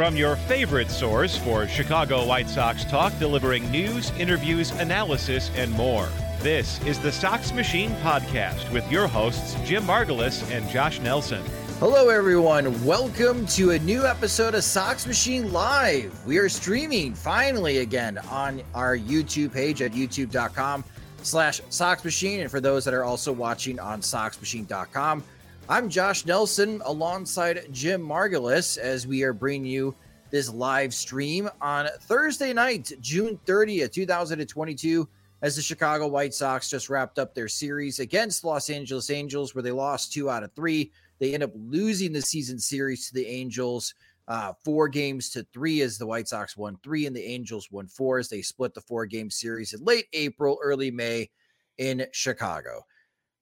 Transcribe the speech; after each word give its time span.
From 0.00 0.16
your 0.16 0.36
favorite 0.36 0.90
source 0.90 1.36
for 1.36 1.68
Chicago 1.68 2.24
White 2.24 2.48
Sox 2.48 2.86
talk, 2.86 3.12
delivering 3.18 3.70
news, 3.70 4.10
interviews, 4.12 4.70
analysis, 4.70 5.50
and 5.56 5.70
more. 5.72 6.08
This 6.38 6.82
is 6.86 6.98
the 6.98 7.12
Sox 7.12 7.52
Machine 7.52 7.90
Podcast 7.96 8.72
with 8.72 8.90
your 8.90 9.06
hosts, 9.06 9.56
Jim 9.62 9.82
Margalus 9.82 10.50
and 10.50 10.66
Josh 10.70 11.00
Nelson. 11.00 11.42
Hello, 11.80 12.08
everyone. 12.08 12.82
Welcome 12.82 13.44
to 13.48 13.72
a 13.72 13.78
new 13.80 14.06
episode 14.06 14.54
of 14.54 14.64
Sox 14.64 15.06
Machine 15.06 15.52
Live. 15.52 16.18
We 16.24 16.38
are 16.38 16.48
streaming 16.48 17.12
finally 17.12 17.80
again 17.80 18.16
on 18.30 18.62
our 18.72 18.96
YouTube 18.96 19.52
page 19.52 19.82
at 19.82 19.92
youtube.com 19.92 20.82
slash 21.24 21.60
Sox 21.68 22.02
Machine. 22.06 22.40
And 22.40 22.50
for 22.50 22.62
those 22.62 22.86
that 22.86 22.94
are 22.94 23.04
also 23.04 23.34
watching 23.34 23.78
on 23.78 24.00
SoxMachine.com, 24.00 25.22
I'm 25.70 25.88
Josh 25.88 26.26
Nelson 26.26 26.82
alongside 26.84 27.68
Jim 27.70 28.02
Margalus 28.02 28.76
as 28.76 29.06
we 29.06 29.22
are 29.22 29.32
bringing 29.32 29.70
you 29.70 29.94
this 30.32 30.52
live 30.52 30.92
stream 30.92 31.48
on 31.60 31.86
Thursday 32.00 32.52
night, 32.52 32.90
June 33.00 33.38
30th, 33.46 33.92
2022, 33.92 35.08
as 35.42 35.54
the 35.54 35.62
Chicago 35.62 36.08
White 36.08 36.34
Sox 36.34 36.68
just 36.68 36.90
wrapped 36.90 37.20
up 37.20 37.36
their 37.36 37.46
series 37.46 38.00
against 38.00 38.42
Los 38.42 38.68
Angeles 38.68 39.10
Angels, 39.10 39.54
where 39.54 39.62
they 39.62 39.70
lost 39.70 40.12
two 40.12 40.28
out 40.28 40.42
of 40.42 40.52
three. 40.54 40.90
They 41.20 41.34
end 41.34 41.44
up 41.44 41.52
losing 41.54 42.12
the 42.12 42.20
season 42.20 42.58
series 42.58 43.06
to 43.06 43.14
the 43.14 43.28
Angels. 43.28 43.94
Uh, 44.26 44.54
four 44.64 44.88
games 44.88 45.30
to 45.30 45.46
three 45.52 45.82
as 45.82 45.98
the 45.98 46.06
White 46.06 46.26
Sox 46.26 46.56
won 46.56 46.78
three 46.82 47.06
and 47.06 47.14
the 47.14 47.24
Angels 47.24 47.70
won 47.70 47.86
four 47.86 48.18
as 48.18 48.28
they 48.28 48.42
split 48.42 48.74
the 48.74 48.80
four 48.80 49.06
game 49.06 49.30
series 49.30 49.72
in 49.72 49.84
late 49.84 50.06
April, 50.14 50.58
early 50.60 50.90
May 50.90 51.30
in 51.78 52.06
Chicago. 52.10 52.84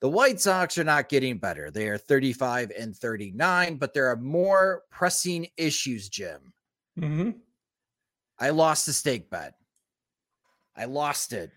The 0.01 0.09
White 0.09 0.41
Sox 0.41 0.79
are 0.79 0.85
not 0.85 1.09
getting 1.09 1.39
better. 1.39 1.71
They 1.71 1.89
are 1.89 1.99
35 1.99 2.71
and 2.79 2.97
39, 2.97 3.77
but 3.77 3.95
there 3.95 4.07
are 4.07 4.17
more 4.17 4.83
pressing 4.91 5.49
issues, 5.57 6.09
Jim. 6.09 6.53
Mm-hmm. 6.99 7.31
I 8.39 8.51
lost 8.51 8.87
the 8.87 8.93
stake 8.93 9.29
bet. 9.29 9.55
I 10.77 10.85
lost 10.85 11.33
it, 11.33 11.51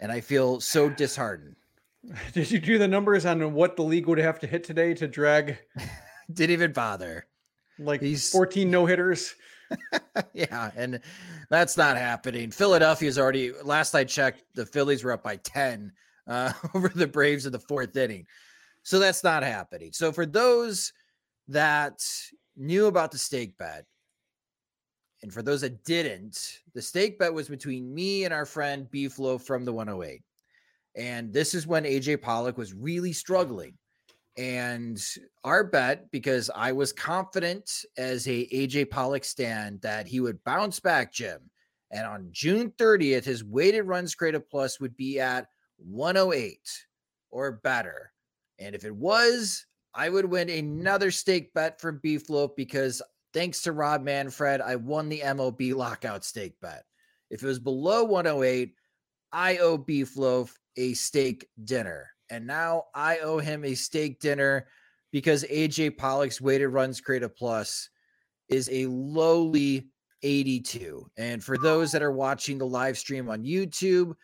and 0.00 0.10
I 0.10 0.20
feel 0.22 0.60
so 0.60 0.88
disheartened. 0.88 1.56
Did 2.32 2.50
you 2.50 2.58
do 2.58 2.78
the 2.78 2.88
numbers 2.88 3.26
on 3.26 3.52
what 3.52 3.76
the 3.76 3.82
league 3.82 4.06
would 4.06 4.18
have 4.18 4.38
to 4.40 4.46
hit 4.46 4.64
today 4.64 4.94
to 4.94 5.06
drag? 5.06 5.58
Didn't 6.32 6.52
even 6.54 6.72
bother. 6.72 7.26
Like 7.78 8.00
He's- 8.00 8.30
14 8.30 8.70
no 8.70 8.86
hitters. 8.86 9.34
yeah, 10.32 10.70
and 10.76 11.00
that's 11.50 11.76
not 11.76 11.96
happening. 11.96 12.50
Philadelphia's 12.50 13.18
already. 13.18 13.52
Last 13.62 13.94
I 13.94 14.04
checked, 14.04 14.42
the 14.54 14.64
Phillies 14.64 15.02
were 15.02 15.12
up 15.12 15.22
by 15.22 15.36
ten 15.36 15.90
uh, 16.26 16.52
over 16.74 16.88
the 16.88 17.06
Braves 17.06 17.46
in 17.46 17.52
the 17.52 17.58
fourth 17.58 17.96
inning, 17.96 18.26
so 18.82 18.98
that's 18.98 19.24
not 19.24 19.42
happening. 19.42 19.92
So 19.92 20.12
for 20.12 20.26
those 20.26 20.92
that 21.48 22.04
knew 22.56 22.86
about 22.86 23.12
the 23.12 23.18
stake 23.18 23.56
bet, 23.58 23.84
and 25.22 25.32
for 25.32 25.42
those 25.42 25.62
that 25.62 25.84
didn't, 25.84 26.60
the 26.74 26.82
stake 26.82 27.18
bet 27.18 27.32
was 27.32 27.48
between 27.48 27.94
me 27.94 28.24
and 28.24 28.34
our 28.34 28.44
friend 28.44 28.86
Beeflo 28.92 29.40
from 29.40 29.64
the 29.64 29.72
108, 29.72 30.22
and 30.96 31.32
this 31.32 31.54
is 31.54 31.66
when 31.66 31.84
AJ 31.84 32.22
Pollock 32.22 32.56
was 32.56 32.74
really 32.74 33.12
struggling. 33.12 33.74
And 34.36 35.00
our 35.44 35.62
bet, 35.62 36.10
because 36.10 36.50
I 36.54 36.72
was 36.72 36.92
confident 36.92 37.84
as 37.96 38.26
a 38.26 38.46
AJ 38.48 38.90
Pollock 38.90 39.24
stand 39.24 39.80
that 39.82 40.08
he 40.08 40.20
would 40.20 40.42
bounce 40.44 40.80
back, 40.80 41.12
Jim. 41.12 41.38
And 41.92 42.04
on 42.04 42.28
June 42.32 42.72
30th, 42.78 43.24
his 43.24 43.44
weighted 43.44 43.84
runs 43.84 44.14
created 44.14 44.48
plus 44.48 44.80
would 44.80 44.96
be 44.96 45.20
at 45.20 45.46
108 45.78 46.58
or 47.30 47.52
better. 47.52 48.12
And 48.58 48.74
if 48.74 48.84
it 48.84 48.94
was, 48.94 49.66
I 49.94 50.08
would 50.08 50.24
win 50.24 50.48
another 50.48 51.10
stake 51.10 51.52
bet 51.54 51.80
from 51.80 52.00
Beefloaf 52.04 52.56
because 52.56 53.02
thanks 53.32 53.62
to 53.62 53.72
Rob 53.72 54.02
Manfred, 54.02 54.60
I 54.60 54.76
won 54.76 55.08
the 55.08 55.20
MLB 55.20 55.74
lockout 55.74 56.24
stake 56.24 56.54
bet. 56.60 56.84
If 57.30 57.42
it 57.42 57.46
was 57.46 57.58
below 57.58 58.04
108, 58.04 58.74
I 59.32 59.56
owe 59.58 59.78
Beefloaf 59.78 60.52
a 60.76 60.94
steak 60.94 61.48
dinner. 61.64 62.10
And 62.30 62.46
now 62.46 62.84
I 62.94 63.18
owe 63.18 63.38
him 63.38 63.64
a 63.64 63.74
steak 63.74 64.20
dinner 64.20 64.66
because 65.12 65.44
AJ 65.44 65.96
Pollock's 65.96 66.40
weighted 66.40 66.70
runs 66.70 67.00
created 67.00 67.36
plus 67.36 67.88
is 68.48 68.68
a 68.72 68.86
lowly 68.86 69.88
82. 70.22 71.06
And 71.16 71.42
for 71.42 71.58
those 71.58 71.92
that 71.92 72.02
are 72.02 72.12
watching 72.12 72.58
the 72.58 72.66
live 72.66 72.98
stream 72.98 73.28
on 73.28 73.44
YouTube, 73.44 74.14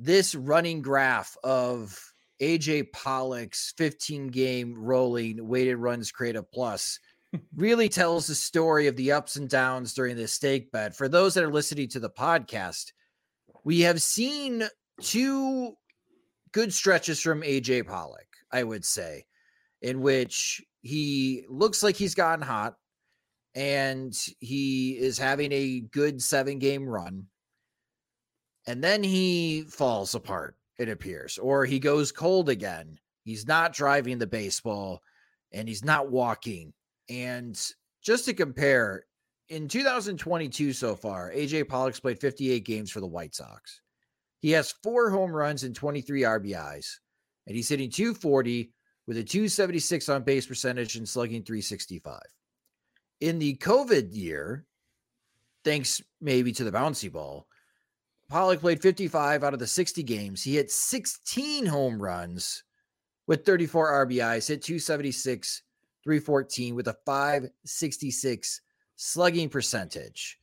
this 0.00 0.34
running 0.34 0.80
graph 0.80 1.36
of 1.44 1.98
AJ 2.40 2.90
Pollock's 2.92 3.74
15 3.76 4.28
game 4.28 4.74
rolling 4.76 5.46
weighted 5.46 5.76
runs 5.76 6.10
created 6.10 6.50
plus 6.52 6.98
really 7.56 7.88
tells 7.88 8.26
the 8.26 8.34
story 8.34 8.86
of 8.86 8.96
the 8.96 9.12
ups 9.12 9.36
and 9.36 9.48
downs 9.48 9.92
during 9.92 10.16
this 10.16 10.32
stake 10.32 10.72
bet. 10.72 10.96
For 10.96 11.06
those 11.06 11.34
that 11.34 11.44
are 11.44 11.52
listening 11.52 11.88
to 11.88 12.00
the 12.00 12.08
podcast, 12.08 12.92
we 13.62 13.80
have 13.80 14.00
seen 14.00 14.64
two 15.02 15.74
good 16.52 16.72
stretches 16.72 17.20
from 17.20 17.42
AJ 17.42 17.86
Pollock, 17.86 18.26
I 18.50 18.64
would 18.64 18.86
say, 18.86 19.26
in 19.82 20.00
which 20.00 20.62
he 20.80 21.44
looks 21.48 21.82
like 21.82 21.96
he's 21.96 22.14
gotten 22.14 22.44
hot 22.44 22.74
and 23.54 24.14
he 24.38 24.92
is 24.92 25.18
having 25.18 25.52
a 25.52 25.80
good 25.80 26.22
seven 26.22 26.58
game 26.58 26.88
run. 26.88 27.26
And 28.66 28.82
then 28.82 29.02
he 29.02 29.62
falls 29.62 30.14
apart, 30.14 30.56
it 30.78 30.88
appears, 30.88 31.38
or 31.38 31.64
he 31.64 31.78
goes 31.78 32.12
cold 32.12 32.48
again. 32.48 32.98
He's 33.24 33.46
not 33.46 33.72
driving 33.72 34.18
the 34.18 34.26
baseball 34.26 35.02
and 35.52 35.68
he's 35.68 35.84
not 35.84 36.10
walking. 36.10 36.72
And 37.08 37.60
just 38.02 38.24
to 38.26 38.34
compare, 38.34 39.04
in 39.48 39.66
2022 39.66 40.72
so 40.72 40.94
far, 40.94 41.32
AJ 41.32 41.68
Pollock's 41.68 42.00
played 42.00 42.20
58 42.20 42.64
games 42.64 42.90
for 42.90 43.00
the 43.00 43.06
White 43.06 43.34
Sox. 43.34 43.80
He 44.38 44.52
has 44.52 44.74
four 44.82 45.10
home 45.10 45.32
runs 45.32 45.64
and 45.64 45.74
23 45.74 46.22
RBIs, 46.22 46.98
and 47.46 47.56
he's 47.56 47.68
hitting 47.68 47.90
240 47.90 48.72
with 49.06 49.18
a 49.18 49.24
276 49.24 50.08
on 50.08 50.22
base 50.22 50.46
percentage 50.46 50.96
and 50.96 51.08
slugging 51.08 51.42
365. 51.42 52.20
In 53.20 53.38
the 53.38 53.56
COVID 53.56 54.14
year, 54.14 54.64
thanks 55.64 56.00
maybe 56.20 56.52
to 56.52 56.64
the 56.64 56.72
bouncy 56.72 57.12
ball, 57.12 57.46
Pollock 58.30 58.60
played 58.60 58.80
55 58.80 59.42
out 59.42 59.52
of 59.52 59.58
the 59.58 59.66
60 59.66 60.04
games. 60.04 60.42
He 60.42 60.54
hit 60.54 60.70
16 60.70 61.66
home 61.66 62.00
runs 62.00 62.62
with 63.26 63.44
34 63.44 64.06
RBIs, 64.06 64.46
hit 64.46 64.62
276, 64.62 65.62
314 66.04 66.74
with 66.76 66.86
a 66.88 66.96
566 67.04 68.60
slugging 68.94 69.48
percentage. 69.48 70.38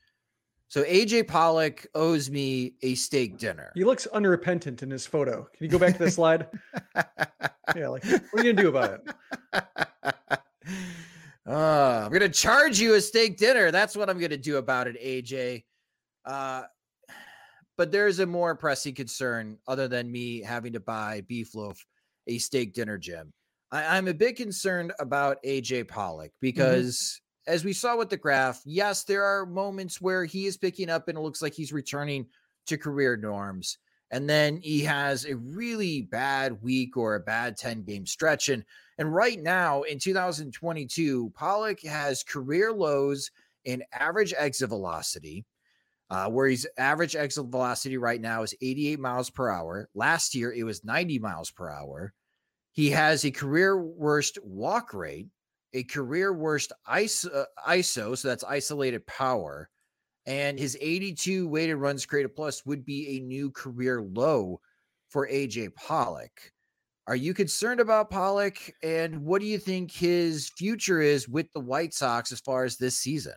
So 0.67 0.83
AJ 0.83 1.29
Pollock 1.29 1.87
owes 1.95 2.29
me 2.29 2.73
a 2.81 2.95
steak 2.95 3.37
dinner. 3.37 3.71
He 3.73 3.85
looks 3.85 4.05
unrepentant 4.07 4.83
in 4.83 4.91
his 4.91 5.07
photo. 5.07 5.47
Can 5.55 5.65
you 5.65 5.69
go 5.69 5.79
back 5.79 5.97
to 5.97 6.03
the 6.03 6.11
slide? 6.11 6.47
yeah, 7.73 7.87
like 7.87 8.03
what 8.03 8.21
are 8.33 8.43
you 8.43 8.53
gonna 8.53 8.61
do 8.61 8.69
about 8.69 8.99
it? 8.99 9.63
Uh, 11.49 12.03
I'm 12.03 12.11
gonna 12.11 12.27
charge 12.27 12.77
you 12.77 12.95
a 12.95 13.01
steak 13.01 13.37
dinner. 13.37 13.71
That's 13.71 13.95
what 13.95 14.09
I'm 14.09 14.19
gonna 14.19 14.35
do 14.35 14.57
about 14.57 14.87
it, 14.87 15.01
AJ. 15.01 15.63
Uh, 16.25 16.63
but 17.77 17.91
there's 17.91 18.19
a 18.19 18.25
more 18.25 18.55
pressing 18.55 18.95
concern 18.95 19.57
other 19.67 19.87
than 19.87 20.11
me 20.11 20.41
having 20.41 20.73
to 20.73 20.79
buy 20.79 21.21
Beefloaf 21.29 21.77
a 22.27 22.37
steak 22.37 22.73
dinner, 22.73 22.97
Jim. 22.97 23.31
I, 23.71 23.97
am 23.97 24.07
a 24.07 24.13
bit 24.13 24.35
concerned 24.35 24.93
about 24.99 25.43
AJ 25.43 25.87
Pollock 25.87 26.29
mm-hmm. 26.29 26.37
because 26.41 26.97
mm-hmm. 27.47 27.53
as 27.53 27.63
we 27.63 27.73
saw 27.73 27.97
with 27.97 28.09
the 28.09 28.17
graph, 28.17 28.61
yes, 28.65 29.03
there 29.03 29.23
are 29.23 29.45
moments 29.45 30.01
where 30.01 30.25
he 30.25 30.45
is 30.45 30.57
picking 30.57 30.89
up 30.89 31.07
and 31.07 31.17
it 31.17 31.21
looks 31.21 31.41
like 31.41 31.53
he's 31.53 31.73
returning 31.73 32.25
to 32.67 32.77
career 32.77 33.17
norms. 33.17 33.77
And 34.09 34.29
then 34.29 34.61
he 34.61 34.81
has 34.83 35.25
a 35.25 35.35
really 35.35 36.03
bad 36.03 36.61
week 36.61 36.95
or 36.95 37.15
a 37.15 37.19
bad 37.19 37.57
10 37.57 37.83
game 37.83 38.05
stretch. 38.05 38.49
And 38.49 38.63
and 38.97 39.13
right 39.13 39.39
now 39.39 39.83
in 39.83 39.99
2022, 39.99 41.31
Pollock 41.35 41.81
has 41.83 42.23
career 42.23 42.71
lows 42.71 43.29
in 43.65 43.83
average 43.91 44.33
exit 44.35 44.69
velocity, 44.69 45.45
uh, 46.09 46.29
where 46.29 46.47
his 46.47 46.67
average 46.77 47.15
exit 47.15 47.47
velocity 47.47 47.97
right 47.97 48.21
now 48.21 48.43
is 48.43 48.55
88 48.61 48.99
miles 48.99 49.29
per 49.29 49.49
hour. 49.49 49.89
Last 49.93 50.35
year, 50.35 50.53
it 50.53 50.63
was 50.63 50.83
90 50.83 51.19
miles 51.19 51.51
per 51.51 51.69
hour. 51.69 52.13
He 52.71 52.89
has 52.91 53.25
a 53.25 53.31
career 53.31 53.81
worst 53.81 54.37
walk 54.43 54.93
rate, 54.93 55.27
a 55.73 55.83
career 55.83 56.33
worst 56.33 56.71
ISO, 56.89 57.35
uh, 57.35 57.45
ISO 57.67 58.17
so 58.17 58.27
that's 58.27 58.43
isolated 58.43 59.05
power, 59.07 59.69
and 60.25 60.59
his 60.59 60.77
82 60.79 61.47
weighted 61.47 61.77
runs 61.77 62.05
created 62.05 62.35
plus 62.35 62.65
would 62.65 62.85
be 62.85 63.17
a 63.17 63.25
new 63.25 63.51
career 63.51 64.01
low 64.01 64.61
for 65.09 65.27
AJ 65.27 65.73
Pollock. 65.75 66.51
Are 67.07 67.15
you 67.15 67.33
concerned 67.33 67.79
about 67.79 68.09
Pollock? 68.09 68.57
And 68.83 69.23
what 69.23 69.39
do 69.39 69.47
you 69.47 69.57
think 69.57 69.91
his 69.91 70.49
future 70.57 71.01
is 71.01 71.29
with 71.29 71.47
the 71.53 71.61
White 71.61 71.93
Sox 71.93 72.33
as 72.33 72.41
far 72.41 72.65
as 72.65 72.75
this 72.75 72.97
season? 72.97 73.35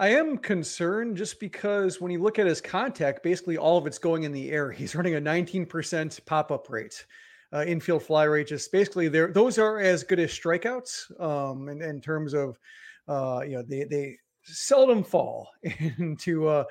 I 0.00 0.10
am 0.10 0.38
concerned 0.38 1.16
just 1.16 1.40
because 1.40 2.00
when 2.00 2.12
you 2.12 2.22
look 2.22 2.38
at 2.38 2.46
his 2.46 2.60
contact, 2.60 3.24
basically 3.24 3.58
all 3.58 3.76
of 3.76 3.86
it's 3.86 3.98
going 3.98 4.22
in 4.22 4.32
the 4.32 4.50
air. 4.50 4.70
He's 4.72 4.94
running 4.94 5.16
a 5.16 5.20
19% 5.20 6.24
pop 6.24 6.52
up 6.52 6.70
rate, 6.70 7.04
uh, 7.52 7.64
infield 7.66 8.04
fly 8.04 8.24
rate. 8.24 8.46
Just 8.46 8.70
basically, 8.70 9.08
there 9.08 9.32
those 9.32 9.58
are 9.58 9.80
as 9.80 10.04
good 10.04 10.20
as 10.20 10.30
strikeouts 10.30 11.20
um, 11.20 11.68
in, 11.68 11.82
in 11.82 12.00
terms 12.00 12.32
of, 12.32 12.58
uh, 13.08 13.40
you 13.44 13.56
know, 13.56 13.62
they, 13.62 13.84
they 13.84 14.16
seldom 14.44 15.02
fall 15.02 15.50
into 15.98 16.46
uh, 16.46 16.64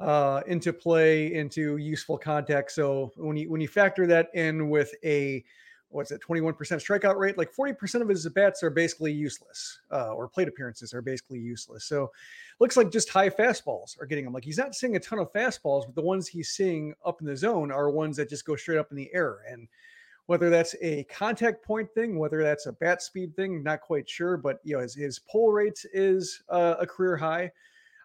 uh, 0.00 0.40
into 0.48 0.72
play, 0.72 1.34
into 1.34 1.76
useful 1.76 2.18
contact. 2.18 2.72
So 2.72 3.12
when 3.16 3.36
you 3.36 3.48
when 3.48 3.60
you 3.60 3.68
factor 3.68 4.08
that 4.08 4.28
in 4.34 4.68
with 4.68 4.92
a 5.04 5.44
what's 5.92 6.10
it, 6.10 6.20
21% 6.26 6.54
strikeout 6.56 7.16
rate, 7.16 7.38
like 7.38 7.54
40% 7.54 8.02
of 8.02 8.08
his 8.08 8.26
bats 8.28 8.62
are 8.62 8.70
basically 8.70 9.12
useless, 9.12 9.80
uh, 9.90 10.12
or 10.12 10.28
plate 10.28 10.48
appearances 10.48 10.94
are 10.94 11.02
basically 11.02 11.38
useless. 11.38 11.84
So 11.84 12.10
looks 12.60 12.76
like 12.76 12.90
just 12.90 13.08
high 13.08 13.30
fastballs 13.30 14.00
are 14.00 14.06
getting 14.06 14.26
him. 14.26 14.32
Like 14.32 14.44
he's 14.44 14.58
not 14.58 14.74
seeing 14.74 14.96
a 14.96 15.00
ton 15.00 15.18
of 15.18 15.32
fastballs, 15.32 15.84
but 15.86 15.94
the 15.94 16.02
ones 16.02 16.26
he's 16.26 16.50
seeing 16.50 16.94
up 17.04 17.20
in 17.20 17.26
the 17.26 17.36
zone 17.36 17.70
are 17.70 17.90
ones 17.90 18.16
that 18.16 18.28
just 18.28 18.46
go 18.46 18.56
straight 18.56 18.78
up 18.78 18.90
in 18.90 18.96
the 18.96 19.10
air. 19.12 19.40
And 19.48 19.68
whether 20.26 20.50
that's 20.50 20.74
a 20.80 21.04
contact 21.04 21.64
point 21.64 21.92
thing, 21.94 22.18
whether 22.18 22.42
that's 22.42 22.66
a 22.66 22.72
bat 22.72 23.02
speed 23.02 23.34
thing, 23.36 23.62
not 23.62 23.80
quite 23.80 24.08
sure. 24.08 24.36
But 24.36 24.60
you 24.64 24.76
know, 24.76 24.82
his, 24.82 24.94
his 24.94 25.18
pull 25.18 25.52
rate 25.52 25.84
is 25.92 26.42
uh, 26.48 26.76
a 26.78 26.86
career 26.86 27.16
high. 27.16 27.52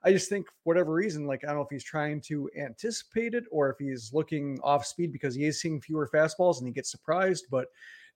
I 0.04 0.12
just 0.12 0.30
think 0.30 0.48
whatever 0.64 0.94
reason, 0.94 1.26
like 1.26 1.44
I 1.44 1.48
don't 1.48 1.58
know 1.58 1.64
if 1.64 1.70
he's 1.70 1.84
trying 1.84 2.22
to 2.22 2.50
anticipate 2.60 3.34
it 3.34 3.46
or 3.52 3.70
if 3.70 3.78
he's 3.80 4.14
looking 4.14 4.60
off 4.64 4.86
speed 4.86 5.12
because 5.12 5.36
he 5.36 5.46
is 5.46 5.62
seeing 5.62 5.82
fewer 5.82 6.10
fastballs 6.14 6.60
and 6.60 6.68
he 6.68 6.74
gets 6.74 6.92
surprised. 6.92 7.46
But 7.50 7.68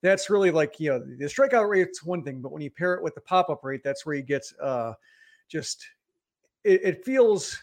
that's 0.02 0.30
really 0.30 0.52
like 0.52 0.80
you 0.80 0.92
know 0.92 1.00
the 1.00 1.26
strikeout 1.26 1.70
rate's 1.70 2.04
one 2.04 2.24
thing, 2.24 2.42
but 2.42 2.52
when 2.52 2.62
you 2.62 2.72
pair 2.72 2.94
it 2.94 3.04
with 3.04 3.16
the 3.16 3.22
pop 3.22 3.50
up 3.50 3.64
rate, 3.64 3.82
that's 3.84 4.06
where 4.06 4.16
he 4.16 4.22
gets 4.22 4.54
uh 4.62 4.94
just 5.48 5.86
it, 6.64 6.82
it 6.84 7.06
feels. 7.06 7.58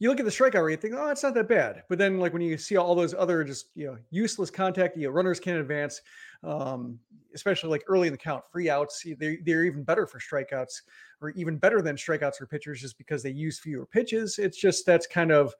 You 0.00 0.08
look 0.08 0.18
at 0.18 0.24
the 0.24 0.32
strikeout 0.32 0.64
rate, 0.64 0.80
think, 0.80 0.94
oh, 0.96 1.10
it's 1.10 1.22
not 1.22 1.34
that 1.34 1.46
bad. 1.46 1.84
But 1.88 1.98
then, 1.98 2.18
like 2.18 2.32
when 2.32 2.42
you 2.42 2.56
see 2.56 2.76
all 2.76 2.94
those 2.94 3.14
other 3.14 3.44
just 3.44 3.66
you 3.74 3.86
know 3.86 3.98
useless 4.10 4.50
contact, 4.50 4.96
you 4.96 5.06
know, 5.06 5.10
runners 5.10 5.38
can't 5.38 5.60
advance, 5.60 6.00
um, 6.42 6.98
especially 7.34 7.70
like 7.70 7.84
early 7.86 8.08
in 8.08 8.12
the 8.12 8.18
count, 8.18 8.42
free 8.50 8.68
outs, 8.68 9.04
they 9.18 9.38
they're 9.44 9.64
even 9.64 9.84
better 9.84 10.06
for 10.06 10.18
strikeouts 10.18 10.80
or 11.20 11.30
even 11.30 11.58
better 11.58 11.82
than 11.82 11.96
strikeouts 11.96 12.36
for 12.36 12.46
pitchers 12.46 12.80
just 12.80 12.98
because 12.98 13.22
they 13.22 13.30
use 13.30 13.60
fewer 13.60 13.86
pitches. 13.86 14.38
It's 14.38 14.58
just 14.58 14.86
that's 14.86 15.06
kind 15.06 15.30
of 15.30 15.54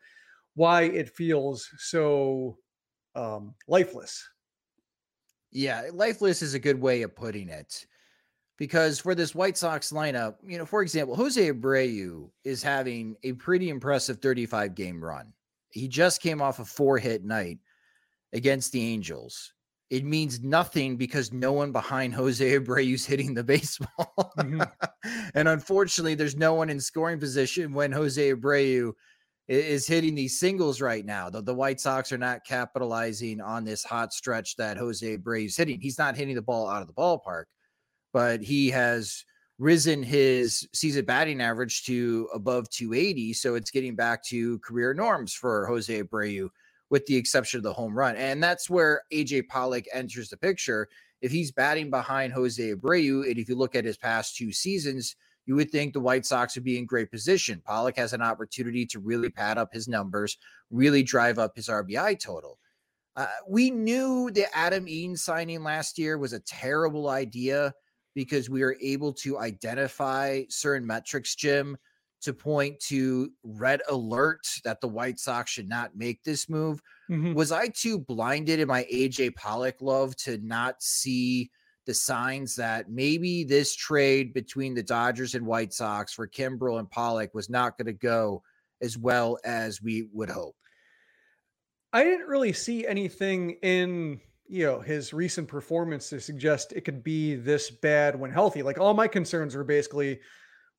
why 0.55 0.83
it 0.83 1.15
feels 1.15 1.69
so 1.79 2.57
um, 3.15 3.55
lifeless. 3.69 4.27
Yeah, 5.53 5.83
lifeless 5.93 6.43
is 6.43 6.55
a 6.55 6.59
good 6.59 6.81
way 6.81 7.03
of 7.03 7.15
putting 7.15 7.49
it. 7.49 7.87
Because 8.61 9.01
for 9.01 9.17
this 9.17 9.35
White 9.35 9.57
Sox 9.57 9.91
lineup, 9.91 10.37
you 10.47 10.57
know, 10.57 10.67
for 10.67 10.83
example, 10.83 11.17
Jose 11.17 11.51
Abreu 11.51 12.31
is 12.45 12.63
having 12.63 13.17
a 13.25 13.33
pretty 13.33 13.71
impressive 13.71 14.21
35 14.21 14.77
game 14.77 15.03
run. 15.03 15.33
He 15.73 15.89
just 15.89 16.23
came 16.23 16.41
off 16.41 16.61
a 16.61 16.65
four 16.65 16.99
hit 16.99 17.25
night 17.25 17.59
against 18.33 18.71
the 18.71 18.85
Angels 18.85 19.53
it 19.91 20.05
means 20.05 20.41
nothing 20.41 20.97
because 20.97 21.33
no 21.33 21.53
one 21.53 21.73
behind 21.73 22.15
Jose 22.15 22.59
Abreu's 22.59 23.05
hitting 23.05 23.35
the 23.35 23.45
baseball. 23.45 24.33
Mm-hmm. 24.39 24.63
and 25.35 25.49
unfortunately, 25.49 26.15
there's 26.15 26.37
no 26.37 26.55
one 26.55 26.71
in 26.71 26.81
scoring 26.81 27.19
position 27.19 27.75
when 27.75 27.93
Jose 27.93 28.33
Abreu 28.33 28.93
is 29.49 29.87
hitting 29.87 30.15
these 30.15 30.39
singles 30.39 30.81
right 30.81 31.05
now. 31.05 31.29
The, 31.29 31.43
the 31.43 31.55
White 31.55 31.81
Sox 31.81 32.13
are 32.13 32.19
not 32.19 32.45
capitalizing 32.47 33.41
on 33.41 33.65
this 33.65 33.83
hot 33.83 34.13
stretch 34.13 34.55
that 34.57 34.77
Jose 34.77 35.05
Abreu's 35.19 35.57
hitting. 35.57 35.81
He's 35.81 35.99
not 35.99 36.17
hitting 36.17 36.37
the 36.37 36.43
ball 36.43 36.69
out 36.69 36.83
of 36.83 36.87
the 36.87 36.95
ballpark, 36.95 37.45
but 38.13 38.43
he 38.43 38.69
has 38.71 39.25
risen 39.59 40.03
his 40.03 40.67
season 40.73 41.05
batting 41.05 41.41
average 41.41 41.85
to 41.85 42.29
above 42.35 42.69
280. 42.71 43.35
So 43.35 43.55
it's 43.55 43.71
getting 43.71 43.95
back 43.95 44.25
to 44.25 44.59
career 44.61 44.95
norms 44.95 45.35
for 45.35 45.67
Jose 45.67 46.03
Abreu 46.03 46.49
with 46.89 47.07
the 47.07 47.17
exception 47.17 47.59
of 47.59 47.65
the 47.65 47.73
home 47.73 47.97
run. 47.97 48.17
And 48.17 48.43
that's 48.43 48.69
where 48.69 49.03
AJ 49.13 49.49
Pollock 49.49 49.85
enters 49.93 50.29
the 50.29 50.37
picture. 50.37 50.89
If 51.21 51.31
he's 51.31 51.53
batting 51.53 51.91
behind 51.91 52.33
Jose 52.33 52.75
Abreu, 52.75 53.29
and 53.29 53.39
if 53.39 53.49
you 53.49 53.55
look 53.55 53.75
at 53.75 53.85
his 53.85 53.99
past 53.99 54.35
two 54.35 54.51
seasons, 54.51 55.15
you 55.47 55.55
would 55.57 55.71
think 55.71 55.93
the 55.93 56.01
White 56.01 56.25
Sox 56.25 56.55
would 56.55 56.65
be 56.65 56.79
in 56.79 56.87
great 56.87 57.11
position. 57.11 57.63
Pollock 57.65 57.97
has 57.97 58.13
an 58.13 58.23
opportunity 58.23 58.87
to 58.87 58.99
really 58.99 59.29
pad 59.29 59.59
up 59.59 59.73
his 59.73 59.89
numbers, 59.89 60.39
really 60.71 61.03
drive 61.03 61.39
up 61.39 61.55
his 61.55 61.69
RBI 61.69 62.19
total. 62.19 62.59
Uh, 63.17 63.27
we 63.49 63.71
knew 63.71 64.31
the 64.31 64.47
Adam 64.57 64.89
Eaton 64.89 65.17
signing 65.17 65.63
last 65.63 65.99
year 65.99 66.17
was 66.17 66.33
a 66.33 66.41
terrible 66.41 67.09
idea 67.09 67.75
because 68.15 68.51
we 68.51 68.63
are 68.63 68.77
able 68.81 69.13
to 69.15 69.39
identify 69.39 70.43
certain 70.49 70.87
metrics, 70.87 71.35
Jim, 71.35 71.77
to 72.23 72.33
point 72.35 72.79
to 72.81 73.31
red 73.43 73.81
alert 73.89 74.47
that 74.65 74.81
the 74.81 74.89
White 74.89 75.19
Sox 75.19 75.51
should 75.51 75.69
not 75.69 75.97
make 75.97 76.23
this 76.23 76.49
move. 76.49 76.81
Mm-hmm. 77.11 77.35
Was 77.35 77.53
I 77.53 77.69
too 77.69 77.99
blinded 77.99 78.61
in 78.61 78.69
my 78.69 78.87
AJ 78.93 79.37
Pollock 79.37 79.81
love 79.81 80.15
to 80.17 80.39
not 80.39 80.83
see 80.83 81.51
the 81.87 81.95
signs 81.95 82.55
that 82.57 82.91
maybe 82.91 83.43
this 83.43 83.75
trade 83.75 84.35
between 84.35 84.75
the 84.75 84.83
Dodgers 84.83 85.35
and 85.35 85.47
White 85.47 85.73
Sox 85.73 86.13
for 86.13 86.29
Kimbrel 86.29 86.79
and 86.79 86.91
Pollock 86.91 87.35
was 87.35 87.49
not 87.49 87.79
going 87.79 87.87
to 87.87 87.93
go 87.93 88.43
as 88.83 88.99
well 88.99 89.39
as 89.45 89.83
we 89.83 90.09
would 90.13 90.31
hope? 90.31 90.57
I 91.93 92.05
didn't 92.05 92.29
really 92.29 92.53
see 92.53 92.87
anything 92.87 93.57
in 93.63 94.21
you 94.51 94.67
know 94.67 94.81
his 94.81 95.13
recent 95.13 95.47
performance 95.47 96.11
to 96.11 96.21
suggest 96.21 96.73
it 96.73 96.81
could 96.83 97.05
be 97.05 97.37
this 97.37 97.71
bad 97.71 98.19
when 98.19 98.33
healthy. 98.33 98.63
Like 98.63 98.79
all 98.79 98.95
my 98.95 99.07
concerns 99.07 99.55
were 99.55 99.65
basically 99.65 100.21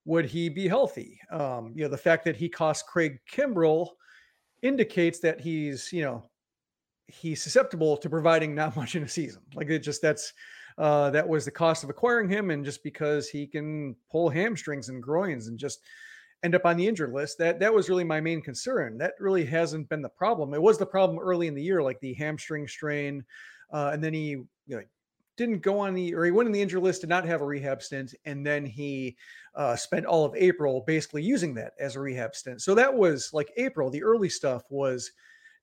would 0.06 0.26
he 0.26 0.50
be 0.50 0.68
healthy? 0.68 1.20
Um, 1.32 1.74
you 1.76 1.84
know, 1.84 1.90
the 1.90 1.98
fact 1.98 2.26
that 2.26 2.36
he 2.36 2.50
cost 2.50 2.88
Craig 2.88 3.20
Kimbrel 3.32 3.90
indicates 4.62 5.20
that 5.20 5.40
he's, 5.40 5.92
you 5.94 6.04
know, 6.04 6.30
he's 7.08 7.42
susceptible 7.42 7.98
to 7.98 8.10
providing 8.10 8.56
not 8.56 8.76
much 8.76 8.96
in 8.96 9.04
a 9.04 9.08
season. 9.08 9.42
Like 9.56 9.70
it 9.70 9.80
just 9.80 10.02
that's 10.02 10.34
uh, 10.78 11.10
that 11.12 11.28
was 11.28 11.46
the 11.46 11.52
cost 11.52 11.84
of 11.84 11.90
acquiring 11.90 12.30
him, 12.30 12.50
and 12.50 12.66
just 12.66 12.84
because 12.84 13.30
he 13.30 13.46
can 13.46 13.96
pull 14.12 14.30
hamstrings 14.30 14.90
and 14.90 15.04
groins 15.04 15.48
and 15.48 15.60
just 15.60 15.82
end 16.44 16.56
up 16.56 16.66
on 16.66 16.76
the 16.76 16.88
injured 16.88 17.14
list, 17.14 17.38
that 17.38 17.60
that 17.60 17.74
was 17.74 17.90
really 17.90 18.04
my 18.04 18.20
main 18.20 18.42
concern. 18.42 18.98
That 18.98 19.14
really 19.20 19.46
hasn't 19.46 19.90
been 19.90 20.02
the 20.02 20.10
problem. 20.10 20.54
It 20.54 20.62
was 20.62 20.78
the 20.78 20.86
problem 20.86 21.20
early 21.20 21.48
in 21.48 21.54
the 21.54 21.62
year, 21.62 21.84
like 21.84 22.00
the 22.00 22.14
hamstring 22.14 22.68
strain, 22.68 23.24
uh, 23.72 23.92
and 23.94 24.04
then 24.04 24.14
he 24.14 24.30
you 24.30 24.48
know 24.68 24.82
didn't 25.38 25.62
go 25.62 25.80
on 25.80 25.94
the 25.94 26.14
or 26.14 26.26
he 26.26 26.32
went 26.32 26.48
in 26.48 26.54
the 26.54 26.62
injury 26.62 26.82
list, 26.82 27.02
did 27.02 27.10
not 27.10 27.26
have 27.26 27.42
a 27.42 27.46
rehab 27.46 27.82
stint, 27.82 28.14
and 28.26 28.46
then 28.46 28.66
he 28.66 29.16
uh, 29.56 29.76
spent 29.76 30.06
all 30.06 30.26
of 30.26 30.36
April 30.36 30.84
basically 30.86 31.24
using 31.24 31.54
that 31.56 31.74
as 31.80 31.96
a 31.96 32.00
rehab 32.00 32.36
stint. 32.36 32.62
So 32.62 32.76
that 32.76 32.94
was 32.94 33.32
like 33.34 33.52
April. 33.58 33.90
The 33.90 34.04
early 34.04 34.30
stuff 34.30 34.64
was 34.70 35.12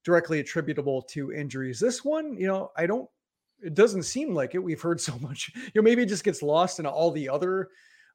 directly 0.04 0.40
attributable 0.40 1.02
to 1.02 1.32
injuries. 1.32 1.78
This 1.78 2.04
one, 2.04 2.36
you 2.36 2.46
know, 2.46 2.70
I 2.76 2.86
don't. 2.86 3.08
It 3.60 3.74
doesn't 3.74 4.04
seem 4.04 4.34
like 4.34 4.54
it. 4.54 4.62
We've 4.62 4.80
heard 4.80 5.00
so 5.08 5.18
much. 5.18 5.52
You 5.54 5.70
know, 5.76 5.82
maybe 5.82 6.02
it 6.02 6.08
just 6.08 6.24
gets 6.24 6.42
lost 6.42 6.78
in 6.78 6.86
all 6.86 7.10
the 7.10 7.28
other 7.28 7.68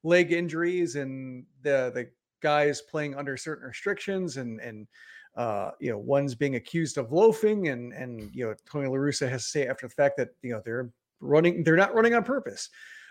leg 0.03 0.31
injuries 0.31 0.95
and 0.95 1.45
the 1.61 1.91
the 1.93 2.09
guys 2.41 2.81
playing 2.81 3.15
under 3.15 3.37
certain 3.37 3.67
restrictions 3.67 4.37
and 4.37 4.59
and 4.59 4.87
uh, 5.35 5.71
you 5.79 5.89
know, 5.89 5.97
one's 5.97 6.35
being 6.35 6.55
accused 6.55 6.97
of 6.97 7.11
loafing, 7.11 7.69
and 7.69 7.93
and 7.93 8.29
you 8.33 8.45
know, 8.45 8.53
Tony 8.69 8.87
La 8.87 8.95
Russa 8.95 9.29
has 9.29 9.43
to 9.43 9.49
say 9.49 9.67
after 9.67 9.87
the 9.87 9.93
fact 9.93 10.17
that 10.17 10.29
you 10.41 10.51
know 10.51 10.61
they're 10.63 10.89
running. 11.19 11.63
They're 11.63 11.75
not 11.75 11.93
running 11.93 12.13
on 12.13 12.23
purpose. 12.23 12.69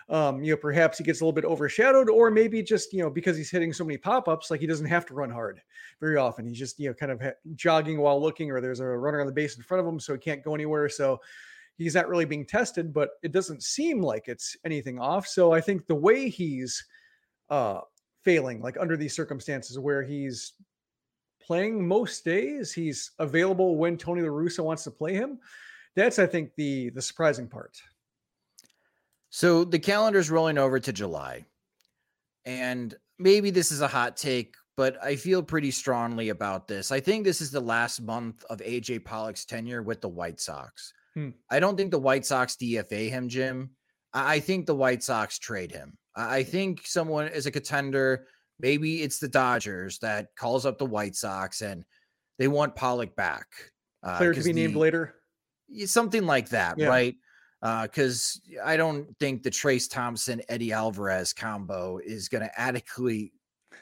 Um, 0.09 0.43
you 0.43 0.51
know, 0.51 0.57
perhaps 0.57 0.97
he 0.97 1.03
gets 1.03 1.21
a 1.21 1.23
little 1.23 1.33
bit 1.33 1.45
overshadowed, 1.45 2.09
or 2.09 2.29
maybe 2.29 2.61
just 2.61 2.93
you 2.93 3.01
know 3.01 3.09
because 3.09 3.35
he's 3.35 3.49
hitting 3.51 3.73
so 3.73 3.83
many 3.83 3.97
pop 3.97 4.27
ups, 4.27 4.51
like 4.51 4.61
he 4.61 4.67
doesn't 4.67 4.85
have 4.85 5.05
to 5.07 5.13
run 5.13 5.29
hard 5.29 5.61
very 5.99 6.17
often. 6.17 6.45
He's 6.45 6.59
just 6.59 6.79
you 6.79 6.89
know 6.89 6.93
kind 6.93 7.11
of 7.11 7.21
ha- 7.21 7.31
jogging 7.55 7.99
while 7.99 8.21
looking, 8.21 8.51
or 8.51 8.61
there's 8.61 8.79
a 8.79 8.85
runner 8.85 9.19
on 9.19 9.27
the 9.27 9.33
base 9.33 9.57
in 9.57 9.63
front 9.63 9.85
of 9.85 9.91
him, 9.91 9.99
so 9.99 10.13
he 10.13 10.19
can't 10.19 10.43
go 10.43 10.55
anywhere. 10.55 10.87
So 10.89 11.19
he's 11.77 11.95
not 11.95 12.07
really 12.07 12.25
being 12.25 12.45
tested, 12.45 12.93
but 12.93 13.11
it 13.21 13.31
doesn't 13.31 13.63
seem 13.63 14.01
like 14.01 14.27
it's 14.27 14.55
anything 14.65 14.99
off. 14.99 15.27
So 15.27 15.51
I 15.51 15.61
think 15.61 15.87
the 15.87 15.95
way 15.95 16.29
he's 16.29 16.85
uh, 17.49 17.81
failing, 18.23 18.61
like 18.61 18.77
under 18.79 18.97
these 18.97 19.15
circumstances 19.15 19.79
where 19.79 20.03
he's 20.03 20.53
playing 21.45 21.87
most 21.87 22.23
days, 22.25 22.73
he's 22.73 23.11
available 23.19 23.75
when 23.75 23.97
Tony 23.97 24.21
La 24.21 24.29
Russa 24.29 24.63
wants 24.63 24.83
to 24.85 24.91
play 24.91 25.13
him. 25.13 25.39
That's 25.95 26.19
I 26.19 26.25
think 26.25 26.51
the 26.55 26.89
the 26.89 27.01
surprising 27.01 27.47
part. 27.47 27.77
So 29.29 29.63
the 29.63 29.79
calendar's 29.79 30.29
rolling 30.29 30.57
over 30.57 30.79
to 30.79 30.93
July. 30.93 31.45
And 32.45 32.93
maybe 33.17 33.49
this 33.49 33.71
is 33.71 33.81
a 33.81 33.87
hot 33.87 34.15
take, 34.15 34.55
but 34.77 35.01
I 35.03 35.15
feel 35.15 35.41
pretty 35.41 35.71
strongly 35.71 36.29
about 36.29 36.67
this. 36.67 36.91
I 36.91 36.99
think 36.99 37.23
this 37.23 37.41
is 37.41 37.49
the 37.49 37.59
last 37.59 38.01
month 38.01 38.43
of 38.49 38.59
AJ 38.59 39.05
Pollock's 39.05 39.45
tenure 39.45 39.81
with 39.81 40.01
the 40.01 40.09
White 40.09 40.39
Sox. 40.39 40.93
Hmm. 41.15 41.29
I 41.49 41.59
don't 41.59 41.77
think 41.77 41.91
the 41.91 41.99
White 41.99 42.25
Sox 42.25 42.55
DFA 42.55 43.09
him, 43.09 43.29
Jim. 43.29 43.71
I 44.13 44.39
think 44.39 44.65
the 44.65 44.75
White 44.75 45.03
Sox 45.03 45.39
trade 45.39 45.71
him. 45.71 45.97
I 46.15 46.43
think 46.43 46.85
someone 46.85 47.27
is 47.27 47.45
a 47.45 47.51
contender. 47.51 48.27
Maybe 48.63 49.03
it's 49.03 49.19
the 49.19 49.27
Dodgers 49.27 49.99
that 49.99 50.33
calls 50.37 50.65
up 50.65 50.77
the 50.77 50.85
White 50.85 51.17
Sox 51.17 51.61
and 51.61 51.83
they 52.39 52.47
want 52.47 52.77
Pollock 52.77 53.13
back. 53.13 53.47
Uh, 54.01 54.17
Player 54.17 54.33
to 54.33 54.41
be 54.41 54.53
the, 54.53 54.61
named 54.61 54.77
later. 54.77 55.15
Something 55.85 56.25
like 56.25 56.47
that, 56.49 56.77
yeah. 56.77 56.87
right? 56.87 57.15
Because 57.61 58.39
uh, 58.57 58.65
I 58.65 58.77
don't 58.77 59.07
think 59.19 59.43
the 59.43 59.51
Trayce 59.51 59.89
Thompson 59.89 60.41
Eddy 60.47 60.71
Alvarez 60.71 61.33
combo 61.33 61.99
is 62.03 62.29
going 62.29 62.41
to 62.41 62.59
adequately 62.59 63.33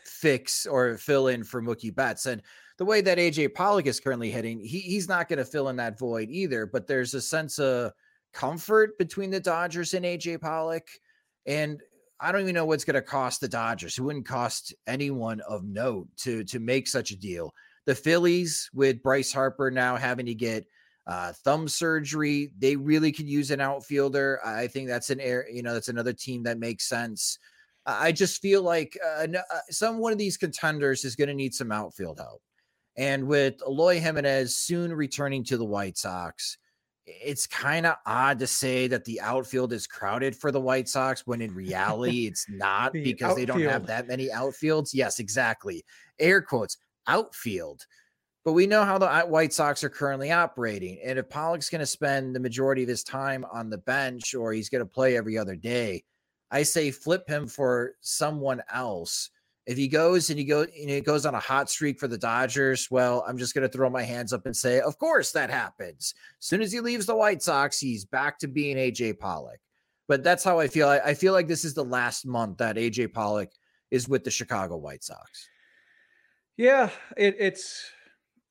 fix 0.04 0.66
or 0.66 0.98
fill 0.98 1.28
in 1.28 1.44
for 1.44 1.62
Mookie 1.62 1.94
Betts. 1.94 2.26
And 2.26 2.42
the 2.80 2.86
way 2.86 3.02
that 3.02 3.20
AJ 3.20 3.54
Pollock 3.54 3.86
is 3.86 4.00
currently 4.00 4.32
hitting, 4.32 4.60
he, 4.60 4.80
he's 4.80 5.08
not 5.08 5.30
going 5.30 5.38
to 5.38 5.46
fill 5.46 5.70
in 5.70 5.76
that 5.76 6.00
void 6.00 6.30
either. 6.32 6.66
But 6.66 6.88
there's 6.88 7.14
a 7.14 7.22
sense 7.22 7.60
of 7.60 7.92
comfort 8.34 8.98
between 8.98 9.30
the 9.30 9.40
Dodgers 9.40 9.94
and 9.94 10.06
AJ 10.06 10.42
Pollock. 10.42 10.88
And 11.46 11.82
I 12.22 12.32
don't 12.32 12.42
even 12.42 12.54
know 12.54 12.66
what's 12.66 12.86
going 12.86 12.96
to 12.96 13.02
cost 13.02 13.42
the 13.42 13.48
Dodgers. 13.48 13.98
It 13.98 14.02
wouldn't 14.02 14.28
cost 14.28 14.76
anyone 14.86 15.42
of 15.42 15.64
note 15.64 16.08
to 16.18 16.44
to 16.46 16.60
make 16.60 16.88
such 16.88 17.12
a 17.12 17.20
deal. 17.20 17.52
The 17.86 17.96
Phillies 17.96 18.70
with 18.74 19.02
Bryce 19.02 19.34
Harper 19.34 19.72
now 19.72 19.96
having 19.96 20.28
to 20.28 20.36
get 20.36 20.66
uh, 21.08 21.34
thumb 21.44 21.68
surgery, 21.68 22.52
they 22.60 22.76
really 22.76 23.12
could 23.12 23.28
use 23.28 23.50
an 23.50 23.60
outfielder. 23.60 24.40
I 24.46 24.68
think 24.68 24.88
that's 24.88 25.10
an 25.10 25.20
air, 25.20 25.48
you 25.52 25.64
know, 25.64 25.74
that's 25.74 25.88
another 25.88 26.14
team 26.14 26.44
that 26.44 26.60
makes 26.60 26.88
sense. 26.88 27.40
I 27.88 28.12
just 28.12 28.40
feel 28.40 28.62
like 28.62 28.96
uh, 29.04 29.26
uh 29.34 29.60
some 29.72 29.98
one 29.98 30.12
of 30.12 30.20
these 30.20 30.38
contenders 30.38 31.04
is 31.04 31.16
going 31.16 31.30
to 31.30 31.34
need 31.34 31.56
some 31.56 31.72
outfield 31.72 32.20
help. 32.20 32.42
And 32.98 33.28
with 33.28 33.56
Eloy 33.66 34.00
Jimenez 34.00 34.56
soon 34.56 34.94
returning 34.94 35.44
to 35.46 35.58
the 35.58 35.66
White 35.66 35.98
Sox, 35.98 36.58
it's 37.06 37.48
kind 37.48 37.86
of 37.86 37.96
odd 38.06 38.40
to 38.40 38.48
say 38.48 38.88
that 38.88 39.06
the 39.06 39.20
outfield 39.22 39.74
is 39.74 39.88
crowded 39.88 40.36
for 40.36 40.52
the 40.52 40.62
White 40.62 40.88
Sox 40.88 41.26
when 41.26 41.42
in 41.42 41.54
reality 41.56 42.28
it's 42.28 42.48
not 42.50 42.94
the 42.94 43.04
because 43.04 43.32
outfield. 43.32 43.38
they 43.38 43.46
don't 43.46 43.72
have 43.72 43.88
that 43.88 44.08
many 44.08 44.28
outfields. 44.30 44.92
Yes, 44.94 45.20
exactly. 45.20 45.84
Air 46.20 46.42
quotes, 46.42 46.78
outfield. 47.08 47.86
But 48.44 48.54
we 48.54 48.66
know 48.66 48.84
how 48.84 48.98
the 48.98 49.22
White 49.22 49.54
Sox 49.54 49.84
are 49.84 49.90
currently 49.90 50.32
operating. 50.32 51.00
And 51.04 51.20
if 51.20 51.30
Pollock's 51.30 51.70
going 51.70 51.80
to 51.80 51.86
spend 51.86 52.36
the 52.36 52.40
majority 52.40 52.82
of 52.82 52.90
his 52.90 53.04
time 53.04 53.46
on 53.52 53.70
the 53.70 53.78
bench 53.78 54.34
or 54.34 54.52
he's 54.52 54.70
going 54.70 54.84
to 54.84 54.90
play 54.92 55.16
every 55.16 55.38
other 55.38 55.56
day, 55.56 56.04
I 56.50 56.64
say 56.64 56.90
flip 56.90 57.28
him 57.28 57.48
for 57.48 57.94
someone 58.02 58.64
else 58.74 59.30
if 59.68 59.78
he 59.78 59.88
goes 59.88 60.30
and 60.30 60.40
he 60.40 60.46
go 60.46 60.62
and 60.62 60.90
he 60.90 61.02
goes 61.02 61.26
on 61.26 61.36
a 61.36 61.40
hot 61.40 61.70
streak 61.70 62.00
for 62.00 62.08
the 62.08 62.18
Dodgers, 62.18 62.90
well, 62.90 63.24
I'm 63.28 63.38
just 63.38 63.54
going 63.54 63.68
to 63.68 63.72
throw 63.72 63.90
my 63.90 64.04
hands 64.04 64.34
up 64.34 64.46
and 64.46 64.56
say, 64.56 64.80
of 64.80 64.98
course 64.98 65.32
that 65.34 65.50
happens. 65.50 66.14
As 66.40 66.46
soon 66.46 66.62
as 66.62 66.72
he 66.72 66.80
leaves 66.80 67.06
the 67.06 67.16
White 67.16 67.44
Sox, 67.44 67.80
he's 67.80 68.06
back 68.06 68.40
to 68.40 68.48
being 68.48 68.78
AJ 68.78 69.20
Pollock. 69.20 69.60
But 70.08 70.24
that's 70.24 70.44
how 70.44 70.60
I 70.60 70.68
feel. 70.68 70.88
I, 70.88 71.00
I 71.00 71.14
feel 71.14 71.34
like 71.34 71.48
this 71.48 71.64
is 71.64 71.74
the 71.74 71.86
last 71.86 72.26
month 72.26 72.58
that 72.58 72.76
AJ 72.76 73.14
Pollock 73.14 73.52
is 73.92 74.10
with 74.10 74.24
the 74.24 74.32
Chicago 74.32 74.78
White 74.78 75.04
Sox. 75.04 75.48
Yeah, 76.58 76.90
it, 77.16 77.36
it's 77.40 77.92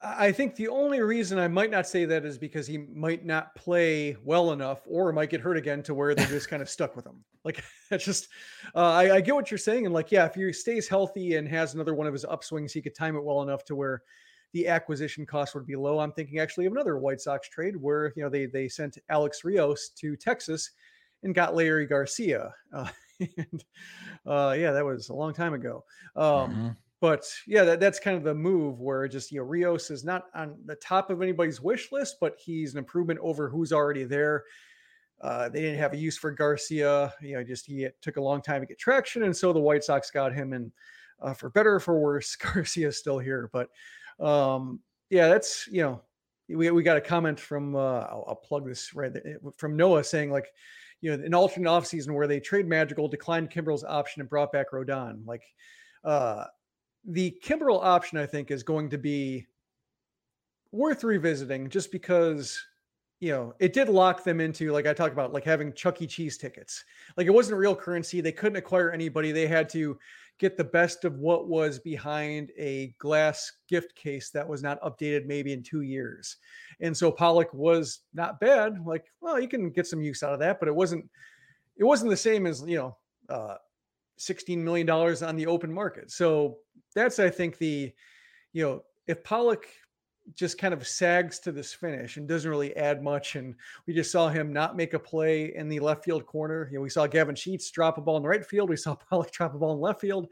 I 0.03 0.33
think 0.33 0.57
the 0.57 0.69
only 0.69 1.03
reason 1.03 1.39
I 1.39 1.49
might 1.49 1.71
not 1.71 1.87
say 1.87 2.07
that 2.07 2.25
is 2.25 2.39
because 2.39 2.67
he 2.67 2.79
might 2.79 3.27
not 3.27 3.55
play 3.55 4.17
well 4.25 4.53
enough 4.53 4.81
or 4.87 5.13
might 5.13 5.29
get 5.29 5.43
hurt 5.43 5.59
again 5.59 5.83
to 5.85 5.95
where 5.95 6.15
they're 6.15 6.27
just 6.27 6.49
kind 6.49 6.63
of 6.63 6.71
stuck 6.71 6.97
with 6.97 7.07
him. 7.07 7.23
Like 7.45 7.63
that's 7.91 8.05
just, 8.05 8.29
uh, 8.75 8.93
I, 8.93 9.17
I, 9.17 9.21
get 9.21 9.35
what 9.35 9.51
you're 9.51 9.59
saying. 9.59 9.85
And 9.85 9.95
like, 9.95 10.11
yeah, 10.11 10.25
if 10.25 10.35
he 10.35 10.53
stays 10.55 10.89
healthy 10.89 11.37
and 11.37 11.47
has 11.49 11.75
another 11.75 11.95
one 11.95 12.07
of 12.07 12.15
his 12.15 12.25
upswings, 12.25 12.73
he 12.73 12.81
could 12.81 12.95
time 12.95 13.15
it 13.15 13.23
well 13.23 13.43
enough 13.43 13.63
to 13.67 13.77
where 13.77 14.03
the 14.55 14.69
acquisition 14.69 15.27
cost 15.27 15.55
would 15.55 15.67
be 15.67 15.77
low. 15.77 15.99
I'm 15.99 16.13
thinking 16.13 16.39
actually 16.39 16.65
of 16.65 16.73
another 16.73 16.97
White 16.97 17.21
Sox 17.21 17.51
trade 17.51 17.77
where, 17.77 18.15
you 18.17 18.23
know, 18.23 18.31
they, 18.31 18.47
they 18.47 18.69
sent 18.69 18.97
Alex 19.11 19.45
Rios 19.45 19.91
to 19.97 20.17
Texas 20.17 20.71
and 21.23 21.35
got 21.35 21.53
Leury 21.53 21.87
Garcia. 21.87 22.55
Uh, 22.73 22.89
and 23.21 23.65
uh, 24.25 24.57
yeah, 24.59 24.73
that 24.73 24.85
was 24.85 25.11
a 25.11 25.15
long 25.15 25.35
time 25.35 25.53
ago. 25.53 25.85
Um, 26.17 26.25
mm-hmm 26.25 26.69
but 27.01 27.25
yeah, 27.47 27.65
that, 27.65 27.81
that's 27.81 27.99
kind 27.99 28.17
of 28.17 28.25
the 28.25 28.35
move 28.35 28.81
where 28.81 29.09
just 29.09 29.33
you 29.33 29.39
know 29.41 29.45
Rios 29.45 29.91
is 29.91 30.05
not 30.05 30.27
on 30.35 30.57
the 30.67 30.77
top 30.77 31.11
of 31.11 31.23
anybody's 31.23 31.61
wish 31.61 31.91
list, 31.93 32.17
but 32.21 32.37
he's 32.39 32.73
an 32.73 32.79
improvement 32.79 33.19
over 33.23 33.49
who's 33.49 33.73
already 33.73 34.05
there. 34.05 34.45
Uh, 35.21 35.49
they 35.49 35.61
didn't 35.61 35.79
have 35.79 35.93
a 35.93 35.99
use 35.99 36.17
for 36.17 36.31
Garcia. 36.31 37.13
You 37.23 37.35
know, 37.35 37.45
just 37.45 37.67
he 37.67 37.89
took 38.03 38.17
a 38.17 38.23
long 38.23 38.43
time 38.43 38.61
to 38.61 38.67
get 38.67 38.79
traction, 38.79 39.23
and 39.23 39.37
so 39.37 39.53
the 39.53 39.61
White 39.61 39.85
Sox 39.85 40.11
got 40.11 40.35
him. 40.35 40.53
And 40.53 40.73
uh, 41.21 41.33
for 41.33 41.51
better 41.51 41.75
or 41.75 41.81
for 41.81 41.99
worse, 41.99 42.37
Garcia 42.55 42.89
is 42.89 42.99
still 42.99 43.19
here. 43.19 43.51
But 43.53 43.69
um, 44.25 44.81
yeah, 45.09 45.29
that's 45.29 45.67
you 45.71 45.83
know, 45.83 46.03
we 46.49 46.71
we 46.71 46.83
got 46.83 46.99
a 46.99 47.03
comment 47.03 47.41
from 47.41 47.77
uh, 47.77 48.01
I'll, 48.01 48.25
I'll 48.29 48.37
plug 48.37 48.67
this 48.67 48.95
right 48.95 49.13
from 49.57 49.77
Noah 49.77 50.05
saying 50.05 50.31
like, 50.31 50.49
you 51.01 51.17
know, 51.17 51.25
an 51.25 51.35
alternate 51.35 51.69
offseason 51.69 52.13
where 52.13 52.27
they 52.27 52.41
trade 52.41 52.69
Madrigal, 52.69 53.09
declined 53.09 53.51
Kimbrel's 53.51 53.85
option, 53.85 54.21
and 54.21 54.29
brought 54.29 54.53
back 54.53 54.71
Rodon. 54.73 55.27
Like, 55.27 55.45
uh, 56.05 56.45
the 57.05 57.37
Kimbrel 57.43 57.83
option, 57.83 58.19
I 58.19 58.27
think, 58.27 58.51
is 58.51 58.63
going 58.63 58.91
to 58.91 58.99
be 58.99 59.47
worth 60.73 61.03
revisiting 61.05 61.69
just 61.69 61.91
because 61.91 62.63
you 63.19 63.33
know 63.33 63.55
it 63.59 63.73
did 63.73 63.89
lock 63.89 64.23
them 64.23 64.41
into 64.41 64.71
like 64.71 64.87
i 64.87 64.93
talked 64.93 65.13
about 65.13 65.33
like 65.33 65.45
having 65.45 65.73
chuck 65.73 66.01
e. 66.01 66.07
Cheese 66.07 66.39
tickets. 66.39 66.85
Like 67.17 67.27
it 67.27 67.35
wasn't 67.35 67.59
real 67.59 67.77
currency. 67.77 68.21
They 68.21 68.33
couldn't 68.33 68.57
acquire 68.57 68.91
anybody. 68.91 69.33
They 69.33 69.47
had 69.47 69.69
to 69.71 69.99
get 70.39 70.57
the 70.57 70.65
best 70.65 71.05
of 71.05 71.19
what 71.19 71.49
was 71.49 71.79
behind 71.79 72.51
a 72.57 72.95
glass 72.99 73.53
gift 73.69 73.95
case 73.95 74.31
that 74.31 74.49
was 74.49 74.63
not 74.63 74.81
updated 74.81 75.27
maybe 75.27 75.53
in 75.53 75.63
two 75.63 75.83
years. 75.83 76.37
And 76.81 76.97
so 76.97 77.13
pollock 77.13 77.53
was 77.53 78.01
not 78.15 78.41
bad. 78.41 78.79
Like 78.87 79.07
well 79.21 79.39
you 79.39 79.49
can 79.49 79.71
get 79.71 79.87
some 79.87 80.03
use 80.03 80.23
out 80.23 80.33
of 80.33 80.41
that 80.41 80.59
but 80.61 80.69
it 80.69 80.75
wasn't 80.75 81.09
it 81.77 81.85
wasn't 81.85 82.11
the 82.11 82.17
same 82.17 82.47
as 82.47 82.63
you 82.67 82.77
know 82.77 82.97
uh 83.29 83.57
16 84.21 84.63
million 84.63 84.87
dollars 84.87 85.23
on 85.23 85.35
the 85.35 85.47
open 85.47 85.73
market. 85.73 86.11
So 86.11 86.59
that's 86.95 87.19
I 87.19 87.31
think 87.31 87.59
the 87.59 87.93
you 88.53 88.65
know 88.65 88.83
if 89.07 89.23
Pollock 89.25 89.67
just 90.35 90.59
kind 90.59 90.75
of 90.75 90.87
sags 90.87 91.39
to 91.41 91.53
this 91.53 91.73
finish 91.73 92.17
and 92.17 92.29
doesn't 92.29 92.51
really 92.51 92.77
add 92.77 93.03
much. 93.03 93.37
And 93.37 93.55
we 93.87 93.95
just 93.95 94.13
saw 94.13 94.29
him 94.29 94.53
not 94.53 94.77
make 94.77 94.95
a 94.95 94.99
play 94.99 95.55
in 95.55 95.69
the 95.69 95.81
left 95.81 96.05
field 96.05 96.27
corner. 96.27 96.69
You 96.71 96.79
know, 96.79 96.83
we 96.83 96.91
saw 96.91 97.07
Gavin 97.07 97.35
Sheets 97.35 97.71
drop 97.71 97.99
a 97.99 98.01
ball 98.01 98.17
in 98.17 98.23
the 98.23 98.29
right 98.29 98.45
field. 98.45 98.69
We 98.69 98.77
saw 98.77 98.95
Pollock 99.11 99.33
drop 99.33 99.55
a 99.55 99.59
ball 99.59 99.75
in 99.75 99.81
left 99.81 100.01
field. 100.01 100.29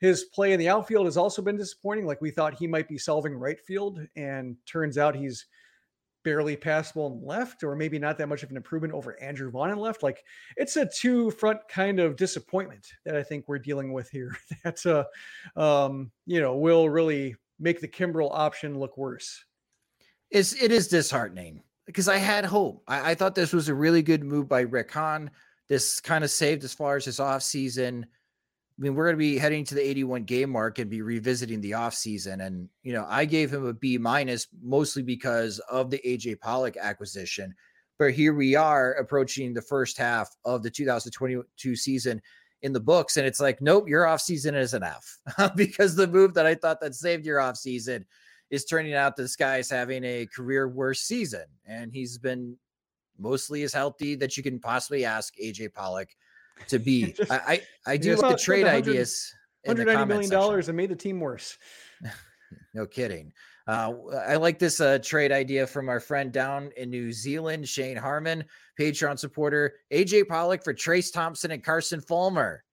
His 0.00 0.24
play 0.24 0.52
in 0.52 0.60
the 0.60 0.68
outfield 0.68 1.06
has 1.06 1.16
also 1.16 1.42
been 1.42 1.56
disappointing. 1.56 2.06
Like 2.06 2.20
we 2.20 2.30
thought 2.30 2.54
he 2.54 2.66
might 2.66 2.88
be 2.88 2.98
solving 2.98 3.34
right 3.34 3.60
field, 3.60 4.00
and 4.16 4.56
turns 4.64 4.96
out 4.96 5.16
he's 5.16 5.46
barely 6.28 6.56
passable 6.56 7.06
in 7.06 7.26
left, 7.26 7.64
or 7.64 7.74
maybe 7.74 7.98
not 7.98 8.18
that 8.18 8.28
much 8.28 8.42
of 8.42 8.50
an 8.50 8.56
improvement 8.58 8.92
over 8.92 9.18
Andrew 9.18 9.50
Vaughn 9.50 9.70
in 9.70 9.78
left. 9.78 10.02
Like 10.02 10.22
it's 10.58 10.76
a 10.76 10.84
two 10.84 11.30
front 11.30 11.60
kind 11.70 11.98
of 11.98 12.16
disappointment 12.16 12.86
that 13.06 13.16
I 13.16 13.22
think 13.22 13.46
we're 13.48 13.58
dealing 13.58 13.94
with 13.94 14.10
here. 14.10 14.36
That's 14.62 14.84
a, 14.84 15.06
um, 15.56 16.10
you 16.26 16.42
know, 16.42 16.54
will 16.58 16.90
really 16.90 17.34
make 17.58 17.80
the 17.80 17.88
Kimbrel 17.88 18.28
option 18.30 18.78
look 18.78 18.98
worse. 18.98 19.42
It's 20.30 20.52
it 20.52 20.70
is 20.70 20.88
disheartening 20.88 21.62
because 21.86 22.08
I 22.08 22.18
had 22.18 22.44
hope. 22.44 22.82
I, 22.86 23.12
I 23.12 23.14
thought 23.14 23.34
this 23.34 23.54
was 23.54 23.70
a 23.70 23.74
really 23.74 24.02
good 24.02 24.22
move 24.22 24.50
by 24.50 24.60
Rick 24.60 24.92
Hahn. 24.92 25.30
This 25.66 25.98
kind 25.98 26.24
of 26.24 26.30
saved 26.30 26.62
as 26.62 26.74
far 26.74 26.96
as 26.96 27.06
his 27.06 27.20
offseason 27.20 28.04
I 28.78 28.80
mean, 28.80 28.94
we're 28.94 29.06
going 29.06 29.16
to 29.16 29.18
be 29.18 29.38
heading 29.38 29.64
to 29.64 29.74
the 29.74 29.84
81 29.84 30.22
game 30.22 30.50
mark 30.50 30.78
and 30.78 30.88
be 30.88 31.02
revisiting 31.02 31.60
the 31.60 31.72
offseason. 31.72 32.46
And, 32.46 32.68
you 32.84 32.92
know, 32.92 33.06
I 33.08 33.24
gave 33.24 33.52
him 33.52 33.66
a 33.66 33.72
B 33.72 33.98
minus 33.98 34.46
mostly 34.62 35.02
because 35.02 35.58
of 35.68 35.90
the 35.90 36.00
AJ 36.06 36.38
Pollock 36.40 36.76
acquisition. 36.76 37.54
But 37.98 38.12
here 38.12 38.34
we 38.34 38.54
are 38.54 38.92
approaching 38.92 39.52
the 39.52 39.62
first 39.62 39.98
half 39.98 40.30
of 40.44 40.62
the 40.62 40.70
2022 40.70 41.74
season 41.74 42.22
in 42.62 42.72
the 42.72 42.78
books. 42.78 43.16
And 43.16 43.26
it's 43.26 43.40
like, 43.40 43.60
nope, 43.60 43.88
your 43.88 44.04
offseason 44.04 44.54
is 44.54 44.74
an 44.74 44.84
F 44.84 45.18
because 45.56 45.96
the 45.96 46.06
move 46.06 46.34
that 46.34 46.46
I 46.46 46.54
thought 46.54 46.80
that 46.80 46.94
saved 46.94 47.26
your 47.26 47.40
offseason 47.40 48.04
is 48.50 48.64
turning 48.64 48.94
out 48.94 49.16
this 49.16 49.34
guy 49.34 49.56
is 49.56 49.68
having 49.68 50.04
a 50.04 50.26
career 50.26 50.68
worst 50.68 51.08
season. 51.08 51.44
And 51.66 51.92
he's 51.92 52.16
been 52.16 52.56
mostly 53.18 53.64
as 53.64 53.72
healthy 53.72 54.14
that 54.14 54.36
you 54.36 54.44
can 54.44 54.60
possibly 54.60 55.04
ask 55.04 55.34
AJ 55.36 55.74
Pollock 55.74 56.10
to 56.68 56.78
be. 56.78 57.14
I, 57.30 57.36
I, 57.36 57.60
I 57.86 57.96
do 57.96 58.16
like 58.16 58.32
the 58.32 58.38
trade 58.38 58.66
ideas. 58.66 59.32
$190 59.66 60.06
million 60.06 60.32
and 60.32 60.76
made 60.76 60.90
the 60.90 60.96
team 60.96 61.20
worse. 61.20 61.58
no 62.74 62.86
kidding. 62.86 63.32
Uh, 63.66 63.92
I 64.26 64.36
like 64.36 64.58
this 64.58 64.80
uh, 64.80 64.98
trade 65.02 65.30
idea 65.30 65.66
from 65.66 65.90
our 65.90 66.00
friend 66.00 66.32
down 66.32 66.70
in 66.78 66.88
New 66.88 67.12
Zealand, 67.12 67.68
Shane 67.68 67.98
Harmon, 67.98 68.44
Patreon 68.80 69.18
supporter, 69.18 69.74
AJ 69.92 70.26
Pollock 70.28 70.64
for 70.64 70.72
Trace 70.72 71.10
Thompson 71.10 71.50
and 71.50 71.62
Carson 71.62 72.00
Fulmer. 72.00 72.64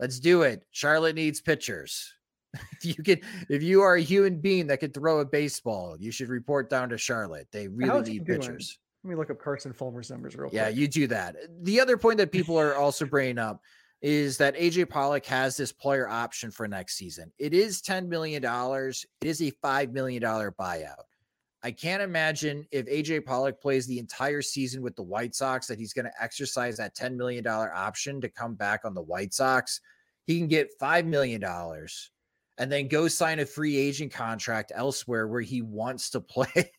Let's 0.00 0.18
do 0.18 0.42
it. 0.42 0.64
Charlotte 0.72 1.14
needs 1.14 1.40
pitchers. 1.40 2.12
if 2.54 2.84
you 2.84 2.94
can, 2.94 3.20
if 3.48 3.62
you 3.62 3.82
are 3.82 3.94
a 3.94 4.00
human 4.00 4.40
being 4.40 4.66
that 4.68 4.80
can 4.80 4.90
throw 4.90 5.20
a 5.20 5.24
baseball, 5.24 5.96
you 5.98 6.10
should 6.10 6.28
report 6.28 6.68
down 6.68 6.88
to 6.88 6.98
Charlotte. 6.98 7.46
They 7.52 7.68
really 7.68 7.90
How's 7.90 8.08
need 8.08 8.26
pitchers. 8.26 8.78
Let 9.04 9.10
me 9.10 9.16
look 9.16 9.30
up 9.30 9.40
Carson 9.40 9.72
Fulmer's 9.72 10.10
numbers 10.10 10.36
real 10.36 10.50
yeah, 10.52 10.64
quick. 10.64 10.74
Yeah, 10.74 10.80
you 10.80 10.88
do 10.88 11.06
that. 11.08 11.36
The 11.62 11.80
other 11.80 11.96
point 11.96 12.18
that 12.18 12.32
people 12.32 12.58
are 12.58 12.74
also 12.74 13.06
bringing 13.06 13.38
up 13.38 13.62
is 14.00 14.36
that 14.38 14.56
AJ 14.56 14.88
Pollock 14.88 15.24
has 15.26 15.56
this 15.56 15.72
player 15.72 16.08
option 16.08 16.50
for 16.50 16.68
next 16.68 16.96
season. 16.96 17.32
It 17.38 17.52
is 17.52 17.82
$10 17.82 18.06
million. 18.06 18.42
It 18.44 19.26
is 19.26 19.40
a 19.40 19.50
$5 19.50 19.92
million 19.92 20.22
buyout. 20.22 21.04
I 21.62 21.72
can't 21.72 22.02
imagine 22.02 22.66
if 22.70 22.86
AJ 22.86 23.24
Pollock 23.24 23.60
plays 23.60 23.86
the 23.86 23.98
entire 23.98 24.42
season 24.42 24.80
with 24.82 24.94
the 24.94 25.02
White 25.02 25.34
Sox 25.34 25.66
that 25.66 25.78
he's 25.78 25.92
going 25.92 26.04
to 26.04 26.22
exercise 26.22 26.76
that 26.76 26.94
$10 26.94 27.16
million 27.16 27.44
option 27.46 28.20
to 28.20 28.28
come 28.28 28.54
back 28.54 28.84
on 28.84 28.94
the 28.94 29.02
White 29.02 29.34
Sox. 29.34 29.80
He 30.26 30.38
can 30.38 30.46
get 30.46 30.78
$5 30.80 31.06
million 31.06 31.42
and 32.58 32.70
then 32.70 32.86
go 32.86 33.08
sign 33.08 33.40
a 33.40 33.46
free 33.46 33.76
agent 33.76 34.12
contract 34.12 34.70
elsewhere 34.74 35.26
where 35.26 35.40
he 35.40 35.62
wants 35.62 36.10
to 36.10 36.20
play. 36.20 36.70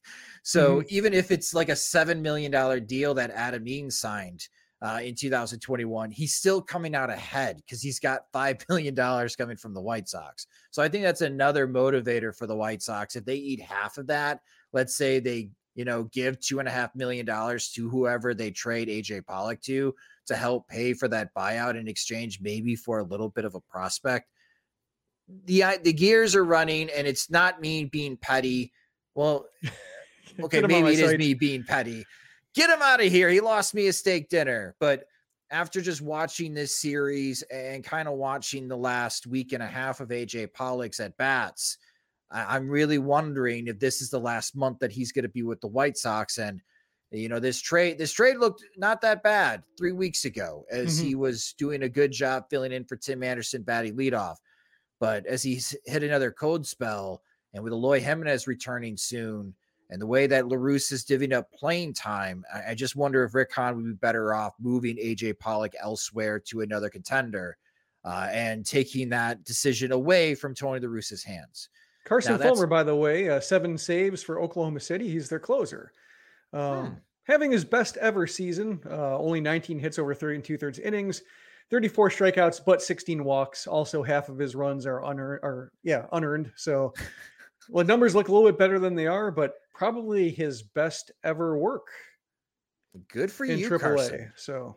So 0.43 0.77
mm-hmm. 0.77 0.87
even 0.89 1.13
if 1.13 1.31
it's 1.31 1.53
like 1.53 1.69
a 1.69 1.73
$7 1.73 2.21
million 2.21 2.85
deal 2.85 3.13
that 3.13 3.31
Adam 3.31 3.67
Eaton 3.67 3.91
signed, 3.91 4.47
uh, 4.81 4.99
in 5.03 5.13
2021, 5.13 6.11
he's 6.11 6.35
still 6.35 6.61
coming 6.61 6.95
out 6.95 7.09
ahead 7.09 7.57
because 7.57 7.81
he's 7.81 7.99
got 7.99 8.31
$5 8.33 8.63
million 8.69 8.95
coming 9.37 9.57
from 9.57 9.73
the 9.73 9.81
White 9.81 10.07
Sox. 10.07 10.47
So 10.71 10.81
I 10.81 10.87
think 10.87 11.03
that's 11.03 11.21
another 11.21 11.67
motivator 11.67 12.35
for 12.35 12.47
the 12.47 12.55
White 12.55 12.81
Sox. 12.81 13.15
If 13.15 13.25
they 13.25 13.35
eat 13.35 13.61
half 13.61 13.97
of 13.97 14.07
that, 14.07 14.39
let's 14.71 14.95
say 14.95 15.19
they, 15.19 15.49
you 15.75 15.83
know, 15.83 16.03
give 16.03 16.39
two 16.39 16.59
and 16.59 16.67
a 16.67 16.71
half 16.71 16.95
million 16.95 17.25
dollars 17.25 17.71
to 17.73 17.89
whoever 17.89 18.33
they 18.33 18.51
trade 18.51 18.87
AJ 18.87 19.25
Pollock 19.25 19.61
to 19.63 19.93
to 20.27 20.35
help 20.35 20.67
pay 20.67 20.93
for 20.93 21.07
that 21.07 21.33
buyout 21.33 21.77
in 21.77 21.87
exchange, 21.87 22.39
maybe 22.41 22.75
for 22.75 22.99
a 22.99 23.03
little 23.03 23.29
bit 23.29 23.45
of 23.45 23.55
a 23.55 23.61
prospect. 23.61 24.29
The 25.45 25.63
the 25.83 25.93
gears 25.93 26.35
are 26.35 26.45
running, 26.45 26.89
and 26.95 27.05
it's 27.05 27.29
not 27.29 27.61
me 27.61 27.85
being 27.85 28.17
petty. 28.17 28.71
Well, 29.13 29.45
okay, 30.43 30.61
maybe 30.61 30.89
it 30.89 30.99
is 30.99 31.17
me 31.17 31.33
being 31.33 31.63
petty 31.63 32.05
get 32.55 32.69
him 32.69 32.81
out 32.81 33.03
of 33.03 33.11
here. 33.11 33.29
He 33.29 33.39
lost 33.39 33.73
me 33.73 33.87
a 33.87 33.93
steak 33.93 34.29
dinner. 34.29 34.75
But 34.79 35.05
after 35.51 35.81
just 35.81 36.01
watching 36.01 36.53
this 36.53 36.79
series 36.79 37.41
and 37.43 37.83
kind 37.83 38.07
of 38.07 38.15
watching 38.15 38.67
the 38.67 38.77
last 38.77 39.27
week 39.27 39.53
and 39.53 39.63
a 39.63 39.67
half 39.67 39.99
of 39.99 40.09
AJ 40.09 40.53
Pollock's 40.53 40.99
at 40.99 41.17
bats, 41.17 41.77
I'm 42.31 42.69
really 42.69 42.99
wondering 42.99 43.67
if 43.67 43.79
this 43.79 44.01
is 44.01 44.09
the 44.09 44.19
last 44.19 44.55
month 44.55 44.79
that 44.79 44.91
he's 44.91 45.11
going 45.11 45.23
to 45.23 45.29
be 45.29 45.41
with 45.41 45.61
the 45.61 45.67
White 45.67 45.97
Sox. 45.97 46.37
And 46.37 46.61
you 47.11 47.27
know, 47.27 47.39
this 47.39 47.59
trade, 47.59 47.97
this 47.97 48.11
trade 48.11 48.37
looked 48.37 48.63
not 48.77 49.01
that 49.01 49.23
bad 49.23 49.63
three 49.79 49.93
weeks 49.93 50.25
ago 50.25 50.65
as 50.69 50.97
mm-hmm. 50.97 51.07
he 51.07 51.15
was 51.15 51.55
doing 51.57 51.81
a 51.83 51.89
good 51.89 52.11
job 52.11 52.43
filling 52.51 52.71
in 52.71 52.85
for 52.85 52.97
Tim 52.97 53.23
Anderson 53.23 53.63
batting 53.63 53.97
leadoff. 53.97 54.35
But 54.99 55.25
as 55.25 55.41
he's 55.41 55.75
hit 55.85 56.03
another 56.03 56.29
cold 56.29 56.67
spell, 56.67 57.23
and 57.55 57.63
with 57.63 57.73
Eloy 57.73 57.99
Jimenez 57.99 58.45
returning 58.45 58.95
soon, 58.95 59.55
and 59.89 60.01
the 60.01 60.07
way 60.07 60.27
that 60.27 60.47
La 60.47 60.55
Russa 60.55 60.93
is 60.93 61.03
divvying 61.03 61.33
up 61.33 61.51
playing 61.51 61.93
time, 61.93 62.43
I, 62.53 62.71
I, 62.71 62.75
just 62.75 62.95
wonder 62.95 63.23
if 63.23 63.33
Rick 63.33 63.51
Hahn 63.53 63.75
would 63.75 63.85
be 63.85 63.93
better 63.93 64.33
off 64.33 64.53
moving 64.59 64.97
AJ 64.97 65.39
Pollock 65.39 65.73
elsewhere 65.81 66.39
to 66.41 66.61
another 66.61 66.89
contender 66.89 67.57
uh, 68.05 68.29
and 68.31 68.65
taking 68.65 69.09
that 69.09 69.43
decision 69.43 69.91
away 69.91 70.35
from 70.35 70.53
Tony 70.53 70.79
La 70.79 70.87
Russa's 70.87 71.23
hands. 71.23 71.69
Carson 72.05 72.33
now, 72.33 72.37
Fulmer, 72.39 72.67
by 72.67 72.83
the 72.83 72.95
way, 72.95 73.29
uh, 73.29 73.39
seven 73.39 73.77
saves 73.77 74.23
for 74.23 74.41
Oklahoma 74.41 74.79
City. 74.79 75.09
He's 75.09 75.29
their 75.29 75.39
closer. 75.39 75.91
Um, 76.53 76.85
hmm. 76.85 76.93
Having 77.23 77.51
his 77.51 77.65
best 77.65 77.97
ever 77.97 78.25
season, 78.25 78.79
uh, 78.89 79.17
only 79.17 79.39
19 79.41 79.77
hits 79.77 79.99
over 79.99 80.15
30 80.15 80.35
and 80.35 80.43
two 80.43 80.57
thirds 80.57 80.79
innings, 80.79 81.21
34 81.69 82.09
strikeouts, 82.09 82.61
but 82.65 82.81
16 82.81 83.23
walks. 83.23 83.67
Also, 83.67 84.01
half 84.01 84.29
of 84.29 84.39
his 84.39 84.55
runs 84.55 84.87
are 84.87 85.03
unearned, 85.03 85.43
are 85.43 85.71
yeah 85.83 86.05
unearned. 86.11 86.51
So, 86.55 86.93
well, 87.69 87.85
numbers 87.85 88.15
look 88.15 88.29
a 88.29 88.31
little 88.31 88.47
bit 88.47 88.57
better 88.57 88.79
than 88.79 88.95
they 88.95 89.05
are, 89.05 89.29
but 89.29 89.55
probably 89.79 90.29
his 90.29 90.61
best 90.61 91.09
ever 91.23 91.57
work. 91.57 91.87
Good 93.07 93.31
for 93.31 93.45
in 93.45 93.57
you, 93.57 93.69
AAA. 93.69 93.79
Carson. 93.79 94.33
So 94.35 94.75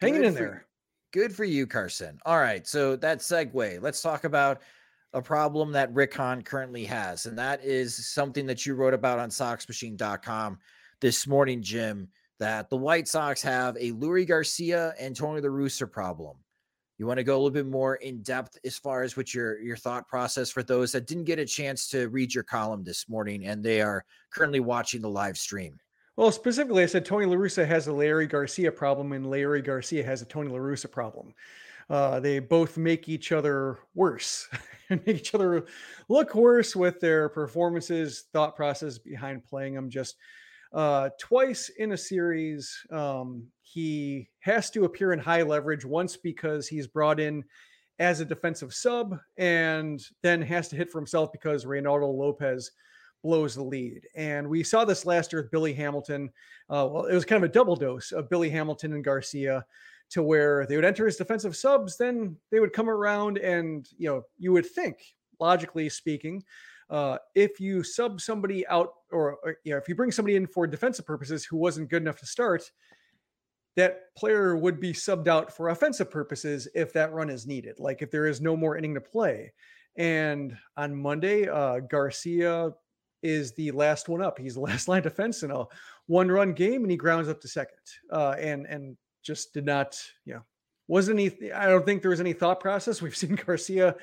hanging 0.00 0.22
Good 0.22 0.26
in 0.26 0.34
there. 0.34 0.66
Good 1.12 1.32
for 1.32 1.44
you, 1.44 1.68
Carson. 1.68 2.18
All 2.26 2.38
right. 2.38 2.66
So 2.66 2.96
that 2.96 3.20
segue. 3.20 3.80
Let's 3.80 4.02
talk 4.02 4.24
about 4.24 4.62
a 5.12 5.22
problem 5.22 5.70
that 5.72 5.94
Rick 5.94 6.14
Hahn 6.14 6.42
currently 6.42 6.84
has. 6.84 7.26
And 7.26 7.38
that 7.38 7.64
is 7.64 8.08
something 8.08 8.44
that 8.46 8.66
you 8.66 8.74
wrote 8.74 8.94
about 8.94 9.20
on 9.20 9.28
SoxMachine.com 9.28 10.58
this 11.00 11.28
morning, 11.28 11.62
Jim, 11.62 12.08
that 12.40 12.70
the 12.70 12.76
White 12.76 13.06
Sox 13.06 13.40
have 13.42 13.76
a 13.76 13.92
Leury 13.92 14.26
Garcia 14.26 14.94
and 14.98 15.14
Tony 15.14 15.40
La 15.40 15.48
Russa 15.48 15.90
problem. 15.90 16.36
You 17.00 17.06
want 17.06 17.16
to 17.16 17.24
go 17.24 17.32
a 17.32 17.38
little 17.38 17.48
bit 17.48 17.66
more 17.66 17.94
in 17.94 18.20
depth 18.20 18.58
as 18.62 18.76
far 18.76 19.02
as 19.02 19.16
what 19.16 19.32
your 19.32 19.58
your 19.58 19.78
thought 19.78 20.06
process 20.06 20.50
for 20.50 20.62
those 20.62 20.92
that 20.92 21.06
didn't 21.06 21.24
get 21.24 21.38
a 21.38 21.46
chance 21.46 21.88
to 21.88 22.10
read 22.10 22.34
your 22.34 22.44
column 22.44 22.84
this 22.84 23.08
morning 23.08 23.46
and 23.46 23.64
they 23.64 23.80
are 23.80 24.04
currently 24.28 24.60
watching 24.60 25.00
the 25.00 25.08
live 25.08 25.38
stream. 25.38 25.78
Well, 26.16 26.30
specifically, 26.30 26.82
I 26.82 26.86
said 26.86 27.06
Tony 27.06 27.24
La 27.24 27.36
Russa 27.36 27.66
has 27.66 27.88
a 27.88 27.90
Leury 27.90 28.28
Garcia 28.28 28.70
problem, 28.70 29.12
and 29.12 29.24
Leury 29.24 29.64
Garcia 29.64 30.04
has 30.04 30.20
a 30.20 30.26
Tony 30.26 30.50
La 30.50 30.58
Russa 30.58 30.90
problem. 30.90 31.32
Uh, 31.88 32.20
they 32.20 32.38
both 32.38 32.76
make 32.76 33.08
each 33.08 33.32
other 33.32 33.78
worse, 33.94 34.46
and 34.90 35.00
make 35.06 35.16
each 35.16 35.34
other 35.34 35.64
look 36.10 36.34
worse 36.34 36.76
with 36.76 37.00
their 37.00 37.30
performances, 37.30 38.26
thought 38.34 38.56
process 38.56 38.98
behind 38.98 39.42
playing 39.46 39.72
them. 39.72 39.88
Just 39.88 40.16
uh, 40.72 41.10
twice 41.18 41.70
in 41.78 41.92
a 41.92 41.96
series, 41.96 42.76
um, 42.90 43.44
he 43.62 44.28
has 44.40 44.70
to 44.70 44.84
appear 44.84 45.12
in 45.12 45.18
high 45.18 45.42
leverage 45.42 45.84
once 45.84 46.16
because 46.16 46.68
he's 46.68 46.86
brought 46.86 47.20
in 47.20 47.44
as 47.98 48.20
a 48.20 48.24
defensive 48.24 48.72
sub 48.72 49.18
and 49.36 50.02
then 50.22 50.40
has 50.40 50.68
to 50.68 50.76
hit 50.76 50.90
for 50.90 50.98
himself 50.98 51.30
because 51.32 51.64
Reynaldo 51.64 52.12
Lopez 52.12 52.70
blows 53.22 53.54
the 53.54 53.62
lead. 53.62 54.06
And 54.14 54.48
we 54.48 54.62
saw 54.62 54.84
this 54.84 55.04
last 55.04 55.32
year 55.32 55.42
with 55.42 55.50
Billy 55.50 55.74
Hamilton. 55.74 56.30
Uh, 56.70 56.88
well, 56.90 57.04
it 57.04 57.14
was 57.14 57.26
kind 57.26 57.44
of 57.44 57.50
a 57.50 57.52
double 57.52 57.76
dose 57.76 58.12
of 58.12 58.30
Billy 58.30 58.48
Hamilton 58.48 58.94
and 58.94 59.04
Garcia 59.04 59.64
to 60.10 60.22
where 60.22 60.66
they 60.66 60.76
would 60.76 60.84
enter 60.84 61.06
as 61.06 61.16
defensive 61.16 61.56
subs, 61.56 61.96
then 61.96 62.36
they 62.50 62.60
would 62.60 62.72
come 62.72 62.90
around 62.90 63.38
and, 63.38 63.88
you 63.96 64.08
know, 64.08 64.22
you 64.38 64.52
would 64.52 64.66
think, 64.66 64.96
logically 65.38 65.88
speaking, 65.88 66.42
uh, 66.90 67.18
if 67.34 67.60
you 67.60 67.82
sub 67.82 68.20
somebody 68.20 68.66
out 68.66 68.92
or, 69.12 69.38
or, 69.44 69.56
you 69.64 69.72
know, 69.72 69.78
if 69.78 69.88
you 69.88 69.94
bring 69.94 70.10
somebody 70.10 70.36
in 70.36 70.46
for 70.46 70.66
defensive 70.66 71.06
purposes 71.06 71.44
who 71.44 71.56
wasn't 71.56 71.88
good 71.88 72.02
enough 72.02 72.18
to 72.18 72.26
start, 72.26 72.70
that 73.76 74.14
player 74.16 74.56
would 74.56 74.80
be 74.80 74.92
subbed 74.92 75.28
out 75.28 75.56
for 75.56 75.68
offensive 75.68 76.10
purposes 76.10 76.66
if 76.74 76.92
that 76.92 77.12
run 77.12 77.30
is 77.30 77.46
needed, 77.46 77.78
like 77.78 78.02
if 78.02 78.10
there 78.10 78.26
is 78.26 78.40
no 78.40 78.56
more 78.56 78.76
inning 78.76 78.94
to 78.94 79.00
play. 79.00 79.52
And 79.96 80.56
on 80.76 80.94
Monday, 80.94 81.48
uh, 81.48 81.78
Garcia 81.80 82.72
is 83.22 83.52
the 83.52 83.70
last 83.70 84.08
one 84.08 84.22
up. 84.22 84.38
He's 84.38 84.54
the 84.54 84.60
last 84.70 84.88
line 84.88 85.02
defense 85.02 85.42
in 85.44 85.52
a 85.52 85.64
one 86.06 86.28
run 86.28 86.52
game, 86.52 86.82
and 86.82 86.90
he 86.90 86.96
grounds 86.96 87.28
up 87.28 87.40
to 87.40 87.48
second. 87.48 87.78
Uh, 88.10 88.34
and 88.38 88.66
and 88.66 88.96
just 89.22 89.52
did 89.54 89.66
not, 89.66 90.00
you 90.24 90.34
know, 90.34 90.42
wasn't 90.88 91.20
any. 91.20 91.52
I 91.52 91.68
don't 91.68 91.84
think 91.84 92.02
there 92.02 92.10
was 92.10 92.20
any 92.20 92.32
thought 92.32 92.60
process. 92.60 93.00
We've 93.00 93.16
seen 93.16 93.34
Garcia 93.46 93.94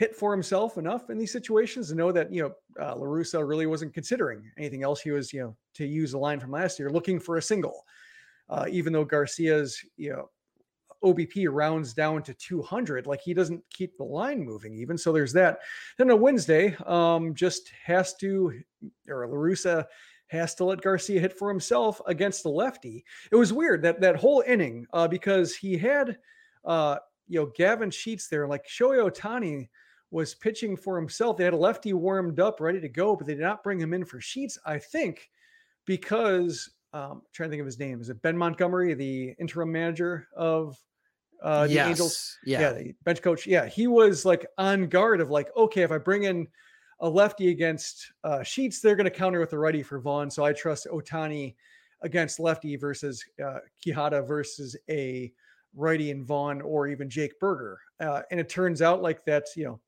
hit 0.00 0.16
for 0.16 0.32
himself 0.32 0.78
enough 0.78 1.10
in 1.10 1.18
these 1.18 1.30
situations 1.30 1.90
to 1.90 1.94
know 1.94 2.10
that 2.10 2.32
you 2.32 2.42
know 2.42 2.52
uh, 2.84 2.96
La 2.96 3.06
Russa 3.06 3.46
really 3.46 3.66
wasn't 3.66 3.94
considering 3.94 4.50
anything 4.58 4.82
else. 4.82 5.00
He 5.00 5.12
was, 5.12 5.32
you 5.32 5.40
know, 5.40 5.56
to 5.74 5.86
use 5.86 6.12
the 6.12 6.18
line 6.18 6.40
from 6.40 6.50
last 6.50 6.78
year, 6.78 6.90
looking 6.90 7.20
for 7.20 7.36
a 7.36 7.42
single 7.42 7.84
uh, 8.50 8.66
even 8.68 8.92
though 8.92 9.04
Garcia's 9.04 9.80
you 9.96 10.10
know 10.10 10.28
OBP 11.02 11.46
rounds 11.50 11.94
down 11.94 12.22
to 12.24 12.34
200, 12.34 13.06
like 13.06 13.20
he 13.22 13.32
doesn't 13.32 13.62
keep 13.70 13.96
the 13.96 14.04
line 14.04 14.44
moving 14.44 14.74
even. 14.74 14.98
So 14.98 15.12
there's 15.12 15.32
that. 15.32 15.60
Then 15.96 16.10
on 16.10 16.20
Wednesday, 16.20 16.76
um, 16.84 17.34
just 17.34 17.70
has 17.84 18.14
to 18.16 18.52
or 19.08 19.26
La 19.26 19.34
Russa 19.34 19.86
has 20.26 20.54
to 20.56 20.64
let 20.64 20.82
Garcia 20.82 21.20
hit 21.20 21.36
for 21.38 21.48
himself 21.48 22.00
against 22.06 22.42
the 22.42 22.50
lefty. 22.50 23.04
It 23.32 23.36
was 23.36 23.52
weird 23.52 23.82
that 23.82 24.00
that 24.00 24.16
whole 24.16 24.42
inning 24.46 24.86
uh, 24.92 25.08
because 25.08 25.54
he 25.54 25.78
had 25.78 26.18
uh, 26.64 26.96
you 27.28 27.40
know 27.40 27.52
Gavin 27.56 27.90
Sheets 27.90 28.28
there, 28.28 28.46
like 28.46 28.66
Shohei 28.66 29.08
Ohtani 29.08 29.68
was 30.10 30.34
pitching 30.34 30.76
for 30.76 30.96
himself. 30.96 31.36
They 31.36 31.44
had 31.44 31.52
a 31.52 31.58
lefty 31.58 31.92
warmed 31.92 32.40
up, 32.40 32.60
ready 32.60 32.80
to 32.80 32.88
go, 32.88 33.14
but 33.14 33.26
they 33.26 33.34
did 33.34 33.42
not 33.42 33.62
bring 33.62 33.78
him 33.78 33.94
in 33.94 34.04
for 34.04 34.20
Sheets. 34.20 34.58
I 34.64 34.78
think 34.78 35.30
because 35.86 36.70
um, 36.92 37.22
trying 37.32 37.48
to 37.48 37.50
think 37.50 37.60
of 37.60 37.66
his 37.66 37.78
name. 37.78 38.00
Is 38.00 38.10
it 38.10 38.20
Ben 38.22 38.36
Montgomery, 38.36 38.94
the 38.94 39.34
interim 39.38 39.70
manager 39.70 40.28
of 40.36 40.78
uh, 41.42 41.66
the 41.66 41.74
yes. 41.74 41.88
Angels? 41.88 42.38
Yeah. 42.44 42.60
yeah, 42.60 42.72
the 42.72 42.94
bench 43.04 43.22
coach. 43.22 43.46
Yeah, 43.46 43.66
he 43.66 43.86
was 43.86 44.24
like 44.24 44.46
on 44.58 44.88
guard 44.88 45.20
of 45.20 45.30
like, 45.30 45.48
okay, 45.56 45.82
if 45.82 45.92
I 45.92 45.98
bring 45.98 46.24
in 46.24 46.48
a 47.00 47.08
lefty 47.08 47.50
against 47.50 48.12
uh, 48.24 48.42
Sheets, 48.42 48.80
they're 48.80 48.96
going 48.96 49.04
to 49.04 49.10
counter 49.10 49.40
with 49.40 49.50
the 49.50 49.58
righty 49.58 49.82
for 49.82 50.00
Vaughn. 50.00 50.30
So 50.30 50.44
I 50.44 50.52
trust 50.52 50.86
Ohtani 50.90 51.54
against 52.02 52.40
lefty 52.40 52.76
versus 52.76 53.24
uh, 53.44 53.58
Quijada 53.84 54.26
versus 54.26 54.76
a 54.88 55.32
righty 55.74 56.10
and 56.10 56.24
Vaughn 56.24 56.60
or 56.60 56.88
even 56.88 57.08
Jake 57.08 57.38
Burger. 57.38 57.78
Uh, 58.00 58.22
and 58.30 58.40
it 58.40 58.48
turns 58.48 58.82
out 58.82 59.02
like 59.02 59.24
that, 59.24 59.44
you 59.56 59.64
know, 59.64 59.80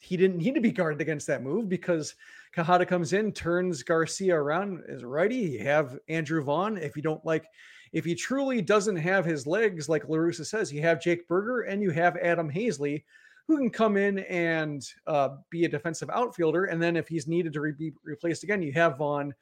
he 0.00 0.16
didn't 0.16 0.38
need 0.38 0.54
to 0.54 0.60
be 0.60 0.72
guarded 0.72 1.00
against 1.00 1.26
that 1.26 1.42
move 1.42 1.68
because 1.68 2.14
Quijada 2.56 2.88
comes 2.88 3.12
in, 3.12 3.32
turns 3.32 3.82
Garcia 3.82 4.34
around 4.34 4.82
as 4.88 5.04
righty. 5.04 5.36
You 5.36 5.64
have 5.64 5.98
Andrew 6.08 6.42
Vaughn. 6.42 6.78
If 6.78 6.96
you 6.96 7.02
don't 7.02 7.24
like, 7.24 7.46
if 7.92 8.04
he 8.04 8.14
truly 8.14 8.62
doesn't 8.62 8.96
have 8.96 9.26
his 9.26 9.46
legs, 9.46 9.88
like 9.88 10.08
La 10.08 10.16
Russa 10.16 10.46
says, 10.46 10.72
you 10.72 10.80
have 10.80 11.02
Jake 11.02 11.28
Burger 11.28 11.62
and 11.62 11.82
you 11.82 11.90
have 11.90 12.16
Adam 12.16 12.50
Haseley, 12.50 13.04
who 13.46 13.58
can 13.58 13.68
come 13.68 13.98
in 13.98 14.20
and 14.20 14.82
uh, 15.06 15.30
be 15.50 15.66
a 15.66 15.68
defensive 15.68 16.08
outfielder. 16.10 16.64
And 16.64 16.82
then 16.82 16.96
if 16.96 17.06
he's 17.06 17.28
needed 17.28 17.52
to 17.52 17.60
re- 17.60 17.72
be 17.72 17.92
replaced 18.02 18.42
again, 18.42 18.62
you 18.62 18.72
have 18.72 18.96
Vaughn 18.96 19.34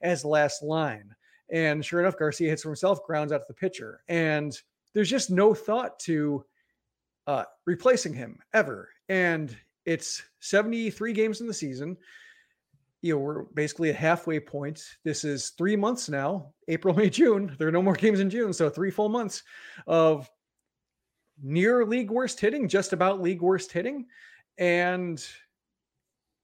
as 0.00 0.24
last 0.24 0.62
line. 0.62 1.14
And 1.50 1.84
sure 1.84 2.00
enough, 2.00 2.18
Garcia 2.18 2.48
hits 2.48 2.62
for 2.62 2.70
himself, 2.70 3.04
grounds 3.04 3.32
out 3.32 3.38
to 3.38 3.48
the 3.48 3.54
pitcher. 3.54 4.00
And 4.08 4.58
there's 4.94 5.10
just 5.10 5.30
no 5.30 5.52
thought 5.52 5.98
to 6.00 6.44
uh, 7.26 7.44
replacing 7.66 8.14
him 8.14 8.38
ever. 8.54 8.88
And 9.08 9.56
it's 9.86 10.22
73 10.40 11.12
games 11.12 11.40
in 11.40 11.46
the 11.46 11.54
season. 11.54 11.96
You 13.02 13.14
know, 13.14 13.20
we're 13.20 13.42
basically 13.54 13.90
a 13.90 13.94
halfway 13.94 14.40
point. 14.40 14.82
This 15.04 15.24
is 15.24 15.50
three 15.50 15.76
months 15.76 16.08
now 16.08 16.52
April, 16.68 16.94
May, 16.96 17.08
June. 17.08 17.54
There 17.58 17.68
are 17.68 17.72
no 17.72 17.82
more 17.82 17.94
games 17.94 18.20
in 18.20 18.28
June. 18.28 18.52
So, 18.52 18.68
three 18.68 18.90
full 18.90 19.08
months 19.08 19.44
of 19.86 20.28
near 21.42 21.84
league 21.84 22.10
worst 22.10 22.40
hitting, 22.40 22.68
just 22.68 22.92
about 22.92 23.22
league 23.22 23.42
worst 23.42 23.72
hitting. 23.72 24.06
And, 24.58 25.24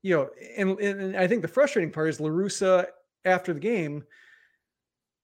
you 0.03 0.17
know, 0.17 0.31
and, 0.57 0.79
and 0.79 1.17
I 1.17 1.27
think 1.27 1.43
the 1.43 1.49
frustrating 1.49 1.91
part 1.91 2.11
is 2.11 2.21
La 2.21 2.29
Russa 2.29 2.87
after 3.25 3.53
the 3.53 3.61
game 3.61 4.05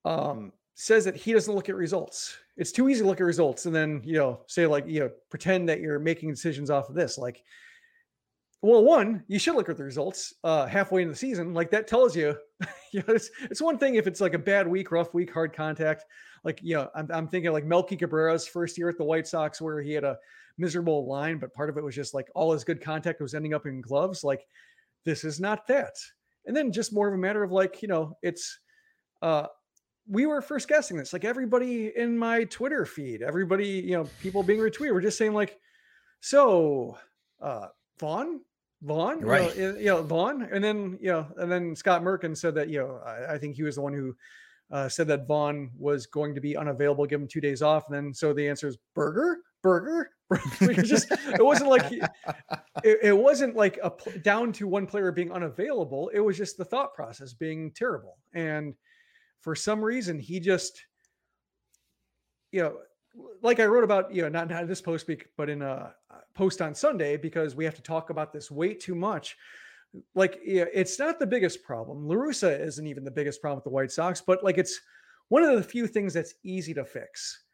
um, 0.04 0.52
says 0.74 1.04
that 1.04 1.16
he 1.16 1.32
doesn't 1.32 1.54
look 1.54 1.68
at 1.68 1.76
results. 1.76 2.36
It's 2.56 2.72
too 2.72 2.88
easy 2.88 3.02
to 3.02 3.06
look 3.06 3.20
at 3.20 3.24
results 3.24 3.66
and 3.66 3.74
then, 3.74 4.00
you 4.04 4.14
know, 4.14 4.40
say 4.46 4.66
like, 4.66 4.86
you 4.88 5.00
know, 5.00 5.10
pretend 5.30 5.68
that 5.68 5.80
you're 5.80 5.98
making 5.98 6.30
decisions 6.30 6.70
off 6.70 6.88
of 6.88 6.94
this. 6.94 7.18
Like, 7.18 7.44
well, 8.60 8.82
one, 8.82 9.22
you 9.28 9.38
should 9.38 9.54
look 9.54 9.68
at 9.68 9.76
the 9.76 9.84
results 9.84 10.34
uh, 10.42 10.66
halfway 10.66 11.02
in 11.02 11.08
the 11.08 11.14
season. 11.14 11.54
Like 11.54 11.70
that 11.70 11.86
tells 11.86 12.16
you, 12.16 12.36
you 12.92 13.02
know, 13.06 13.14
it's, 13.14 13.30
it's 13.42 13.62
one 13.62 13.78
thing 13.78 13.94
if 13.94 14.06
it's 14.06 14.20
like 14.20 14.34
a 14.34 14.38
bad 14.38 14.66
week, 14.66 14.90
rough 14.90 15.14
week, 15.14 15.32
hard 15.32 15.54
contact. 15.54 16.04
Like, 16.44 16.60
you 16.62 16.74
know, 16.74 16.88
I'm, 16.94 17.08
I'm 17.12 17.28
thinking 17.28 17.52
like 17.52 17.64
Melky 17.64 17.96
Cabrera's 17.96 18.48
first 18.48 18.76
year 18.76 18.88
at 18.88 18.98
the 18.98 19.04
White 19.04 19.28
Sox 19.28 19.60
where 19.60 19.80
he 19.80 19.92
had 19.92 20.04
a 20.04 20.18
miserable 20.56 21.06
line, 21.06 21.38
but 21.38 21.54
part 21.54 21.70
of 21.70 21.76
it 21.78 21.84
was 21.84 21.94
just 21.94 22.14
like 22.14 22.28
all 22.34 22.52
his 22.52 22.64
good 22.64 22.80
contact 22.80 23.20
was 23.20 23.34
ending 23.34 23.54
up 23.54 23.66
in 23.66 23.80
gloves. 23.80 24.24
Like, 24.24 24.44
this 25.04 25.22
is 25.22 25.38
not 25.38 25.66
that. 25.68 25.94
And 26.46 26.56
then 26.56 26.72
just 26.72 26.92
more 26.92 27.06
of 27.06 27.14
a 27.14 27.18
matter 27.18 27.44
of 27.44 27.52
like, 27.52 27.80
you 27.80 27.88
know, 27.88 28.16
it's, 28.22 28.58
uh, 29.22 29.46
we 30.08 30.26
were 30.26 30.42
first 30.42 30.66
guessing 30.68 30.96
this. 30.96 31.12
Like 31.12 31.24
everybody 31.24 31.92
in 31.94 32.18
my 32.18 32.44
Twitter 32.44 32.84
feed, 32.84 33.22
everybody, 33.22 33.68
you 33.68 33.92
know, 33.92 34.08
people 34.20 34.42
being 34.42 34.58
retweeted 34.58 34.94
were 34.94 35.00
just 35.00 35.18
saying 35.18 35.34
like, 35.34 35.58
so, 36.20 36.98
uh, 37.40 37.66
Vaughn, 37.98 38.40
Vaughn, 38.82 39.20
right? 39.20 39.54
You 39.56 39.72
know, 39.72 39.78
you 39.78 39.84
know, 39.86 40.02
Vaughn, 40.02 40.42
and 40.52 40.62
then 40.62 40.98
you 41.00 41.10
know, 41.10 41.26
and 41.36 41.50
then 41.50 41.74
Scott 41.74 42.02
Merkin 42.02 42.36
said 42.36 42.54
that 42.54 42.68
you 42.68 42.78
know, 42.78 43.00
I, 43.04 43.34
I 43.34 43.38
think 43.38 43.56
he 43.56 43.62
was 43.62 43.74
the 43.74 43.82
one 43.82 43.92
who 43.92 44.14
uh, 44.70 44.88
said 44.88 45.08
that 45.08 45.26
Vaughn 45.26 45.70
was 45.76 46.06
going 46.06 46.34
to 46.34 46.40
be 46.40 46.56
unavailable, 46.56 47.06
give 47.06 47.20
him 47.20 47.28
two 47.28 47.40
days 47.40 47.62
off, 47.62 47.86
and 47.88 47.94
then 47.96 48.14
so 48.14 48.32
the 48.32 48.46
answer 48.46 48.68
is 48.68 48.78
Burger, 48.94 49.38
Burger. 49.62 50.10
it 50.60 50.84
just 50.84 51.10
it 51.10 51.44
wasn't 51.44 51.70
like 51.70 51.90
it, 52.84 52.98
it 53.02 53.16
wasn't 53.16 53.56
like 53.56 53.78
a 53.82 53.92
down 54.20 54.52
to 54.52 54.68
one 54.68 54.86
player 54.86 55.10
being 55.10 55.32
unavailable. 55.32 56.10
It 56.12 56.20
was 56.20 56.36
just 56.36 56.56
the 56.58 56.64
thought 56.64 56.94
process 56.94 57.32
being 57.32 57.72
terrible, 57.72 58.18
and 58.34 58.74
for 59.40 59.54
some 59.54 59.82
reason 59.82 60.18
he 60.18 60.38
just 60.38 60.84
you 62.52 62.62
know 62.62 62.76
like 63.42 63.60
I 63.60 63.66
wrote 63.66 63.84
about, 63.84 64.14
you 64.14 64.22
know, 64.22 64.28
not 64.28 64.48
not 64.48 64.66
this 64.66 64.80
post 64.80 65.06
week, 65.06 65.26
but 65.36 65.48
in 65.48 65.62
a 65.62 65.94
post 66.34 66.60
on 66.60 66.74
Sunday, 66.74 67.16
because 67.16 67.54
we 67.54 67.64
have 67.64 67.74
to 67.74 67.82
talk 67.82 68.10
about 68.10 68.32
this 68.32 68.50
way 68.50 68.74
too 68.74 68.94
much. 68.94 69.36
Like, 70.14 70.38
yeah, 70.44 70.66
it's 70.72 70.98
not 70.98 71.18
the 71.18 71.26
biggest 71.26 71.62
problem. 71.62 72.06
La 72.06 72.14
Russa 72.14 72.60
isn't 72.60 72.86
even 72.86 73.04
the 73.04 73.10
biggest 73.10 73.40
problem 73.40 73.56
with 73.56 73.64
the 73.64 73.70
White 73.70 73.90
Sox, 73.90 74.20
but 74.20 74.44
like 74.44 74.58
it's 74.58 74.78
one 75.28 75.42
of 75.42 75.56
the 75.56 75.62
few 75.62 75.86
things 75.86 76.12
that's 76.12 76.34
easy 76.42 76.74
to 76.74 76.84
fix. 76.84 77.44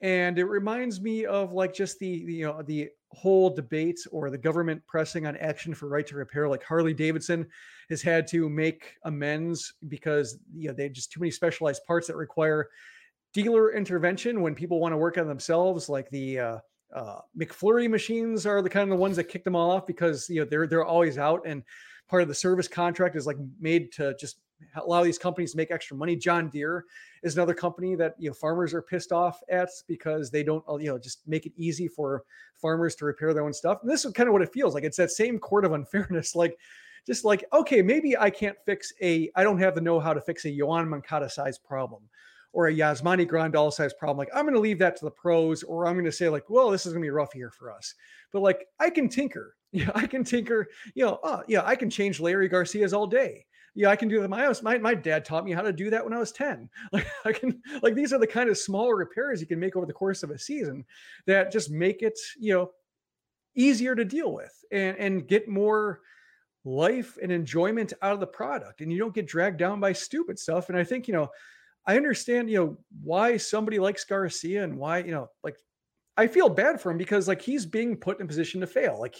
And 0.00 0.38
it 0.38 0.44
reminds 0.44 1.00
me 1.00 1.24
of 1.24 1.52
like 1.52 1.74
just 1.74 1.98
the, 1.98 2.24
the 2.24 2.32
you 2.34 2.46
know 2.46 2.62
the 2.62 2.88
whole 3.10 3.50
debate 3.50 3.98
or 4.12 4.30
the 4.30 4.38
government 4.38 4.82
pressing 4.86 5.26
on 5.26 5.36
action 5.38 5.74
for 5.74 5.88
right 5.88 6.06
to 6.06 6.16
repair. 6.16 6.48
Like 6.48 6.62
Harley 6.62 6.94
Davidson 6.94 7.46
has 7.90 8.02
had 8.02 8.26
to 8.28 8.48
make 8.48 8.94
amends 9.04 9.74
because 9.88 10.38
you 10.54 10.68
know 10.68 10.74
they 10.74 10.88
just 10.88 11.10
too 11.10 11.20
many 11.20 11.30
specialized 11.30 11.84
parts 11.86 12.06
that 12.06 12.16
require 12.16 12.68
dealer 13.32 13.72
intervention 13.72 14.40
when 14.40 14.54
people 14.54 14.80
want 14.80 14.92
to 14.92 14.96
work 14.96 15.18
on 15.18 15.28
themselves, 15.28 15.88
like 15.88 16.08
the 16.10 16.38
uh, 16.38 16.58
uh, 16.94 17.20
McFlurry 17.38 17.88
machines 17.88 18.46
are 18.46 18.62
the 18.62 18.70
kind 18.70 18.84
of 18.84 18.90
the 18.90 19.00
ones 19.00 19.16
that 19.16 19.24
kick 19.24 19.44
them 19.44 19.54
all 19.54 19.70
off 19.70 19.86
because 19.86 20.28
you 20.28 20.40
know 20.40 20.46
they're 20.48 20.66
they're 20.66 20.84
always 20.84 21.18
out 21.18 21.42
and 21.46 21.62
part 22.08 22.22
of 22.22 22.28
the 22.28 22.34
service 22.34 22.68
contract 22.68 23.16
is 23.16 23.26
like 23.26 23.36
made 23.60 23.92
to 23.92 24.14
just 24.18 24.38
allow 24.76 25.04
these 25.04 25.18
companies 25.18 25.52
to 25.52 25.56
make 25.56 25.70
extra 25.70 25.96
money. 25.96 26.16
John 26.16 26.48
Deere 26.48 26.84
is 27.22 27.36
another 27.36 27.54
company 27.54 27.94
that 27.96 28.14
you 28.18 28.30
know 28.30 28.34
farmers 28.34 28.72
are 28.74 28.82
pissed 28.82 29.12
off 29.12 29.40
at 29.50 29.68
because 29.86 30.30
they 30.30 30.42
don't 30.42 30.64
you 30.80 30.88
know 30.88 30.98
just 30.98 31.26
make 31.28 31.46
it 31.46 31.52
easy 31.56 31.88
for 31.88 32.24
farmers 32.56 32.94
to 32.96 33.04
repair 33.04 33.34
their 33.34 33.44
own 33.44 33.52
stuff. 33.52 33.78
And 33.82 33.90
this 33.90 34.04
is 34.04 34.12
kind 34.12 34.28
of 34.28 34.32
what 34.32 34.42
it 34.42 34.52
feels 34.52 34.74
like. 34.74 34.84
It's 34.84 34.96
that 34.96 35.10
same 35.10 35.38
court 35.38 35.64
of 35.64 35.72
unfairness, 35.74 36.34
like 36.34 36.58
just 37.06 37.24
like 37.24 37.44
okay, 37.52 37.82
maybe 37.82 38.16
I 38.16 38.30
can't 38.30 38.56
fix 38.64 38.92
a 39.02 39.30
I 39.36 39.44
don't 39.44 39.58
have 39.58 39.74
the 39.74 39.80
know 39.80 40.00
how 40.00 40.14
to 40.14 40.20
fix 40.20 40.44
a 40.46 40.48
Yoan 40.48 40.88
Moncada 40.88 41.28
size 41.28 41.58
problem 41.58 42.02
or 42.58 42.66
a 42.66 42.74
Yasmani 42.74 43.24
Grandal 43.24 43.72
size 43.72 43.94
problem, 43.94 44.18
like 44.18 44.30
I'm 44.34 44.42
going 44.42 44.54
to 44.54 44.58
leave 44.58 44.80
that 44.80 44.96
to 44.96 45.04
the 45.04 45.12
pros, 45.12 45.62
or 45.62 45.86
I'm 45.86 45.94
going 45.94 46.04
to 46.06 46.10
say 46.10 46.28
like, 46.28 46.50
well, 46.50 46.70
this 46.70 46.86
is 46.86 46.92
going 46.92 47.02
to 47.02 47.06
be 47.06 47.10
rough 47.10 47.32
here 47.32 47.52
for 47.52 47.70
us. 47.70 47.94
But 48.32 48.42
like 48.42 48.66
I 48.80 48.90
can 48.90 49.08
tinker. 49.08 49.54
Yeah, 49.70 49.90
I 49.94 50.06
can 50.06 50.24
tinker. 50.24 50.66
You 50.94 51.04
know, 51.04 51.18
oh, 51.22 51.42
yeah, 51.46 51.60
I 51.62 51.76
can 51.76 51.90
change 51.90 52.20
Leury 52.20 52.50
Garcia's 52.50 52.94
all 52.94 53.06
day. 53.06 53.44
Yeah, 53.74 53.90
I 53.90 53.96
can 53.96 54.08
do 54.08 54.18
that. 54.22 54.28
My, 54.30 54.50
my 54.62 54.78
my 54.78 54.94
dad 54.94 55.26
taught 55.26 55.44
me 55.44 55.52
how 55.52 55.60
to 55.60 55.74
do 55.74 55.90
that 55.90 56.02
when 56.02 56.14
I 56.14 56.18
was 56.18 56.32
10. 56.32 56.70
Like 56.92 57.06
I 57.26 57.32
can 57.32 57.60
like 57.82 57.94
these 57.94 58.14
are 58.14 58.18
the 58.18 58.26
kind 58.26 58.48
of 58.48 58.56
smaller 58.56 58.96
repairs 58.96 59.42
you 59.42 59.46
can 59.46 59.60
make 59.60 59.76
over 59.76 59.84
the 59.84 59.92
course 59.92 60.22
of 60.22 60.30
a 60.30 60.38
season 60.38 60.86
that 61.26 61.52
just 61.52 61.70
make 61.70 62.00
it, 62.00 62.18
you 62.38 62.54
know, 62.54 62.70
easier 63.56 63.94
to 63.94 64.06
deal 64.06 64.32
with 64.32 64.64
and 64.72 64.96
and 64.96 65.28
get 65.28 65.48
more 65.48 66.00
life 66.64 67.18
and 67.22 67.30
enjoyment 67.30 67.92
out 68.00 68.14
of 68.14 68.20
the 68.20 68.26
product 68.26 68.80
and 68.80 68.90
you 68.90 68.98
don't 68.98 69.14
get 69.14 69.26
dragged 69.26 69.58
down 69.58 69.80
by 69.80 69.92
stupid 69.92 70.38
stuff 70.38 70.68
and 70.68 70.76
i 70.76 70.84
think 70.84 71.08
you 71.08 71.14
know 71.14 71.28
I 71.88 71.96
understand, 71.96 72.50
you 72.50 72.58
know, 72.58 72.76
why 73.02 73.38
somebody 73.38 73.78
likes 73.78 74.04
Garcia 74.04 74.62
and 74.62 74.76
why, 74.76 74.98
you 74.98 75.10
know, 75.10 75.30
like 75.42 75.56
I 76.18 76.26
feel 76.26 76.50
bad 76.50 76.82
for 76.82 76.90
him 76.92 76.98
because 76.98 77.26
like 77.26 77.40
he's 77.40 77.64
being 77.64 77.96
put 77.96 78.18
in 78.18 78.26
a 78.26 78.28
position 78.28 78.60
to 78.60 78.66
fail. 78.66 79.00
Like 79.00 79.16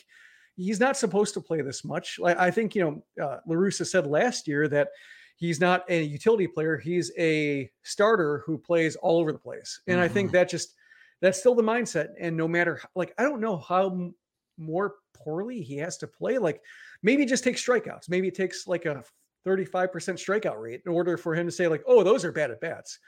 he's 0.55 0.79
not 0.79 0.99
supposed 0.99 1.33
to 1.35 1.41
play 1.41 1.63
this 1.63 1.83
much. 1.83 2.19
Like 2.19 2.37
I 2.37 2.51
think, 2.51 2.75
you 2.75 2.83
know, 2.83 3.25
uh, 3.25 3.39
La 3.47 3.55
Russa 3.55 3.87
said 3.87 4.07
last 4.07 4.47
year 4.47 4.69
that 4.69 4.89
he's 5.37 5.61
not 5.61 5.85
a 5.89 6.03
utility 6.03 6.47
player. 6.47 6.77
He's 6.77 7.11
a 7.19 7.71
starter 7.85 8.43
who 8.45 8.59
plays 8.59 8.97
all 8.97 9.19
over 9.19 9.33
the 9.33 9.39
place. 9.39 9.81
And 9.87 9.97
mm-hmm. 9.97 10.05
I 10.05 10.09
think 10.09 10.29
mm-hmm. 10.29 10.37
that 10.37 10.51
just, 10.51 10.75
that's 11.23 11.39
still 11.39 11.55
the 11.55 11.63
mindset. 11.63 12.09
And 12.21 12.37
no 12.37 12.47
matter 12.47 12.83
like, 12.95 13.15
I 13.17 13.23
don't 13.23 13.41
know 13.41 13.57
how 13.57 14.13
more 14.59 14.97
poorly 15.15 15.63
he 15.63 15.79
has 15.79 15.97
to 15.99 16.07
play. 16.07 16.37
Like 16.37 16.61
maybe 17.03 17.25
just 17.25 17.45
take 17.45 17.57
strikeouts. 17.57 18.11
Maybe 18.11 18.29
it 18.29 18.35
takes 18.35 18.67
like 18.67 18.85
a 18.85 19.03
35% 19.47 19.91
strikeout 19.91 20.61
rate 20.61 20.83
in 20.85 20.93
order 20.93 21.17
for 21.17 21.35
him 21.35 21.47
to 21.47 21.53
say 21.53 21.69
like, 21.69 21.83
oh, 21.87 22.03
those 22.03 22.25
are 22.25 22.33
bad 22.33 22.51
at 22.51 22.61
bats. 22.61 22.99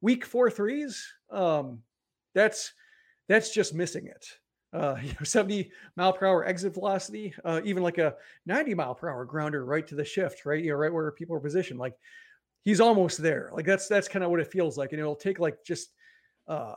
Week 0.00 0.24
four 0.24 0.50
threes, 0.50 1.06
um, 1.30 1.80
that's 2.34 2.72
that's 3.28 3.54
just 3.54 3.74
missing 3.74 4.06
it. 4.06 4.26
Uh, 4.72 4.96
you 5.02 5.08
know, 5.08 5.24
70 5.24 5.70
mile 5.96 6.12
per 6.12 6.26
hour 6.26 6.44
exit 6.44 6.74
velocity, 6.74 7.34
uh, 7.44 7.60
even 7.64 7.82
like 7.82 7.98
a 7.98 8.14
90 8.46 8.74
mile 8.74 8.94
per 8.94 9.08
hour 9.08 9.24
grounder 9.24 9.64
right 9.64 9.86
to 9.86 9.94
the 9.94 10.04
shift, 10.04 10.44
right? 10.44 10.62
You 10.62 10.72
know, 10.72 10.76
right 10.76 10.92
where 10.92 11.12
people 11.12 11.36
are 11.36 11.40
positioned. 11.40 11.78
Like 11.78 11.94
he's 12.64 12.80
almost 12.80 13.22
there. 13.22 13.50
Like 13.52 13.66
that's 13.66 13.88
that's 13.88 14.08
kind 14.08 14.24
of 14.24 14.30
what 14.30 14.40
it 14.40 14.50
feels 14.50 14.76
like. 14.76 14.92
And 14.92 15.00
it'll 15.00 15.14
take 15.14 15.38
like 15.38 15.64
just 15.64 15.90
uh 16.48 16.74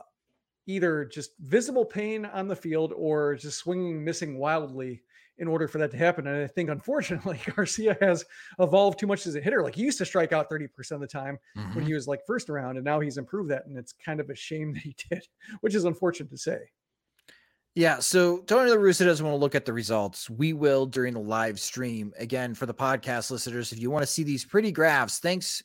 either 0.66 1.04
just 1.06 1.32
visible 1.40 1.84
pain 1.84 2.26
on 2.26 2.46
the 2.46 2.56
field 2.56 2.92
or 2.94 3.34
just 3.34 3.58
swinging 3.58 4.04
missing 4.04 4.38
wildly 4.38 5.02
in 5.38 5.48
order 5.48 5.68
for 5.68 5.78
that 5.78 5.90
to 5.92 5.96
happen. 5.96 6.26
And 6.26 6.44
I 6.44 6.46
think, 6.46 6.70
unfortunately, 6.70 7.40
Garcia 7.56 7.96
has 8.00 8.24
evolved 8.58 8.98
too 8.98 9.06
much 9.06 9.26
as 9.26 9.34
a 9.34 9.40
hitter. 9.40 9.62
Like 9.62 9.74
he 9.74 9.82
used 9.82 9.98
to 9.98 10.04
strike 10.04 10.32
out 10.32 10.50
30% 10.50 10.68
of 10.92 11.00
the 11.00 11.06
time 11.06 11.38
mm-hmm. 11.56 11.74
when 11.74 11.86
he 11.86 11.94
was 11.94 12.06
like 12.06 12.20
first 12.26 12.48
round, 12.48 12.76
and 12.76 12.84
now 12.84 13.00
he's 13.00 13.18
improved 13.18 13.50
that. 13.50 13.66
And 13.66 13.76
it's 13.76 13.92
kind 13.92 14.20
of 14.20 14.30
a 14.30 14.34
shame 14.34 14.72
that 14.74 14.82
he 14.82 14.96
did, 15.10 15.26
which 15.60 15.74
is 15.74 15.84
unfortunate 15.84 16.30
to 16.30 16.38
say. 16.38 16.58
Yeah, 17.74 18.00
so 18.00 18.38
Tony 18.38 18.70
La 18.70 18.76
Russa 18.76 19.04
doesn't 19.04 19.24
want 19.24 19.36
to 19.36 19.40
look 19.40 19.54
at 19.54 19.64
the 19.64 19.72
results. 19.72 20.28
We 20.28 20.52
will 20.52 20.84
during 20.84 21.14
the 21.14 21.20
live 21.20 21.60
stream. 21.60 22.12
Again, 22.18 22.54
for 22.54 22.66
the 22.66 22.74
podcast 22.74 23.30
listeners, 23.30 23.72
if 23.72 23.78
you 23.78 23.88
want 23.88 24.02
to 24.02 24.06
see 24.06 24.24
these 24.24 24.44
pretty 24.44 24.72
graphs, 24.72 25.20
thanks 25.20 25.62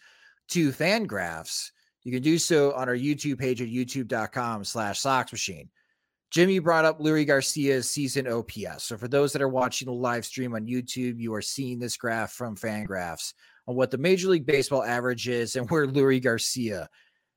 to 0.50 0.72
Fangraphs, 0.72 1.72
you 2.04 2.12
can 2.12 2.22
do 2.22 2.38
so 2.38 2.74
on 2.74 2.88
our 2.88 2.96
YouTube 2.96 3.40
page 3.40 3.64
at 3.64 3.70
youtube.com 3.70 4.64
slash 4.64 5.00
Sox 5.00 5.32
Machine. 5.32 5.70
Jimmy 6.34 6.58
brought 6.58 6.84
up 6.84 7.00
Leury 7.00 7.28
Garcia's 7.28 7.88
season 7.88 8.28
OPS. 8.28 8.86
So 8.86 8.98
for 8.98 9.08
those 9.08 9.32
that 9.34 9.42
are 9.44 9.48
watching 9.48 9.86
the 9.86 9.94
live 9.94 10.26
stream 10.26 10.56
on 10.56 10.66
YouTube, 10.66 11.20
you 11.20 11.32
are 11.36 11.44
seeing 11.44 11.78
this 11.78 11.96
graph 11.96 12.32
from 12.32 12.56
Fangraphs. 12.56 13.36
on 13.68 13.76
what 13.76 13.92
the 13.92 14.00
Major 14.00 14.30
League 14.30 14.48
Baseball 14.48 14.84
average 14.84 15.28
is 15.28 15.56
and 15.56 15.70
where 15.70 15.86
Leury 15.86 16.20
Garcia 16.20 16.90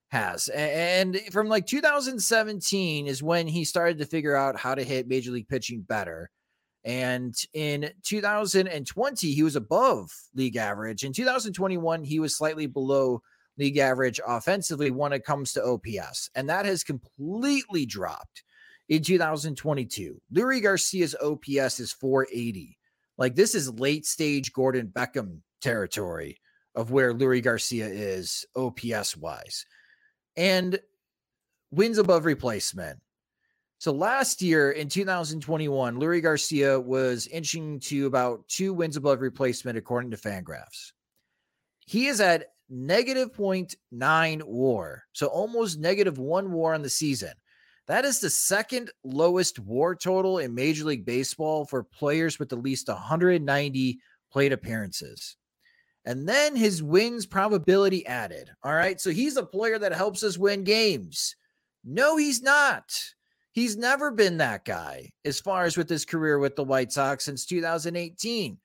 has. 0.09 0.49
And 0.49 1.21
from 1.31 1.47
like 1.47 1.67
2017 1.67 3.07
is 3.07 3.23
when 3.23 3.47
he 3.47 3.67
started 3.67 3.99
to 3.99 4.07
figure 4.07 4.35
out 4.35 4.59
how 4.59 4.75
to 4.75 4.83
hit 4.83 5.09
Major 5.09 5.31
League 5.31 5.49
pitching 5.49 5.83
better. 5.83 6.31
And 6.83 7.37
in 7.53 7.91
2020, 8.03 9.31
he 9.31 9.43
was 9.43 9.57
above 9.57 10.11
league 10.35 10.57
average. 10.57 11.05
In 11.05 11.13
2021, 11.13 12.03
he 12.03 12.19
was 12.19 12.35
slightly 12.35 12.67
below 12.67 13.21
league 13.59 13.77
average 13.77 14.23
offensively 14.27 14.91
when 14.91 15.13
it 15.13 15.23
comes 15.23 15.53
to 15.53 15.65
OPS. 15.65 16.31
And 16.35 16.49
that 16.49 16.65
has 16.65 16.83
completely 16.83 17.85
dropped 17.85 18.43
in 18.88 19.03
2022. 19.03 20.20
Leury 20.33 20.62
Garcia's 20.62 21.14
OPS 21.22 21.81
is 21.81 21.92
480. 21.92 22.79
Like 23.18 23.35
this 23.35 23.55
is 23.55 23.70
late 23.79 24.07
stage 24.07 24.53
Gordon 24.53 24.88
Beckham 24.88 25.40
territory 25.61 26.38
of 26.75 26.90
where 26.90 27.14
Leury 27.14 27.42
Garcia 27.42 27.87
is 27.87 28.44
OPS 28.55 29.16
wise. 29.16 29.64
And 30.37 30.79
wins 31.70 31.99
above 31.99 32.25
replacement 32.27 33.01
so 33.79 33.92
last 33.92 34.40
year 34.40 34.70
in 34.70 34.88
2021, 34.88 36.01
Leury 36.01 36.22
Garcia 36.22 36.81
was 36.81 37.27
inching 37.27 37.79
to 37.81 38.07
about 38.07 38.49
two 38.49 38.72
wins 38.72 38.96
above 38.96 39.20
replacement, 39.20 39.77
according 39.77 40.11
to 40.12 40.16
Fangraphs. 40.16 40.92
He 41.87 42.07
is 42.07 42.20
at 42.20 42.53
negative 42.70 43.33
0.9 43.33 44.42
war, 44.44 45.05
so 45.12 45.27
almost 45.27 45.79
negative 45.79 46.18
one 46.18 46.53
war 46.53 46.75
on 46.75 46.83
the 46.83 46.88
season. 46.88 47.33
That 47.87 48.05
is 48.05 48.18
the 48.18 48.31
second 48.31 48.90
lowest 49.05 49.59
war 49.59 49.94
total 49.94 50.38
in 50.38 50.55
Major 50.55 50.85
League 50.85 51.05
Baseball 51.05 51.64
for 51.64 51.85
players 51.85 52.38
with 52.38 52.53
at 52.53 52.62
least 52.62 52.88
190 52.88 53.99
plate 54.33 54.53
appearances. 54.53 55.37
And 56.05 56.29
then 56.29 56.55
his 56.57 56.83
wins 56.83 57.27
probability 57.27 58.07
added. 58.07 58.51
All 58.62 58.75
right. 58.75 59.01
So 59.01 59.11
he's 59.11 59.37
a 59.37 59.42
player 59.42 59.79
that 59.79 59.92
helps 59.92 60.22
us 60.22 60.38
win 60.38 60.64
games. 60.64 61.37
No, 61.85 62.16
he's 62.16 62.42
not. 62.42 62.92
He's 63.53 63.77
never 63.77 64.11
been 64.11 64.37
that 64.38 64.64
guy 64.64 65.11
as 65.25 65.40
far 65.40 65.64
as 65.64 65.77
with 65.77 65.88
his 65.88 66.05
career 66.05 66.38
with 66.38 66.57
the 66.57 66.64
White 66.64 66.92
Sox 66.92 67.25
since 67.25 67.46
2018. 67.46 68.59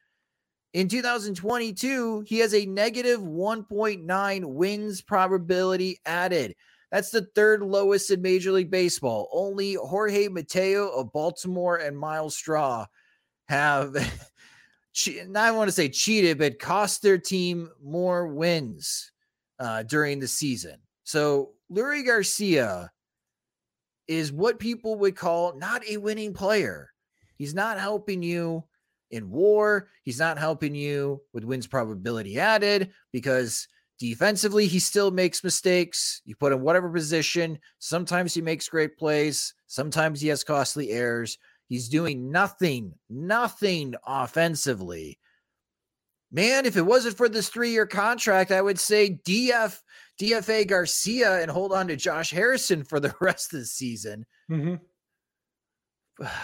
In 0.73 0.87
2022, 0.87 2.21
he 2.27 2.39
has 2.39 2.53
a 2.53 2.65
negative 2.65 3.21
1.9 3.21 4.45
wins 4.45 5.01
probability 5.01 5.99
added. 6.05 6.55
That's 6.91 7.09
the 7.09 7.27
third 7.35 7.61
lowest 7.61 8.11
in 8.11 8.21
Major 8.21 8.51
League 8.51 8.69
Baseball. 8.69 9.29
Only 9.31 9.75
Jorge 9.75 10.27
Mateo 10.27 10.89
of 10.89 11.13
Baltimore 11.13 11.77
and 11.77 11.97
Myles 11.97 12.35
Straw 12.35 12.85
have, 13.47 13.95
I 15.35 15.51
want 15.51 15.69
to 15.69 15.71
say 15.71 15.87
cheated, 15.87 16.37
but 16.37 16.59
cost 16.59 17.01
their 17.01 17.17
team 17.17 17.69
more 17.81 18.27
wins 18.27 19.11
uh, 19.59 19.83
during 19.83 20.19
the 20.19 20.27
season. 20.27 20.79
So 21.05 21.51
Leury 21.71 22.05
Garcia 22.05 22.91
is 24.07 24.31
what 24.31 24.59
people 24.59 24.95
would 24.95 25.15
call 25.15 25.55
not 25.57 25.87
a 25.87 25.95
winning 25.95 26.33
player. 26.33 26.89
He's 27.37 27.53
not 27.53 27.79
helping 27.79 28.21
you 28.21 28.65
in 29.11 29.29
war. 29.29 29.89
He's 30.03 30.19
not 30.19 30.37
helping 30.37 30.75
you 30.75 31.21
with 31.33 31.45
wins 31.45 31.67
probability 31.67 32.37
added 32.37 32.91
because 33.11 33.67
defensively 34.01 34.65
he 34.65 34.79
still 34.79 35.11
makes 35.11 35.43
mistakes. 35.43 36.21
You 36.25 36.35
put 36.35 36.51
in 36.51 36.61
whatever 36.61 36.89
position. 36.89 37.59
Sometimes 37.77 38.33
he 38.33 38.41
makes 38.41 38.67
great 38.67 38.97
plays. 38.97 39.53
Sometimes 39.67 40.19
he 40.19 40.27
has 40.29 40.43
costly 40.43 40.89
errors. 40.89 41.37
He's 41.67 41.87
doing 41.87 42.31
nothing, 42.31 42.95
nothing 43.11 43.93
offensively. 44.05 45.19
Man, 46.31 46.65
if 46.65 46.77
it 46.77 46.81
wasn't 46.81 47.15
for 47.15 47.29
this 47.29 47.49
three 47.49 47.69
year 47.69 47.85
contract, 47.85 48.51
I 48.51 48.61
would 48.61 48.79
say 48.79 49.19
DF 49.23 49.79
DFA 50.19 50.67
Garcia 50.67 51.39
and 51.39 51.51
hold 51.51 51.71
on 51.71 51.87
to 51.87 51.95
Josh 51.95 52.31
Harrison 52.31 52.83
for 52.83 52.99
the 52.99 53.13
rest 53.21 53.53
of 53.53 53.59
the 53.59 53.65
season. 53.65 54.25
Mm-hmm. 54.49 54.75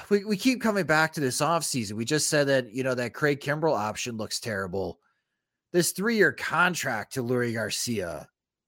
We, 0.10 0.26
we 0.26 0.38
keep 0.38 0.60
coming 0.60 0.86
back 0.86 1.13
to 1.13 1.20
this 1.20 1.39
offseason. 1.39 1.93
We 1.93 2.06
just 2.06 2.30
said 2.30 2.48
that, 2.48 2.74
you 2.74 2.84
know, 2.84 2.96
that 2.96 3.13
Craig 3.13 3.41
Kimbrel 3.41 3.78
option 3.78 4.17
looks 4.17 4.39
terrible. 4.39 5.00
This 5.73 5.91
three 5.91 6.15
year 6.15 6.32
contract 6.32 7.13
to 7.13 7.23
Leury 7.23 7.53
Garcia 7.53 8.27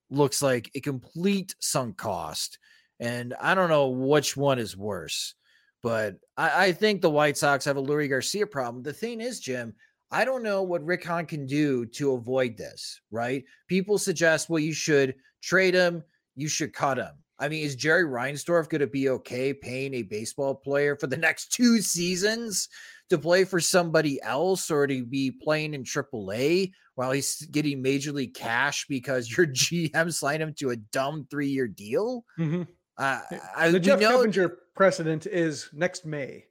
looks 0.09 0.41
like 0.41 0.71
a 0.75 0.79
complete 0.79 1.55
sunk 1.59 1.97
cost. 1.97 2.59
And 2.99 3.33
I 3.39 3.55
don't 3.55 3.69
know 3.69 3.89
which 3.89 4.35
one 4.35 4.59
is 4.59 4.75
worse, 4.75 5.35
but 5.81 6.17
I, 6.35 6.67
I 6.67 6.71
think 6.73 7.01
the 7.01 7.09
White 7.09 7.37
Sox 7.37 7.63
have 7.65 7.77
a 7.77 7.81
Leury 7.81 8.09
Garcia 8.09 8.45
problem. 8.45 8.83
The 8.83 8.91
thing 8.91 9.21
is, 9.21 9.39
Jim, 9.39 9.73
I 10.11 10.25
don't 10.25 10.43
know 10.43 10.63
what 10.63 10.83
Rick 10.83 11.05
Hahn 11.05 11.25
can 11.25 11.45
do 11.45 11.85
to 11.85 12.13
avoid 12.13 12.57
this, 12.57 12.99
right? 13.11 13.43
People 13.67 13.97
suggest, 13.97 14.49
well, 14.49 14.59
you 14.59 14.73
should 14.73 15.15
trade 15.41 15.75
him, 15.75 16.03
you 16.35 16.47
should 16.47 16.73
cut 16.73 16.97
him. 16.97 17.13
I 17.37 17.47
mean, 17.47 17.63
is 17.63 17.75
Jerry 17.75 18.03
Reinsdorf 18.03 18.67
going 18.67 18.81
to 18.81 18.87
be 18.87 19.09
okay 19.09 19.53
paying 19.53 19.93
a 19.93 20.01
baseball 20.01 20.55
player 20.55 20.97
for 20.97 21.07
the 21.07 21.15
next 21.15 21.53
two 21.53 21.81
seasons 21.81 22.67
to 23.09 23.17
play 23.17 23.43
for 23.43 23.59
somebody 23.59 24.21
else 24.21 24.69
or 24.69 24.87
to 24.87 25.05
be 25.05 25.31
playing 25.31 25.73
in 25.73 25.83
AAA 25.83 26.71
while 26.95 27.11
he's 27.11 27.41
getting 27.47 27.81
major 27.81 28.11
league 28.11 28.33
cash 28.33 28.85
because 28.87 29.35
your 29.35 29.47
GM 29.47 30.13
signed 30.13 30.43
him 30.43 30.53
to 30.59 30.71
a 30.71 30.75
dumb 30.75 31.27
three 31.29 31.49
year 31.49 31.67
deal? 31.67 32.23
Mm-hmm. 32.37 32.63
Uh, 32.97 33.21
I, 33.55 33.69
the 33.69 33.79
Jeff 33.79 33.99
know, 33.99 34.11
Clevenger 34.17 34.57
precedent 34.75 35.25
is 35.25 35.69
next 35.73 36.05
May 36.05 36.43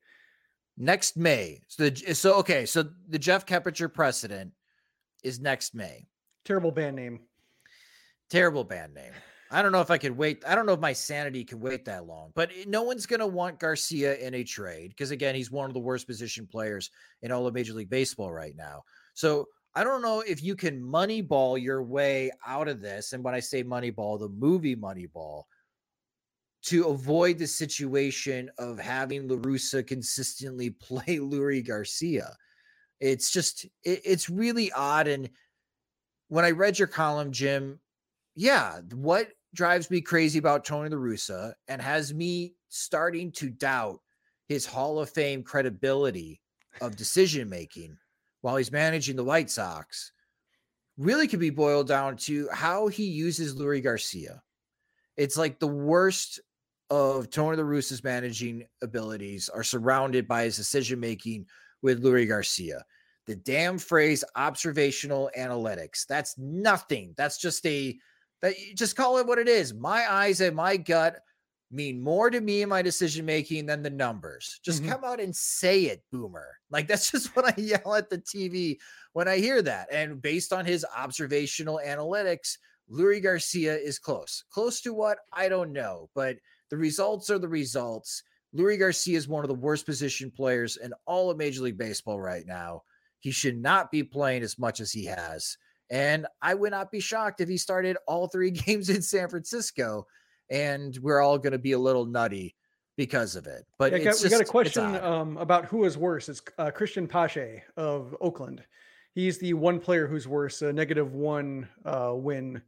next 0.78 1.16
May. 1.16 1.62
So 1.68 1.90
the 1.90 2.14
so 2.14 2.34
okay, 2.36 2.64
so 2.64 2.84
the 3.08 3.18
Jeff 3.18 3.44
Keppinger 3.44 3.92
precedent 3.92 4.52
is 5.22 5.40
next 5.40 5.74
May. 5.74 6.06
Terrible 6.44 6.70
band 6.70 6.96
name. 6.96 7.20
Terrible 8.30 8.64
band 8.64 8.94
name. 8.94 9.12
I 9.50 9.62
don't 9.62 9.72
know 9.72 9.80
if 9.80 9.90
I 9.90 9.98
could 9.98 10.16
wait. 10.16 10.42
I 10.46 10.54
don't 10.54 10.66
know 10.66 10.74
if 10.74 10.80
my 10.80 10.92
sanity 10.92 11.44
can 11.44 11.60
wait 11.60 11.84
that 11.86 12.06
long. 12.06 12.32
But 12.34 12.50
eh, 12.50 12.64
no 12.66 12.82
one's 12.82 13.06
going 13.06 13.20
to 13.20 13.26
want 13.26 13.58
Garcia 13.58 14.16
in 14.16 14.34
a 14.34 14.44
trade 14.44 14.90
because 14.90 15.10
again, 15.10 15.34
he's 15.34 15.50
one 15.50 15.70
of 15.70 15.74
the 15.74 15.80
worst 15.80 16.06
position 16.06 16.46
players 16.46 16.90
in 17.22 17.32
all 17.32 17.46
of 17.46 17.54
Major 17.54 17.72
League 17.72 17.90
Baseball 17.90 18.32
right 18.32 18.54
now. 18.56 18.82
So 19.14 19.46
I 19.74 19.84
don't 19.84 20.02
know 20.02 20.20
if 20.20 20.42
you 20.42 20.54
can 20.54 20.80
moneyball 20.82 21.60
your 21.60 21.82
way 21.82 22.30
out 22.46 22.68
of 22.68 22.80
this. 22.80 23.12
And 23.12 23.24
when 23.24 23.34
I 23.34 23.40
say 23.40 23.64
moneyball, 23.64 24.18
the 24.18 24.28
movie 24.28 24.76
Moneyball 24.76 25.44
to 26.64 26.88
avoid 26.88 27.38
the 27.38 27.46
situation 27.46 28.50
of 28.58 28.78
having 28.78 29.28
La 29.28 29.36
Russa 29.36 29.86
consistently 29.86 30.70
play 30.82 31.18
Leury 31.18 31.66
Garcia. 31.66 32.34
It's 33.00 33.30
just 33.30 33.64
it, 33.84 34.02
it's 34.04 34.28
really 34.28 34.72
odd. 34.72 35.08
And 35.08 35.30
when 36.28 36.44
I 36.44 36.50
read 36.50 36.78
your 36.78 36.88
column, 36.88 37.32
Jim, 37.32 37.78
yeah, 38.34 38.80
what 38.94 39.28
drives 39.54 39.90
me 39.90 40.00
crazy 40.00 40.38
about 40.38 40.64
Tony 40.64 40.90
La 40.90 40.96
Russa 40.96 41.54
and 41.68 41.80
has 41.80 42.12
me 42.12 42.54
starting 42.68 43.32
to 43.32 43.50
doubt 43.50 44.00
his 44.48 44.66
Hall 44.66 44.98
of 44.98 45.10
Fame 45.10 45.42
credibility 45.42 46.40
of 46.80 46.96
decision 46.96 47.48
making 47.48 47.96
while 48.40 48.56
he's 48.56 48.72
managing 48.72 49.16
the 49.16 49.24
White 49.24 49.50
Sox 49.50 50.12
really 50.96 51.28
could 51.28 51.40
be 51.40 51.50
boiled 51.50 51.88
down 51.88 52.16
to 52.16 52.48
how 52.52 52.88
he 52.88 53.04
uses 53.04 53.54
Leury 53.54 53.82
Garcia. 53.82 54.42
It's 55.16 55.36
like 55.36 55.58
the 55.58 55.66
worst 55.66 56.40
of 56.90 57.30
Tony 57.30 57.56
La 57.56 57.64
Russa's 57.64 58.02
managing 58.02 58.64
abilities 58.82 59.48
are 59.48 59.62
surrounded 59.62 60.26
by 60.26 60.44
his 60.44 60.56
decision 60.56 60.98
making 61.00 61.46
with 61.82 62.02
Leury 62.02 62.26
Garcia. 62.26 62.84
The 63.26 63.36
damn 63.36 63.78
phrase 63.78 64.24
observational 64.36 65.30
analytics. 65.38 66.06
That's 66.06 66.36
nothing. 66.38 67.14
That's 67.16 67.38
just 67.38 67.64
a 67.66 67.96
that 68.42 68.54
just 68.74 68.96
call 68.96 69.18
it 69.18 69.26
what 69.26 69.38
it 69.38 69.48
is. 69.48 69.74
My 69.74 70.10
eyes 70.10 70.40
and 70.40 70.56
my 70.56 70.76
gut 70.76 71.20
mean 71.70 72.02
more 72.02 72.30
to 72.30 72.40
me 72.40 72.62
in 72.62 72.68
my 72.68 72.82
decision 72.82 73.26
making 73.26 73.66
than 73.66 73.82
the 73.82 73.90
numbers. 73.90 74.60
Just 74.64 74.82
mm-hmm. 74.82 74.92
come 74.92 75.04
out 75.04 75.20
and 75.20 75.34
say 75.34 75.84
it, 75.84 76.02
boomer. 76.10 76.56
Like 76.70 76.86
that's 76.86 77.10
just 77.12 77.34
what 77.36 77.46
I 77.46 77.60
yell 77.60 77.94
at 77.94 78.10
the 78.10 78.18
TV 78.18 78.78
when 79.12 79.28
I 79.28 79.38
hear 79.38 79.62
that. 79.62 79.92
And 79.92 80.20
based 80.22 80.52
on 80.52 80.64
his 80.64 80.86
observational 80.96 81.80
analytics, 81.84 82.56
Leury 82.90 83.22
Garcia 83.22 83.76
is 83.76 83.98
close. 83.98 84.44
Close 84.50 84.80
to 84.82 84.94
what? 84.94 85.18
I 85.32 85.48
don't 85.48 85.72
know, 85.72 86.08
but 86.14 86.36
the 86.70 86.76
results 86.76 87.28
are 87.30 87.38
the 87.38 87.48
results. 87.48 88.22
Leury 88.54 88.78
Garcia 88.78 89.18
is 89.18 89.28
one 89.28 89.44
of 89.44 89.48
the 89.48 89.54
worst 89.54 89.84
position 89.84 90.30
players 90.30 90.78
in 90.78 90.92
all 91.06 91.30
of 91.30 91.36
Major 91.36 91.62
League 91.62 91.76
Baseball 91.76 92.18
right 92.18 92.46
now. 92.46 92.82
He 93.20 93.30
should 93.30 93.60
not 93.60 93.90
be 93.90 94.02
playing 94.02 94.42
as 94.42 94.58
much 94.58 94.80
as 94.80 94.90
he 94.90 95.04
has. 95.04 95.58
And 95.90 96.26
I 96.42 96.54
would 96.54 96.72
not 96.72 96.90
be 96.90 97.00
shocked 97.00 97.40
if 97.40 97.48
he 97.48 97.56
started 97.56 97.96
all 98.06 98.28
three 98.28 98.50
games 98.66 98.90
in 98.90 99.02
San 99.02 99.28
Francisco 99.28 100.06
and 100.50 100.98
we're 101.02 101.20
all 101.20 101.38
going 101.38 101.52
to 101.52 101.58
be 101.58 101.72
a 101.72 101.78
little 101.78 102.06
nutty 102.06 102.54
because 102.96 103.36
of 103.36 103.46
it. 103.46 103.66
But 103.78 103.92
yeah, 103.92 104.12
we 104.22 104.28
got 104.28 104.40
a 104.40 104.44
question 104.44 104.96
um, 104.96 105.36
about 105.36 105.66
who 105.66 105.84
is 105.84 105.96
worse. 105.96 106.28
It's 106.28 106.42
uh, 106.58 106.70
Cristian 106.74 107.08
Pache 107.08 107.62
of 107.76 108.16
Oakland. 108.20 108.64
He's 109.14 109.38
the 109.38 109.54
one 109.54 109.80
player 109.80 110.06
who's 110.06 110.28
worse, 110.28 110.62
a 110.62 110.72
negative 110.72 111.14
one 111.14 111.68
uh, 111.84 112.12
win 112.14 112.62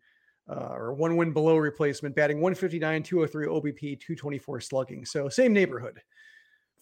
uh, 0.48 0.74
or 0.74 0.94
one 0.94 1.16
win 1.16 1.32
below 1.32 1.56
replacement, 1.56 2.16
batting 2.16 2.38
159, 2.38 3.02
203 3.02 3.46
OBP, 3.46 4.00
224 4.00 4.60
slugging. 4.60 5.04
So 5.04 5.28
same 5.28 5.52
neighborhood, 5.52 6.00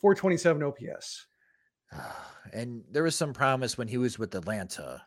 427 0.00 0.62
OPS. 0.62 1.26
And 2.50 2.82
there 2.90 3.02
was 3.02 3.14
some 3.14 3.34
promise 3.34 3.76
when 3.76 3.88
he 3.88 3.98
was 3.98 4.18
with 4.18 4.34
Atlanta 4.34 5.02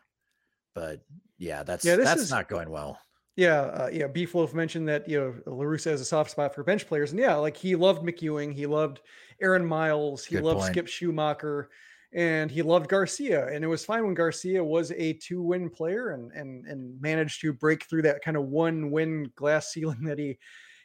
but 0.74 1.00
yeah, 1.38 1.62
that's 1.62 1.84
yeah, 1.84 1.96
that's 1.96 2.22
is, 2.22 2.30
not 2.30 2.48
going 2.48 2.70
well. 2.70 2.98
Yeah, 3.36 3.60
uh, 3.60 3.90
yeah. 3.92 4.08
Beefloaf 4.08 4.52
mentioned 4.52 4.88
that 4.88 5.08
you 5.08 5.18
know 5.18 5.52
La 5.52 5.64
Russa 5.64 5.90
has 5.90 6.00
a 6.00 6.04
soft 6.04 6.30
spot 6.30 6.54
for 6.54 6.62
bench 6.62 6.86
players, 6.86 7.12
and 7.12 7.20
yeah, 7.20 7.34
like 7.34 7.56
he 7.56 7.74
loved 7.74 8.02
McEwing, 8.02 8.52
he 8.52 8.66
loved 8.66 9.00
Aaron 9.40 9.64
Miles, 9.64 10.24
he 10.24 10.36
Good 10.36 10.44
loved 10.44 10.60
point. 10.60 10.72
Skip 10.72 10.86
Schumaker, 10.86 11.66
and 12.12 12.50
he 12.50 12.60
loved 12.60 12.88
Garcia. 12.88 13.48
And 13.48 13.64
it 13.64 13.68
was 13.68 13.84
fine 13.84 14.04
when 14.04 14.14
Garcia 14.14 14.62
was 14.62 14.92
a 14.92 15.14
two-win 15.14 15.70
player 15.70 16.10
and 16.10 16.30
and 16.32 16.66
and 16.66 17.00
managed 17.00 17.40
to 17.40 17.52
break 17.52 17.84
through 17.84 18.02
that 18.02 18.22
kind 18.22 18.36
of 18.36 18.44
one-win 18.44 19.32
glass 19.34 19.68
ceiling 19.72 20.04
that 20.04 20.18
he 20.18 20.38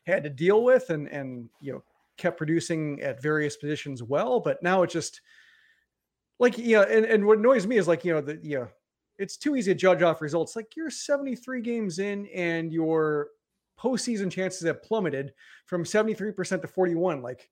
had 0.05 0.23
to 0.23 0.29
deal 0.29 0.63
with, 0.63 0.89
and 0.89 1.07
and 1.09 1.49
you 1.59 1.73
know 1.73 1.83
kept 2.17 2.37
producing 2.37 3.01
at 3.01 3.21
various 3.21 3.57
positions 3.57 4.01
well. 4.01 4.39
But 4.39 4.63
now 4.63 4.83
it's 4.83 4.93
just 4.93 5.19
like 6.39 6.57
yeah, 6.57 6.83
and 6.83 7.05
and 7.05 7.25
what 7.25 7.39
annoys 7.39 7.67
me 7.67 7.77
is 7.77 7.89
like 7.89 8.05
you 8.05 8.13
know 8.13 8.21
the 8.21 8.39
yeah 8.41 8.67
it's 9.17 9.37
too 9.37 9.55
easy 9.55 9.73
to 9.73 9.79
judge 9.79 10.01
off 10.01 10.21
results. 10.21 10.55
Like 10.55 10.75
you're 10.75 10.89
73 10.89 11.61
games 11.61 11.99
in 11.99 12.27
and 12.27 12.71
your 12.71 13.29
postseason 13.79 14.31
chances 14.31 14.67
have 14.67 14.83
plummeted 14.83 15.33
from 15.65 15.83
73% 15.83 16.61
to 16.61 16.67
41. 16.67 17.21
Like 17.21 17.49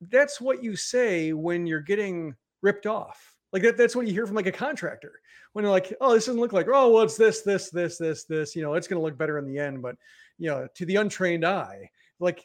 that's 0.00 0.40
what 0.40 0.62
you 0.62 0.76
say 0.76 1.32
when 1.32 1.66
you're 1.66 1.80
getting 1.80 2.34
ripped 2.62 2.86
off. 2.86 3.34
Like 3.52 3.62
that, 3.62 3.76
that's 3.76 3.96
what 3.96 4.06
you 4.06 4.12
hear 4.12 4.26
from 4.26 4.36
like 4.36 4.46
a 4.46 4.52
contractor 4.52 5.20
when 5.52 5.64
they're 5.64 5.72
like, 5.72 5.94
oh, 6.00 6.14
this 6.14 6.26
doesn't 6.26 6.40
look 6.40 6.52
like, 6.52 6.66
oh, 6.68 6.90
well, 6.90 7.04
it's 7.04 7.16
this, 7.16 7.42
this, 7.42 7.70
this, 7.70 7.96
this, 7.96 8.24
this, 8.24 8.54
you 8.54 8.62
know, 8.62 8.74
it's 8.74 8.86
going 8.86 9.00
to 9.00 9.04
look 9.04 9.16
better 9.16 9.38
in 9.38 9.46
the 9.46 9.58
end. 9.58 9.80
But, 9.80 9.96
you 10.38 10.50
know, 10.50 10.68
to 10.74 10.84
the 10.84 10.96
untrained 10.96 11.46
eye, 11.46 11.90
like 12.20 12.44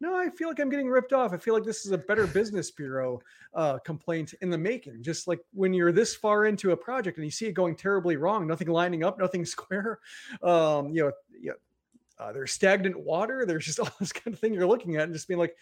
no, 0.00 0.16
I 0.16 0.30
feel 0.30 0.48
like 0.48 0.60
I'm 0.60 0.70
getting 0.70 0.88
ripped 0.88 1.12
off. 1.12 1.32
I 1.32 1.38
feel 1.38 1.54
like 1.54 1.64
this 1.64 1.84
is 1.84 1.90
a 1.90 1.98
better 1.98 2.26
business 2.26 2.70
bureau 2.70 3.20
uh, 3.54 3.78
complaint 3.78 4.34
in 4.40 4.50
the 4.50 4.58
making. 4.58 5.02
Just 5.02 5.26
like 5.26 5.40
when 5.52 5.74
you're 5.74 5.90
this 5.90 6.14
far 6.14 6.46
into 6.46 6.70
a 6.70 6.76
project 6.76 7.18
and 7.18 7.24
you 7.24 7.30
see 7.30 7.46
it 7.46 7.52
going 7.52 7.74
terribly 7.74 8.16
wrong, 8.16 8.46
nothing 8.46 8.68
lining 8.68 9.02
up, 9.02 9.18
nothing 9.20 9.44
square. 9.44 9.98
Um, 10.42 10.92
you 10.94 11.04
know, 11.04 11.12
you 11.40 11.50
know 11.50 11.54
uh, 12.24 12.32
there's 12.32 12.52
stagnant 12.52 12.98
water. 12.98 13.44
There's 13.44 13.64
just 13.64 13.80
all 13.80 13.90
this 13.98 14.12
kind 14.12 14.32
of 14.32 14.40
thing 14.40 14.54
you're 14.54 14.66
looking 14.66 14.96
at 14.96 15.04
and 15.04 15.12
just 15.12 15.26
being 15.26 15.40
like, 15.40 15.56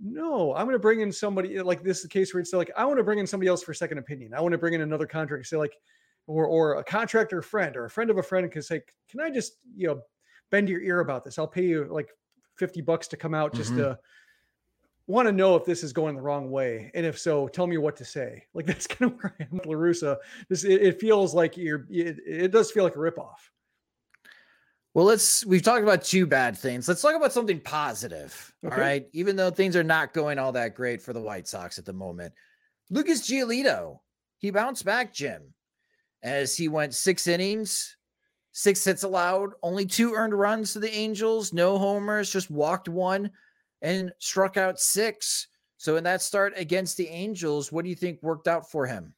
no, 0.00 0.54
I'm 0.54 0.64
going 0.64 0.74
to 0.74 0.80
bring 0.80 1.00
in 1.00 1.10
somebody 1.10 1.60
like 1.60 1.82
this 1.82 1.98
is 1.98 2.02
the 2.04 2.08
case 2.08 2.32
where 2.32 2.40
it's 2.40 2.52
like, 2.52 2.70
I 2.76 2.84
want 2.84 2.98
to 2.98 3.04
bring 3.04 3.18
in 3.18 3.26
somebody 3.26 3.48
else 3.48 3.62
for 3.62 3.74
second 3.74 3.98
opinion. 3.98 4.32
I 4.32 4.40
want 4.40 4.52
to 4.52 4.58
bring 4.58 4.74
in 4.74 4.80
another 4.80 5.06
contractor, 5.06 5.44
say 5.44 5.56
like, 5.56 5.74
or, 6.26 6.46
or 6.46 6.74
a 6.74 6.84
contractor 6.84 7.42
friend 7.42 7.76
or 7.76 7.86
a 7.86 7.90
friend 7.90 8.10
of 8.10 8.18
a 8.18 8.22
friend 8.22 8.50
can 8.50 8.62
say, 8.62 8.82
can 9.08 9.20
I 9.20 9.30
just, 9.30 9.54
you 9.76 9.88
know, 9.88 10.00
bend 10.50 10.68
your 10.68 10.80
ear 10.82 11.00
about 11.00 11.24
this? 11.24 11.38
I'll 11.38 11.48
pay 11.48 11.64
you 11.64 11.88
like 11.90 12.10
50 12.58 12.80
bucks 12.82 13.08
to 13.08 13.16
come 13.16 13.34
out 13.34 13.54
just 13.54 13.70
mm-hmm. 13.70 13.80
to 13.80 13.98
want 15.08 15.26
to 15.26 15.32
know 15.32 15.56
if 15.56 15.64
this 15.64 15.82
is 15.82 15.92
going 15.92 16.14
the 16.14 16.20
wrong 16.20 16.50
way. 16.50 16.90
And 16.94 17.04
if 17.04 17.18
so, 17.18 17.48
tell 17.48 17.66
me 17.66 17.78
what 17.78 17.96
to 17.96 18.04
say. 18.04 18.44
Like 18.54 18.66
that's 18.66 18.86
kind 18.86 19.12
of 19.12 19.18
where 19.18 19.34
I 19.38 19.44
am 19.44 19.48
with 19.52 19.66
La 19.66 19.74
Russa. 19.74 20.16
This 20.48 20.64
it, 20.64 20.82
it 20.82 21.00
feels 21.00 21.34
like 21.34 21.56
you're 21.56 21.86
it, 21.90 22.18
it, 22.26 22.50
does 22.50 22.70
feel 22.70 22.84
like 22.84 22.96
a 22.96 22.98
ripoff. 22.98 23.38
Well, 24.94 25.04
let's 25.04 25.46
we've 25.46 25.62
talked 25.62 25.82
about 25.82 26.02
two 26.02 26.26
bad 26.26 26.58
things. 26.58 26.88
Let's 26.88 27.02
talk 27.02 27.14
about 27.14 27.32
something 27.32 27.60
positive. 27.60 28.52
Okay. 28.64 28.74
All 28.74 28.80
right. 28.80 29.06
Even 29.12 29.36
though 29.36 29.50
things 29.50 29.76
are 29.76 29.84
not 29.84 30.12
going 30.12 30.38
all 30.38 30.52
that 30.52 30.74
great 30.74 31.00
for 31.00 31.12
the 31.12 31.20
White 31.20 31.46
Sox 31.46 31.78
at 31.78 31.84
the 31.84 31.92
moment. 31.92 32.32
Lucas 32.90 33.28
Giolito, 33.28 34.00
he 34.38 34.50
bounced 34.50 34.84
back, 34.84 35.12
Jim, 35.12 35.54
as 36.22 36.56
he 36.56 36.68
went 36.68 36.94
six 36.94 37.26
innings, 37.26 37.97
six 38.58 38.84
hits 38.84 39.04
allowed, 39.04 39.52
only 39.62 39.86
two 39.86 40.14
earned 40.14 40.34
runs 40.34 40.72
to 40.72 40.80
the 40.80 40.92
Angels, 40.92 41.52
no 41.52 41.78
homers, 41.78 42.32
just 42.32 42.50
walked 42.50 42.88
one 42.88 43.30
and 43.82 44.10
struck 44.18 44.56
out 44.56 44.80
six. 44.80 45.46
So 45.76 45.94
in 45.94 46.02
that 46.02 46.22
start 46.22 46.54
against 46.56 46.96
the 46.96 47.06
Angels, 47.06 47.70
what 47.70 47.84
do 47.84 47.88
you 47.88 47.94
think 47.94 48.20
worked 48.20 48.48
out 48.48 48.68
for 48.68 48.84
him? 48.84 49.14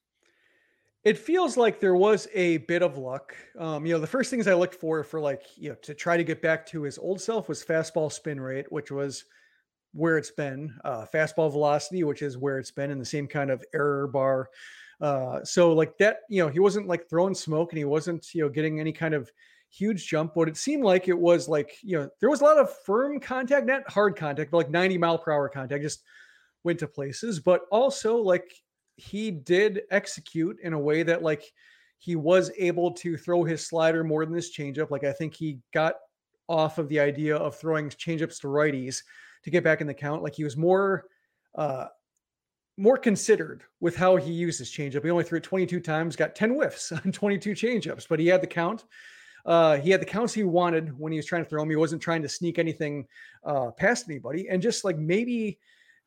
It 1.05 1.17
feels 1.17 1.57
like 1.57 1.81
there 1.81 1.97
was 1.97 2.29
a 2.35 2.59
bit 2.59 2.83
of 2.83 2.99
luck. 2.99 3.35
Um, 3.59 3.87
you 3.87 3.95
know, 3.95 3.99
the 3.99 4.07
first 4.07 4.31
things 4.31 4.47
I 4.47 4.53
looked 4.53 4.75
for 4.75 5.03
for 5.03 5.19
like, 5.19 5.41
you 5.57 5.71
know, 5.71 5.77
to 5.77 5.95
try 5.95 6.19
to 6.19 6.25
get 6.25 6.43
back 6.43 6.67
to 6.67 6.83
his 6.83 6.99
old 6.99 7.19
self 7.19 7.49
was 7.49 7.65
fastball 7.65 8.13
spin 8.13 8.39
rate, 8.39 8.71
which 8.71 8.91
was 8.91 9.25
where 9.95 10.19
it's 10.19 10.31
been, 10.31 10.79
uh, 10.85 11.07
fastball 11.07 11.51
velocity, 11.51 12.05
which 12.05 12.21
is 12.21 12.37
where 12.37 12.59
it's 12.59 12.71
been 12.71 12.91
in 12.91 12.99
the 12.99 13.07
same 13.07 13.27
kind 13.27 13.51
of 13.51 13.65
error 13.73 14.07
bar 14.07 14.51
uh, 15.01 15.43
so 15.45 15.73
like 15.73 15.97
that, 15.99 16.19
you 16.29 16.43
know, 16.43 16.49
he 16.49 16.59
wasn't 16.59 16.87
like 16.87 17.09
throwing 17.09 17.35
smoke 17.35 17.73
and 17.73 17.79
he 17.79 17.85
wasn't, 17.85 18.35
you 18.35 18.43
know, 18.43 18.49
getting 18.49 18.81
any 18.81 18.93
kind 18.93 19.15
of 19.15 19.31
huge 19.71 20.07
jump, 20.07 20.35
but 20.35 20.49
it 20.49 20.57
seemed 20.57 20.85
like 20.85 21.09
it 21.09 21.19
was 21.19 21.49
like, 21.49 21.77
you 21.83 21.99
know, 21.99 22.09
there 22.21 22.31
was 22.31 22.41
a 22.41 22.45
lot 22.45 22.59
of 22.59 22.75
firm 22.85 23.21
contact, 23.21 23.67
not 23.67 23.89
hard 23.91 24.17
contact, 24.17 24.51
but 24.51 24.59
like 24.59 24.71
90 24.71 24.99
mile 24.99 25.19
per 25.19 25.33
hour 25.33 25.49
contact, 25.49 25.83
just 25.83 26.03
went 26.65 26.79
to 26.81 26.87
places, 26.87 27.41
but 27.41 27.63
also 27.71 28.17
like 28.17 28.53
he 28.97 29.31
did 29.31 29.83
execute 29.91 30.59
in 30.63 30.75
a 30.75 30.79
way 30.79 31.03
that 31.03 31.23
like 31.23 31.45
he 31.99 32.17
was 32.17 32.51
able 32.59 32.93
to 32.93 33.17
throw 33.17 33.45
his 33.45 33.67
slider 33.67 34.05
more 34.05 34.25
than 34.27 34.35
his 34.35 34.55
changeup. 34.55 34.91
Like 34.91 35.05
I 35.05 35.13
think 35.13 35.35
he 35.35 35.61
got 35.73 35.95
off 36.49 36.79
of 36.79 36.89
the 36.89 37.01
idea 37.01 37.37
of 37.37 37.57
throwing 37.57 37.89
changeups 37.89 38.41
to 38.41 38.49
righties 38.49 39.03
to 39.45 39.51
get 39.51 39.65
back 39.65 39.81
in 39.81 39.87
the 39.87 39.95
count. 39.95 40.23
Like 40.23 40.35
he 40.35 40.45
was 40.45 40.57
more 40.57 41.05
uh 41.55 41.87
more 42.77 42.97
considered 42.97 43.63
with 43.81 43.97
how 43.97 44.17
he 44.17 44.33
uses 44.33 44.69
his 44.69 44.71
changeup. 44.71 45.05
He 45.05 45.11
only 45.11 45.25
threw 45.25 45.39
it 45.39 45.45
22 45.45 45.81
times, 45.81 46.17
got 46.17 46.35
10 46.35 46.51
whiffs 46.51 46.93
on 47.05 47.13
22 47.13 47.53
changeups, 47.53 48.07
but 48.09 48.19
he 48.19 48.27
had 48.27 48.41
the 48.41 48.47
count. 48.47 48.85
Uh, 49.47 49.79
he 49.79 49.91
had 49.91 50.01
the 50.01 50.07
counts 50.07 50.35
he 50.35 50.45
wanted 50.45 50.99
when 50.99 51.13
he 51.13 51.19
was 51.19 51.27
trying 51.27 51.43
to 51.43 51.49
throw 51.49 51.63
him. 51.63 51.71
He 51.71 51.77
wasn't 51.77 52.03
trying 52.03 52.23
to 52.23 52.29
sneak 52.29 52.59
anything 52.59 53.07
uh, 53.45 53.71
past 53.71 54.07
anybody. 54.09 54.49
And 54.49 54.61
just 54.61 54.85
like 54.85 54.99
maybe 54.99 55.59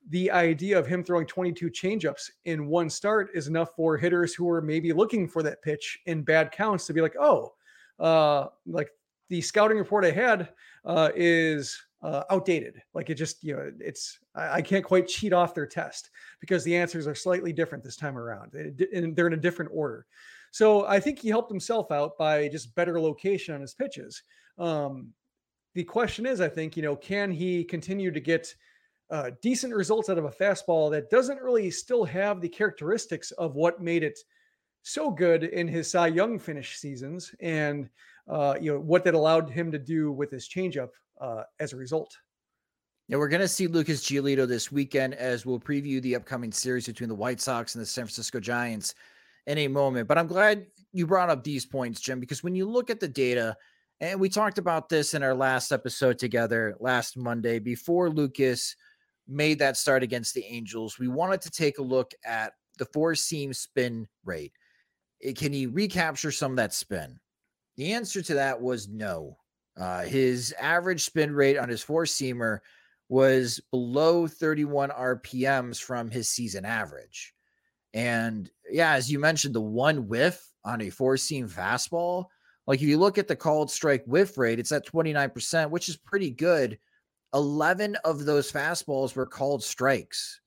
the 0.10 0.30
idea 0.32 0.78
of 0.78 0.86
him 0.86 1.04
throwing 1.04 1.26
22 1.26 1.70
changeups 1.70 2.30
in 2.46 2.68
one 2.68 2.90
start 2.90 3.30
is 3.34 3.48
enough 3.48 3.70
for 3.76 3.98
hitters 3.98 4.34
who 4.34 4.50
are 4.50 4.62
maybe 4.62 4.94
looking 4.94 5.28
for 5.28 5.42
that 5.44 5.62
pitch 5.62 6.00
in 6.06 6.22
bad 6.24 6.52
counts 6.52 6.86
to 6.88 6.94
be 6.94 7.02
like, 7.02 7.16
oh, 7.20 7.54
uh, 8.00 8.48
like 8.66 8.90
the 9.30 9.42
scouting 9.42 9.78
report 9.78 10.06
I 10.06 10.12
had 10.12 10.50
uh, 10.86 11.10
is 11.16 11.82
uh, 12.04 12.24
outdated. 12.30 12.82
Like 12.94 13.10
it 13.10 13.16
just, 13.16 13.44
you 13.44 13.56
know, 13.56 13.72
it's, 13.80 14.20
I, 14.36 14.56
I, 14.56 14.62
can't 14.62 14.84
quite 14.84 15.08
cheat 15.08 15.32
off 15.32 15.56
their 15.56 15.66
test 15.66 16.10
because 16.42 16.64
the 16.64 16.76
answers 16.76 17.08
are 17.08 17.16
slightly 17.16 17.54
different 17.54 17.84
this 17.84 17.96
time 17.96 18.18
around. 18.18 18.54
and 18.54 19.16
they're 19.16 19.28
in 19.28 19.34
a 19.34 19.38
different 19.38 19.72
order. 19.74 20.06
So 20.52 20.86
I 20.86 21.00
think 21.00 21.20
he 21.20 21.30
helped 21.30 21.50
himself 21.50 21.92
out 21.92 22.18
by 22.18 22.50
just 22.50 22.76
better 22.76 23.00
location 23.00 23.56
on 23.56 23.62
his 23.62 23.74
pitches. 23.74 24.22
Um, 24.58 25.14
the 25.76 25.86
question 25.86 26.26
is, 26.26 26.42
I 26.42 26.50
think, 26.50 26.76
you 26.76 26.84
know, 26.84 26.96
can 26.96 27.32
he 27.32 27.64
continue 27.64 28.12
to 28.12 28.20
get 28.20 28.54
uh, 29.10 29.32
decent 29.42 29.74
results 29.74 30.10
out 30.10 30.18
of 30.18 30.26
a 30.26 30.30
fastball 30.30 30.92
that 30.92 31.10
doesn't 31.10 31.42
really 31.42 31.72
still 31.72 32.04
have 32.04 32.42
the 32.42 32.50
characteristics 32.50 33.32
of 33.32 33.56
what 33.56 33.82
made 33.82 34.04
it 34.04 34.20
so 34.84 35.10
good 35.10 35.44
in 35.44 35.68
his 35.68 35.90
Cy 35.90 36.08
Young 36.08 36.38
finish 36.38 36.78
seasons 36.78 37.34
and, 37.40 37.90
uh, 38.28 38.56
you 38.60 38.74
know, 38.74 38.80
what 38.80 39.06
that 39.06 39.14
allowed 39.14 39.50
him 39.50 39.72
to 39.72 39.80
do 39.80 40.12
with 40.12 40.30
his 40.30 40.50
changeup 40.50 40.90
uh, 41.20 41.44
as 41.60 41.74
a 41.74 41.78
result. 41.78 42.16
Yeah, 43.08 43.18
we're 43.18 43.28
going 43.28 43.42
to 43.42 43.48
see 43.48 43.68
Lucas 43.68 44.04
Giolito 44.04 44.48
this 44.48 44.72
weekend 44.72 45.14
as 45.16 45.46
we'll 45.46 45.60
preview 45.60 46.02
the 46.02 46.16
upcoming 46.16 46.52
series 46.52 46.86
between 46.86 47.10
the 47.10 47.16
White 47.16 47.42
Sox 47.42 47.76
and 47.76 47.82
the 47.82 47.86
San 47.86 48.06
Francisco 48.06 48.40
Giants 48.40 48.96
in 49.46 49.58
a 49.58 49.68
moment. 49.68 50.08
But 50.08 50.18
I'm 50.18 50.28
glad 50.28 50.66
you 50.94 51.06
brought 51.06 51.30
up 51.30 51.44
these 51.44 51.66
points, 51.66 52.00
Jim, 52.00 52.20
because 52.20 52.44
when 52.44 52.56
you 52.56 52.66
look 52.66 52.90
at 52.90 53.00
the 53.00 53.08
data, 53.08 53.58
and 54.00 54.20
we 54.20 54.30
talked 54.30 54.58
about 54.58 54.90
this 54.90 55.14
in 55.14 55.24
our 55.24 55.34
last 55.34 55.72
episode 55.72 56.18
together 56.18 56.76
last 56.80 57.18
Monday 57.18 57.60
before 57.60 58.10
Lucas 58.10 58.76
made 59.28 59.60
that 59.60 59.78
start 59.78 60.04
against 60.04 60.34
the 60.34 60.46
Angels, 60.46 61.00
we 61.00 61.08
wanted 61.08 61.42
to 61.42 61.52
take 61.52 61.78
a 61.78 61.84
look 61.84 62.14
at 62.26 62.54
the 62.78 62.86
four 62.86 63.16
seam 63.16 63.54
spin 63.54 64.08
rate. 64.26 64.54
Can 65.36 65.54
he 65.54 65.68
recapture 65.68 66.32
some 66.32 66.52
of 66.52 66.58
that 66.58 66.74
spin? 66.74 67.20
The 67.78 67.94
answer 67.94 68.22
to 68.22 68.34
that 68.36 68.62
was 68.62 68.88
no. 68.88 69.38
Uh, 69.78 70.04
his 70.04 70.54
average 70.60 71.04
spin 71.04 71.34
rate 71.34 71.58
on 71.58 71.70
his 71.70 71.82
four 71.82 72.04
seamer 72.04 72.60
was 73.10 73.60
below 73.72 74.28
31 74.28 74.90
RPMs 74.90 75.82
from 75.82 76.10
his 76.10 76.30
season 76.30 76.66
average. 76.66 77.34
And 77.94 78.50
yeah, 78.70 78.94
as 78.94 79.12
you 79.12 79.20
mentioned, 79.20 79.56
the 79.56 79.62
one 79.62 80.08
whiff 80.08 80.44
on 80.64 80.82
a 80.82 80.90
four 80.90 81.18
seam 81.18 81.48
fastball, 81.48 82.26
like 82.66 82.82
if 82.82 82.88
you 82.88 82.98
look 82.98 83.18
at 83.18 83.28
the 83.28 83.36
called 83.36 83.70
strike 83.70 84.04
whiff 84.06 84.38
rate, 84.38 84.60
it's 84.60 84.72
at 84.72 84.88
29%, 84.88 85.70
which 85.70 85.90
is 85.90 85.98
pretty 85.98 86.32
good. 86.32 86.80
11 87.34 87.98
of 88.04 88.26
those 88.26 88.52
fastballs 88.52 89.16
were 89.16 89.26
called 89.26 89.64
strikes. 89.64 90.40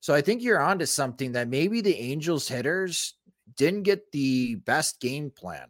So 0.00 0.12
I 0.12 0.20
think 0.20 0.42
you're 0.42 0.60
onto 0.60 0.86
something 0.86 1.32
that 1.32 1.48
maybe 1.48 1.80
the 1.80 1.96
Angels 1.96 2.48
hitters 2.48 3.14
didn't 3.56 3.84
get 3.84 4.10
the 4.12 4.56
best 4.56 5.00
game 5.00 5.30
plan 5.30 5.68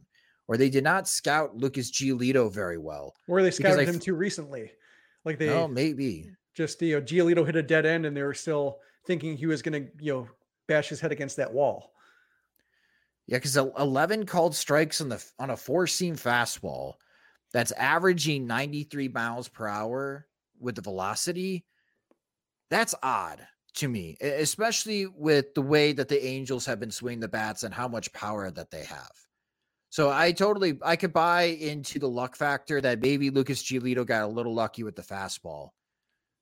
or 0.49 0.57
they 0.57 0.71
did 0.71 0.85
not 0.85 1.09
scout 1.09 1.57
Lucas 1.57 1.91
Giolito 1.91 2.53
very 2.53 2.79
well. 2.79 3.15
Or 3.29 3.43
they 3.43 3.51
scouted 3.51 3.89
him 3.89 3.99
too 3.99 4.15
recently. 4.15 4.73
Like 5.25 5.37
oh, 5.37 5.39
they 5.39 5.49
Oh, 5.51 5.69
maybe. 5.69 6.31
Just 6.55 6.83
you 6.83 6.97
know, 6.97 7.03
Giolito 7.03 7.47
hit 7.47 7.57
a 7.57 7.63
dead 7.63 7.87
end 7.87 8.07
and 8.07 8.17
they 8.17 8.23
were 8.23 8.35
still 8.35 8.79
thinking 9.07 9.37
he 9.37 9.47
was 9.47 9.63
gonna, 9.63 9.87
you 10.01 10.13
know, 10.13 10.29
bash 10.69 10.89
his 10.89 11.01
head 11.01 11.13
against 11.13 11.37
that 11.37 11.53
wall. 11.53 11.93
Yeah, 13.27 13.39
because 13.39 13.57
11 13.57 14.27
called 14.27 14.55
strikes 14.55 15.01
on 15.01 15.09
the 15.09 15.25
on 15.39 15.51
a 15.51 15.57
four 15.57 15.87
seam 15.87 16.17
fastball 16.17 16.95
that's 17.53 17.73
averaging 17.73 18.47
93 18.47 19.09
miles 19.09 19.49
per 19.49 19.67
hour 19.67 20.27
with 20.59 20.75
the 20.75 20.83
velocity. 20.83 21.65
That's 22.69 22.95
odd 23.03 23.47
to 23.75 23.89
me, 23.89 24.17
especially 24.21 25.07
with 25.07 25.55
the 25.55 25.63
way 25.63 25.93
that 25.93 26.09
the 26.09 26.25
Angels 26.25 26.67
have 26.67 26.81
been 26.81 26.91
swinging 26.91 27.21
the 27.21 27.29
bats 27.29 27.63
and 27.63 27.73
how 27.73 27.89
much 27.89 28.13
power 28.13 28.51
that 28.51 28.71
they 28.71 28.85
have. 28.85 29.13
So 29.93 30.11
I 30.11 30.33
totally 30.33 30.79
I 30.81 30.97
could 30.97 31.13
buy 31.13 31.43
into 31.43 31.99
the 31.99 32.09
luck 32.09 32.35
factor 32.35 32.81
that 32.81 33.03
maybe 33.03 33.29
Lucas 33.29 33.63
Giolito 33.63 34.07
got 34.07 34.23
a 34.23 34.27
little 34.27 34.55
lucky 34.55 34.85
with 34.85 34.97
the 34.97 35.03
fastball. 35.03 35.69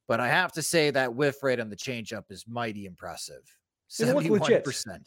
But 0.07 0.21
I 0.21 0.29
have 0.29 0.53
to 0.53 0.63
say 0.63 0.93
that 0.93 1.17
whiff 1.17 1.43
rate 1.43 1.59
on 1.59 1.69
the 1.69 1.75
changeup 1.75 2.31
is 2.31 2.45
mighty 2.47 2.87
impressive. 2.87 3.43
Seventy-one 3.89 4.63
percent. 4.63 5.03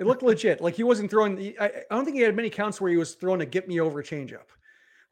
It 0.00 0.06
looked 0.06 0.22
legit. 0.22 0.62
Like 0.62 0.74
he 0.74 0.82
wasn't 0.82 1.10
throwing. 1.10 1.54
I, 1.60 1.66
I, 1.66 1.70
don't 1.90 2.06
think 2.06 2.16
he 2.16 2.22
had 2.22 2.34
many 2.34 2.48
counts 2.48 2.80
where 2.80 2.90
he 2.90 2.96
was 2.96 3.16
throwing 3.16 3.42
a 3.42 3.46
get 3.46 3.68
me 3.68 3.80
over 3.80 4.02
changeup. 4.02 4.48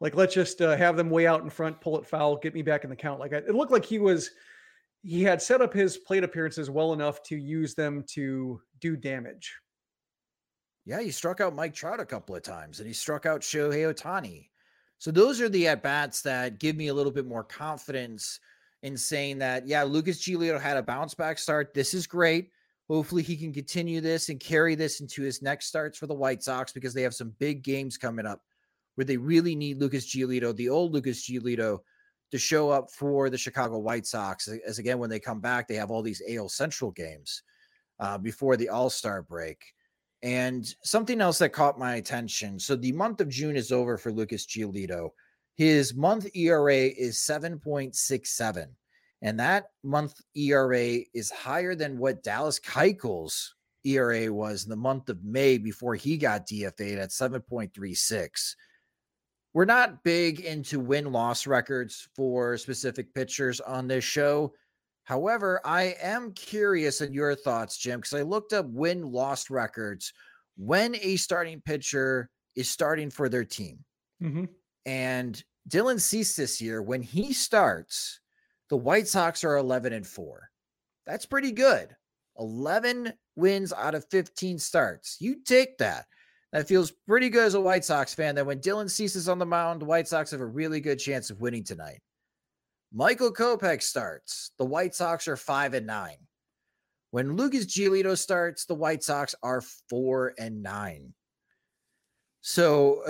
Like 0.00 0.14
let's 0.14 0.32
just 0.32 0.62
uh, 0.62 0.78
have 0.78 0.96
them 0.96 1.10
way 1.10 1.26
out 1.26 1.42
in 1.42 1.50
front, 1.50 1.78
pull 1.82 1.98
it 1.98 2.06
foul, 2.06 2.36
get 2.36 2.54
me 2.54 2.62
back 2.62 2.84
in 2.84 2.90
the 2.90 2.96
count. 2.96 3.20
Like 3.20 3.34
I, 3.34 3.36
it 3.36 3.54
looked 3.54 3.70
like 3.70 3.84
he 3.84 3.98
was. 3.98 4.30
He 5.02 5.22
had 5.22 5.42
set 5.42 5.60
up 5.60 5.74
his 5.74 5.98
plate 5.98 6.24
appearances 6.24 6.70
well 6.70 6.94
enough 6.94 7.22
to 7.24 7.36
use 7.36 7.74
them 7.74 8.02
to 8.12 8.62
do 8.80 8.96
damage. 8.96 9.52
Yeah, 10.86 11.00
he 11.00 11.10
struck 11.10 11.40
out 11.40 11.54
Mike 11.54 11.74
Trout 11.74 12.00
a 12.00 12.06
couple 12.06 12.34
of 12.34 12.42
times 12.42 12.78
and 12.80 12.86
he 12.86 12.94
struck 12.94 13.26
out 13.26 13.42
Shohei 13.42 13.92
Ohtani. 13.92 14.48
So 14.98 15.10
those 15.10 15.40
are 15.40 15.48
the 15.48 15.68
at 15.68 15.82
bats 15.82 16.22
that 16.22 16.58
give 16.58 16.76
me 16.76 16.88
a 16.88 16.94
little 16.94 17.12
bit 17.12 17.26
more 17.26 17.44
confidence 17.44 18.40
in 18.82 18.96
saying 18.96 19.38
that, 19.38 19.66
yeah, 19.66 19.82
Lucas 19.82 20.20
Giolito 20.20 20.60
had 20.60 20.76
a 20.76 20.82
bounce 20.82 21.14
back 21.14 21.38
start. 21.38 21.74
This 21.74 21.94
is 21.94 22.06
great. 22.06 22.50
Hopefully 22.88 23.22
he 23.22 23.36
can 23.36 23.52
continue 23.52 24.00
this 24.00 24.30
and 24.30 24.40
carry 24.40 24.74
this 24.74 25.00
into 25.00 25.22
his 25.22 25.42
next 25.42 25.66
starts 25.66 25.96
for 25.96 26.06
the 26.06 26.14
White 26.14 26.42
Sox 26.42 26.72
because 26.72 26.92
they 26.92 27.02
have 27.02 27.14
some 27.14 27.34
big 27.38 27.62
games 27.62 27.96
coming 27.96 28.26
up 28.26 28.42
where 28.94 29.04
they 29.04 29.16
really 29.16 29.54
need 29.54 29.80
Lucas 29.80 30.06
Giolito, 30.06 30.54
the 30.54 30.68
old 30.68 30.92
Lucas 30.92 31.26
Giolito, 31.28 31.78
to 32.30 32.38
show 32.38 32.70
up 32.70 32.90
for 32.90 33.30
the 33.30 33.38
Chicago 33.38 33.78
White 33.78 34.06
Sox. 34.06 34.48
As 34.48 34.78
again, 34.78 34.98
when 34.98 35.10
they 35.10 35.20
come 35.20 35.40
back, 35.40 35.68
they 35.68 35.76
have 35.76 35.90
all 35.90 36.02
these 36.02 36.22
AL 36.28 36.48
Central 36.48 36.90
games 36.90 37.42
uh, 37.98 38.18
before 38.18 38.56
the 38.56 38.68
All 38.68 38.90
Star 38.90 39.22
break. 39.22 39.72
And 40.22 40.66
something 40.82 41.20
else 41.20 41.38
that 41.38 41.50
caught 41.52 41.78
my 41.78 41.94
attention. 41.96 42.58
So 42.58 42.76
the 42.76 42.92
month 42.92 43.20
of 43.20 43.28
June 43.28 43.56
is 43.56 43.72
over 43.72 43.96
for 43.96 44.12
Lucas 44.12 44.46
Giolito. 44.46 45.10
His 45.56 45.94
month 45.94 46.26
ERA 46.34 46.74
is 46.74 47.16
7.67. 47.18 48.66
And 49.22 49.40
that 49.40 49.66
month 49.82 50.14
ERA 50.34 50.98
is 51.14 51.30
higher 51.30 51.74
than 51.74 51.98
what 51.98 52.22
Dallas 52.22 52.58
Keuchel's 52.58 53.54
ERA 53.84 54.32
was 54.32 54.64
in 54.64 54.70
the 54.70 54.76
month 54.76 55.08
of 55.08 55.24
May 55.24 55.58
before 55.58 55.94
he 55.94 56.16
got 56.16 56.46
DFA'd 56.46 56.98
at 56.98 57.10
7.36. 57.10 58.54
We're 59.52 59.64
not 59.64 60.04
big 60.04 60.40
into 60.40 60.78
win 60.78 61.12
loss 61.12 61.46
records 61.46 62.08
for 62.14 62.56
specific 62.56 63.12
pitchers 63.14 63.60
on 63.60 63.88
this 63.88 64.04
show. 64.04 64.52
However, 65.04 65.60
I 65.64 65.96
am 66.00 66.32
curious 66.32 67.00
in 67.00 67.12
your 67.12 67.34
thoughts, 67.34 67.76
Jim, 67.76 68.00
because 68.00 68.14
I 68.14 68.22
looked 68.22 68.52
up 68.52 68.66
win 68.66 69.10
loss 69.10 69.50
records 69.50 70.12
when 70.56 70.94
a 70.96 71.16
starting 71.16 71.60
pitcher 71.60 72.28
is 72.54 72.68
starting 72.68 73.10
for 73.10 73.28
their 73.28 73.44
team. 73.44 73.78
Mm-hmm. 74.22 74.44
And 74.86 75.42
Dylan 75.68 76.00
Cease 76.00 76.36
this 76.36 76.60
year, 76.60 76.82
when 76.82 77.02
he 77.02 77.32
starts, 77.32 78.20
the 78.68 78.76
White 78.76 79.08
Sox 79.08 79.42
are 79.44 79.56
11 79.56 79.92
and 79.92 80.06
4. 80.06 80.48
That's 81.06 81.26
pretty 81.26 81.52
good. 81.52 81.88
11 82.38 83.12
wins 83.36 83.72
out 83.72 83.94
of 83.94 84.06
15 84.10 84.58
starts. 84.58 85.16
You 85.20 85.36
take 85.44 85.78
that. 85.78 86.06
That 86.52 86.68
feels 86.68 86.92
pretty 87.06 87.30
good 87.30 87.46
as 87.46 87.54
a 87.54 87.60
White 87.60 87.84
Sox 87.84 88.14
fan 88.14 88.34
that 88.34 88.46
when 88.46 88.60
Dylan 88.60 88.90
Cease 88.90 89.14
is 89.14 89.28
on 89.28 89.38
the 89.38 89.46
mound, 89.46 89.82
the 89.82 89.86
White 89.86 90.08
Sox 90.08 90.30
have 90.32 90.40
a 90.40 90.46
really 90.46 90.80
good 90.80 90.98
chance 90.98 91.30
of 91.30 91.40
winning 91.40 91.64
tonight. 91.64 92.00
Michael 92.92 93.32
Kopech 93.32 93.82
starts. 93.82 94.50
The 94.58 94.64
White 94.64 94.94
Sox 94.94 95.28
are 95.28 95.36
five 95.36 95.74
and 95.74 95.86
nine. 95.86 96.16
When 97.12 97.36
Lucas 97.36 97.66
Giolito 97.66 98.16
starts, 98.16 98.64
the 98.64 98.74
White 98.74 99.02
Sox 99.02 99.34
are 99.42 99.62
four 99.88 100.34
and 100.38 100.62
nine. 100.62 101.14
So 102.40 103.02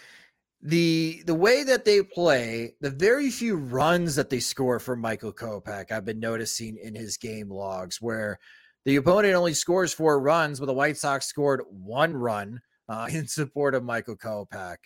the 0.62 1.22
the 1.26 1.34
way 1.34 1.62
that 1.62 1.84
they 1.84 2.02
play, 2.02 2.74
the 2.80 2.90
very 2.90 3.30
few 3.30 3.56
runs 3.56 4.16
that 4.16 4.30
they 4.30 4.40
score 4.40 4.78
for 4.78 4.96
Michael 4.96 5.32
Kopech, 5.32 5.92
I've 5.92 6.04
been 6.04 6.20
noticing 6.20 6.78
in 6.82 6.94
his 6.94 7.16
game 7.16 7.50
logs 7.50 8.00
where 8.00 8.38
the 8.84 8.96
opponent 8.96 9.34
only 9.34 9.54
scores 9.54 9.92
four 9.92 10.20
runs, 10.20 10.60
but 10.60 10.66
the 10.66 10.72
White 10.72 10.96
Sox 10.96 11.26
scored 11.26 11.62
one 11.70 12.14
run 12.14 12.60
uh, 12.88 13.08
in 13.12 13.26
support 13.26 13.74
of 13.74 13.84
Michael 13.84 14.16
Kopech 14.16 14.76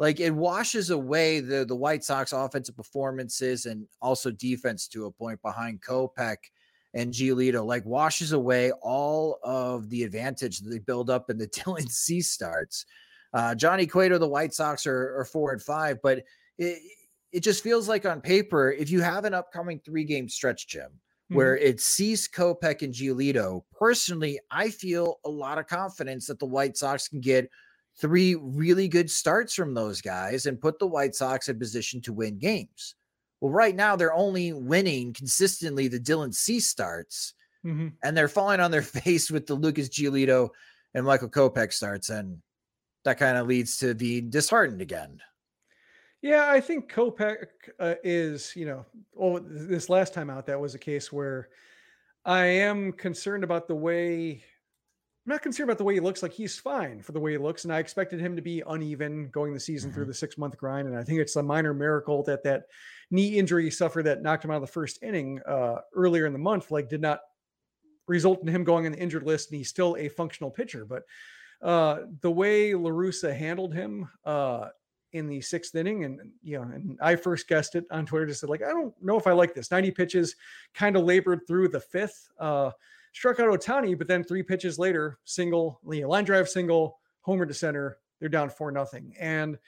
like 0.00 0.18
it 0.18 0.34
washes 0.34 0.88
away 0.88 1.40
the 1.40 1.64
the 1.64 1.76
White 1.76 2.02
Sox 2.02 2.32
offensive 2.32 2.74
performances 2.74 3.66
and 3.66 3.86
also 4.00 4.30
defense 4.30 4.88
to 4.88 5.04
a 5.04 5.10
point 5.10 5.40
behind 5.42 5.82
Kopech 5.82 6.38
and 6.94 7.12
Giolito, 7.12 7.64
like 7.64 7.84
washes 7.84 8.32
away 8.32 8.72
all 8.80 9.38
of 9.44 9.90
the 9.90 10.02
advantage 10.02 10.58
that 10.58 10.70
they 10.70 10.78
build 10.78 11.10
up 11.10 11.28
in 11.28 11.36
the 11.36 11.46
Dylan 11.48 11.88
Cease 11.88 12.30
starts. 12.30 12.86
Uh, 13.32 13.54
Johnny 13.54 13.86
Cueto, 13.86 14.18
the 14.18 14.26
White 14.26 14.54
Sox 14.54 14.86
are, 14.86 15.18
are 15.18 15.24
four 15.24 15.52
and 15.52 15.62
five, 15.62 15.98
but 16.02 16.24
it 16.58 16.80
it 17.30 17.40
just 17.40 17.62
feels 17.62 17.86
like 17.86 18.06
on 18.06 18.22
paper, 18.22 18.72
if 18.72 18.90
you 18.90 19.02
have 19.02 19.26
an 19.26 19.34
upcoming 19.34 19.80
three 19.84 20.04
game 20.04 20.30
stretch, 20.30 20.66
Jim, 20.66 20.82
mm-hmm. 20.82 21.36
where 21.36 21.58
it's 21.58 21.84
Cease, 21.84 22.26
Kopech, 22.26 22.80
and 22.80 22.94
Giolito, 22.94 23.64
personally, 23.78 24.40
I 24.50 24.70
feel 24.70 25.20
a 25.26 25.30
lot 25.30 25.58
of 25.58 25.66
confidence 25.66 26.26
that 26.26 26.38
the 26.38 26.46
White 26.46 26.78
Sox 26.78 27.06
can 27.06 27.20
get 27.20 27.50
three 28.00 28.34
really 28.34 28.88
good 28.88 29.10
starts 29.10 29.54
from 29.54 29.74
those 29.74 30.00
guys 30.00 30.46
and 30.46 30.60
put 30.60 30.78
the 30.78 30.86
White 30.86 31.14
Sox 31.14 31.48
in 31.48 31.58
position 31.58 32.00
to 32.02 32.12
win 32.12 32.38
games. 32.38 32.94
Well, 33.40 33.52
right 33.52 33.74
now 33.74 33.96
they're 33.96 34.14
only 34.14 34.52
winning 34.52 35.12
consistently 35.12 35.88
the 35.88 36.00
Dylan 36.00 36.34
Cease 36.34 36.66
starts, 36.66 37.34
mm-hmm. 37.64 37.88
and 38.02 38.16
they're 38.16 38.28
falling 38.28 38.60
on 38.60 38.70
their 38.70 38.82
face 38.82 39.30
with 39.30 39.46
the 39.46 39.54
Lucas 39.54 39.88
Giolito 39.88 40.50
and 40.94 41.06
Michael 41.06 41.28
Kopech 41.28 41.72
starts, 41.72 42.10
and 42.10 42.38
that 43.04 43.18
kind 43.18 43.38
of 43.38 43.46
leads 43.46 43.78
to 43.78 43.94
being 43.94 44.30
disheartened 44.30 44.80
again. 44.80 45.20
Yeah, 46.22 46.50
I 46.50 46.60
think 46.60 46.92
Kopech 46.92 47.46
uh, 47.78 47.94
is, 48.04 48.54
you 48.54 48.66
know, 48.66 48.84
well, 49.14 49.40
this 49.42 49.88
last 49.88 50.12
time 50.12 50.28
out, 50.28 50.46
that 50.46 50.60
was 50.60 50.74
a 50.74 50.78
case 50.78 51.10
where 51.10 51.48
I 52.26 52.44
am 52.44 52.92
concerned 52.92 53.42
about 53.42 53.68
the 53.68 53.74
way 53.74 54.42
not 55.30 55.42
concerned 55.42 55.68
about 55.68 55.78
the 55.78 55.84
way 55.84 55.94
he 55.94 56.00
looks. 56.00 56.22
Like 56.22 56.32
he's 56.32 56.58
fine 56.58 57.00
for 57.02 57.12
the 57.12 57.20
way 57.20 57.32
he 57.32 57.38
looks, 57.38 57.64
and 57.64 57.72
I 57.72 57.78
expected 57.78 58.20
him 58.20 58.36
to 58.36 58.42
be 58.42 58.62
uneven 58.66 59.28
going 59.30 59.54
the 59.54 59.60
season 59.60 59.90
mm-hmm. 59.90 59.96
through 59.96 60.06
the 60.06 60.14
six 60.14 60.36
month 60.36 60.56
grind. 60.56 60.88
And 60.88 60.96
I 60.96 61.02
think 61.02 61.20
it's 61.20 61.36
a 61.36 61.42
minor 61.42 61.72
miracle 61.72 62.22
that 62.24 62.44
that 62.44 62.64
knee 63.10 63.38
injury 63.38 63.64
he 63.64 63.70
suffered 63.70 64.04
that 64.04 64.22
knocked 64.22 64.44
him 64.44 64.50
out 64.50 64.56
of 64.56 64.62
the 64.62 64.66
first 64.66 65.02
inning 65.02 65.40
uh, 65.46 65.76
earlier 65.94 66.26
in 66.26 66.32
the 66.32 66.38
month, 66.38 66.70
like 66.70 66.88
did 66.88 67.00
not 67.00 67.20
result 68.06 68.42
in 68.42 68.48
him 68.48 68.64
going 68.64 68.86
on 68.86 68.92
the 68.92 68.98
injured 68.98 69.22
list, 69.22 69.50
and 69.50 69.58
he's 69.58 69.68
still 69.68 69.96
a 69.98 70.08
functional 70.08 70.50
pitcher. 70.50 70.84
But 70.84 71.04
uh, 71.62 72.00
the 72.20 72.30
way 72.30 72.74
La 72.74 72.90
Russa 72.90 73.34
handled 73.34 73.74
him 73.74 74.08
uh, 74.24 74.68
in 75.12 75.26
the 75.26 75.40
sixth 75.40 75.74
inning, 75.74 76.04
and 76.04 76.20
you 76.42 76.58
know, 76.58 76.62
and 76.62 76.98
I 77.00 77.16
first 77.16 77.48
guessed 77.48 77.74
it 77.74 77.84
on 77.90 78.06
Twitter, 78.06 78.26
just 78.26 78.40
said 78.40 78.50
like, 78.50 78.62
I 78.62 78.70
don't 78.70 78.94
know 79.02 79.18
if 79.18 79.26
I 79.26 79.32
like 79.32 79.54
this. 79.54 79.70
90 79.70 79.90
pitches, 79.92 80.36
kind 80.74 80.96
of 80.96 81.04
labored 81.04 81.46
through 81.46 81.68
the 81.68 81.80
fifth. 81.80 82.28
Uh, 82.38 82.70
struck 83.12 83.40
out 83.40 83.48
Ohtani, 83.48 83.96
but 83.96 84.08
then 84.08 84.24
three 84.24 84.42
pitches 84.42 84.78
later, 84.78 85.18
single, 85.24 85.80
line 85.82 86.24
drive 86.24 86.48
single, 86.48 86.98
homer 87.22 87.46
to 87.46 87.54
center, 87.54 87.98
they're 88.20 88.28
down 88.28 88.50
four 88.50 88.70
nothing. 88.70 89.14
And 89.18 89.58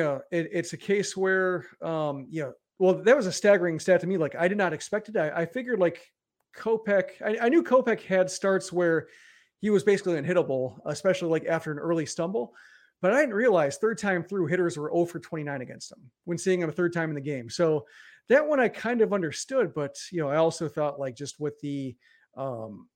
know, 0.00 0.20
it, 0.30 0.50
it's 0.52 0.72
a 0.72 0.78
case 0.78 1.16
where 1.16 1.66
um, 1.82 2.26
know, 2.42 2.52
well, 2.78 2.94
that 2.94 3.16
was 3.16 3.26
a 3.26 3.32
staggering 3.32 3.78
stat 3.78 4.00
to 4.00 4.06
me. 4.06 4.16
Like 4.16 4.34
I 4.34 4.48
did 4.48 4.58
not 4.58 4.72
expect 4.72 5.08
it. 5.08 5.16
I, 5.16 5.42
I 5.42 5.46
figured 5.46 5.78
like 5.78 6.00
Kopech, 6.56 7.22
I, 7.24 7.46
I 7.46 7.48
knew 7.48 7.62
Kopech 7.62 8.02
had 8.02 8.30
starts 8.30 8.72
where 8.72 9.08
he 9.60 9.70
was 9.70 9.82
basically 9.82 10.20
unhittable, 10.20 10.78
especially 10.86 11.28
like 11.28 11.46
after 11.46 11.72
an 11.72 11.78
early 11.78 12.06
stumble. 12.06 12.54
But 13.00 13.12
I 13.12 13.20
didn't 13.20 13.34
realize 13.34 13.76
third 13.76 13.98
time 13.98 14.22
through 14.22 14.46
hitters 14.46 14.76
were 14.76 14.90
0 14.90 15.06
for 15.06 15.18
29 15.18 15.60
against 15.60 15.92
him 15.92 15.98
when 16.24 16.38
seeing 16.38 16.60
him 16.60 16.68
a 16.68 16.72
third 16.72 16.92
time 16.92 17.10
in 17.10 17.14
the 17.14 17.20
game. 17.20 17.50
So 17.50 17.86
that 18.28 18.46
one 18.46 18.60
I 18.60 18.68
kind 18.68 19.02
of 19.02 19.12
understood, 19.12 19.74
but 19.74 19.96
you 20.10 20.20
know, 20.20 20.28
I 20.28 20.36
also 20.36 20.68
thought 20.68 20.98
like 20.98 21.14
just 21.14 21.38
with 21.38 21.58
the 21.60 21.96
um, 22.36 22.88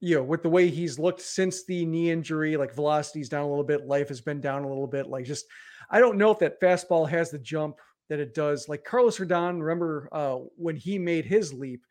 you 0.00 0.16
know, 0.16 0.22
with 0.22 0.42
the 0.42 0.48
way 0.48 0.68
he's 0.68 0.98
looked 0.98 1.20
since 1.20 1.64
the 1.64 1.84
knee 1.84 2.10
injury, 2.10 2.56
like 2.56 2.74
velocity's 2.74 3.28
down 3.28 3.42
a 3.42 3.48
little 3.48 3.64
bit, 3.64 3.86
life 3.86 4.08
has 4.08 4.20
been 4.20 4.40
down 4.40 4.64
a 4.64 4.68
little 4.68 4.86
bit. 4.86 5.06
Like, 5.06 5.24
just 5.24 5.44
I 5.90 6.00
don't 6.00 6.18
know 6.18 6.30
if 6.30 6.38
that 6.38 6.60
fastball 6.60 7.08
has 7.08 7.30
the 7.30 7.38
jump 7.38 7.76
that 8.08 8.20
it 8.20 8.34
does. 8.34 8.68
Like 8.68 8.84
Carlos 8.84 9.18
Rodon, 9.18 9.60
remember 9.60 10.08
uh, 10.12 10.36
when 10.56 10.76
he 10.76 10.98
made 10.98 11.26
his 11.26 11.52
leap, 11.52 11.84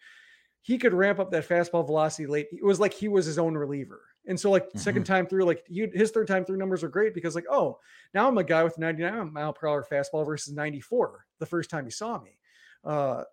he 0.61 0.77
could 0.77 0.93
ramp 0.93 1.19
up 1.19 1.31
that 1.31 1.47
fastball 1.47 1.85
velocity 1.85 2.27
late. 2.27 2.47
It 2.51 2.63
was 2.63 2.79
like 2.79 2.93
he 2.93 3.07
was 3.07 3.25
his 3.25 3.39
own 3.39 3.55
reliever. 3.55 4.01
And 4.27 4.39
so, 4.39 4.51
like 4.51 4.67
mm-hmm. 4.67 4.79
second 4.79 5.05
time 5.05 5.25
through, 5.25 5.45
like 5.45 5.63
he, 5.67 5.87
his 5.93 6.11
third 6.11 6.27
time 6.27 6.45
through 6.45 6.57
numbers 6.57 6.83
are 6.83 6.89
great 6.89 7.13
because, 7.13 7.35
like, 7.35 7.45
oh, 7.49 7.79
now 8.13 8.27
I'm 8.27 8.37
a 8.37 8.43
guy 8.43 8.63
with 8.63 8.77
99 8.77 9.33
mile 9.33 9.53
per 9.53 9.67
hour 9.67 9.85
fastball 9.89 10.25
versus 10.25 10.53
94 10.53 11.25
the 11.39 11.45
first 11.45 11.69
time 11.69 11.85
he 11.85 11.91
saw 11.91 12.19
me. 12.19 12.37
Uh, 12.83 13.23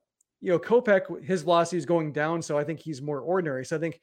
you 0.40 0.50
know, 0.50 0.58
Kopech, 0.58 1.24
his 1.24 1.42
velocity 1.42 1.78
is 1.78 1.86
going 1.86 2.12
down, 2.12 2.42
so 2.42 2.58
I 2.58 2.64
think 2.64 2.80
he's 2.80 3.00
more 3.00 3.20
ordinary. 3.20 3.64
So 3.64 3.76
I 3.76 3.80
think 3.80 4.00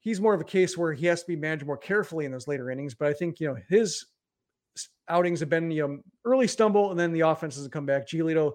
he's 0.00 0.20
more 0.20 0.34
of 0.34 0.40
a 0.40 0.44
case 0.44 0.76
where 0.76 0.92
he 0.92 1.06
has 1.06 1.22
to 1.22 1.28
be 1.28 1.36
managed 1.36 1.66
more 1.66 1.78
carefully 1.78 2.24
in 2.24 2.32
those 2.32 2.48
later 2.48 2.70
innings. 2.70 2.94
But 2.94 3.08
I 3.08 3.12
think 3.12 3.40
you 3.40 3.48
know 3.48 3.56
his 3.68 4.06
outings 5.08 5.40
have 5.40 5.48
been 5.48 5.70
you 5.70 5.86
know 5.86 5.98
early 6.24 6.46
stumble 6.46 6.90
and 6.90 6.98
then 6.98 7.12
the 7.12 7.20
offense 7.20 7.56
has 7.56 7.68
come 7.68 7.86
back. 7.86 8.08
Giolito, 8.08 8.52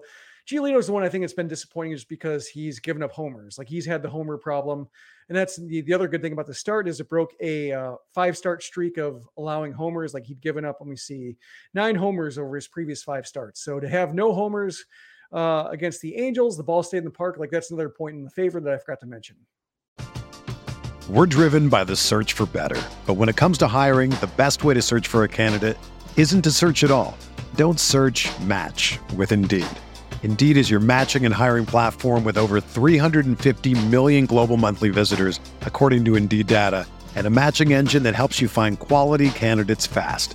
Giolito 0.48 0.78
is 0.78 0.86
the 0.86 0.92
one 0.92 1.02
I 1.02 1.08
think 1.08 1.24
it's 1.24 1.32
been 1.32 1.48
disappointing 1.48 1.94
just 1.94 2.08
because 2.08 2.46
he's 2.46 2.78
given 2.78 3.02
up 3.02 3.12
homers. 3.12 3.58
Like 3.58 3.68
he's 3.68 3.86
had 3.86 4.02
the 4.02 4.10
homer 4.10 4.38
problem. 4.38 4.86
And 5.28 5.36
that's 5.36 5.56
the, 5.56 5.80
the 5.80 5.92
other 5.92 6.06
good 6.06 6.22
thing 6.22 6.32
about 6.32 6.46
the 6.46 6.54
start 6.54 6.86
is 6.86 7.00
it 7.00 7.08
broke 7.08 7.32
a 7.40 7.72
uh, 7.72 7.94
five 8.14 8.36
start 8.36 8.62
streak 8.62 8.96
of 8.96 9.28
allowing 9.36 9.72
homers. 9.72 10.14
Like 10.14 10.24
he'd 10.24 10.40
given 10.40 10.64
up, 10.64 10.76
let 10.80 10.88
me 10.88 10.94
see, 10.94 11.36
nine 11.74 11.96
homers 11.96 12.38
over 12.38 12.54
his 12.54 12.68
previous 12.68 13.02
five 13.02 13.26
starts. 13.26 13.64
So 13.64 13.80
to 13.80 13.88
have 13.88 14.14
no 14.14 14.32
homers 14.32 14.84
uh, 15.32 15.68
against 15.70 16.00
the 16.00 16.16
Angels, 16.16 16.56
the 16.56 16.62
ball 16.62 16.82
stayed 16.82 16.98
in 16.98 17.04
the 17.04 17.10
park. 17.10 17.36
Like 17.38 17.50
that's 17.50 17.70
another 17.70 17.88
point 17.88 18.16
in 18.16 18.24
the 18.24 18.30
favor 18.30 18.60
that 18.60 18.72
I 18.72 18.78
forgot 18.78 19.00
to 19.00 19.06
mention. 19.06 19.36
We're 21.08 21.26
driven 21.26 21.68
by 21.68 21.84
the 21.84 21.94
search 21.94 22.32
for 22.32 22.46
better. 22.46 22.82
But 23.06 23.14
when 23.14 23.28
it 23.28 23.36
comes 23.36 23.58
to 23.58 23.68
hiring, 23.68 24.10
the 24.10 24.30
best 24.36 24.64
way 24.64 24.74
to 24.74 24.82
search 24.82 25.06
for 25.06 25.22
a 25.22 25.28
candidate 25.28 25.78
isn't 26.16 26.42
to 26.42 26.50
search 26.50 26.82
at 26.82 26.90
all. 26.90 27.16
Don't 27.54 27.78
search 27.78 28.28
match 28.40 28.98
with 29.16 29.30
Indeed. 29.30 29.66
Indeed 30.24 30.56
is 30.56 30.68
your 30.68 30.80
matching 30.80 31.24
and 31.24 31.32
hiring 31.32 31.64
platform 31.64 32.24
with 32.24 32.36
over 32.36 32.60
350 32.60 33.86
million 33.86 34.26
global 34.26 34.56
monthly 34.56 34.88
visitors, 34.88 35.38
according 35.62 36.04
to 36.06 36.16
Indeed 36.16 36.48
data, 36.48 36.88
and 37.14 37.28
a 37.28 37.30
matching 37.30 37.72
engine 37.72 38.02
that 38.02 38.16
helps 38.16 38.40
you 38.40 38.48
find 38.48 38.80
quality 38.80 39.30
candidates 39.30 39.86
fast. 39.86 40.34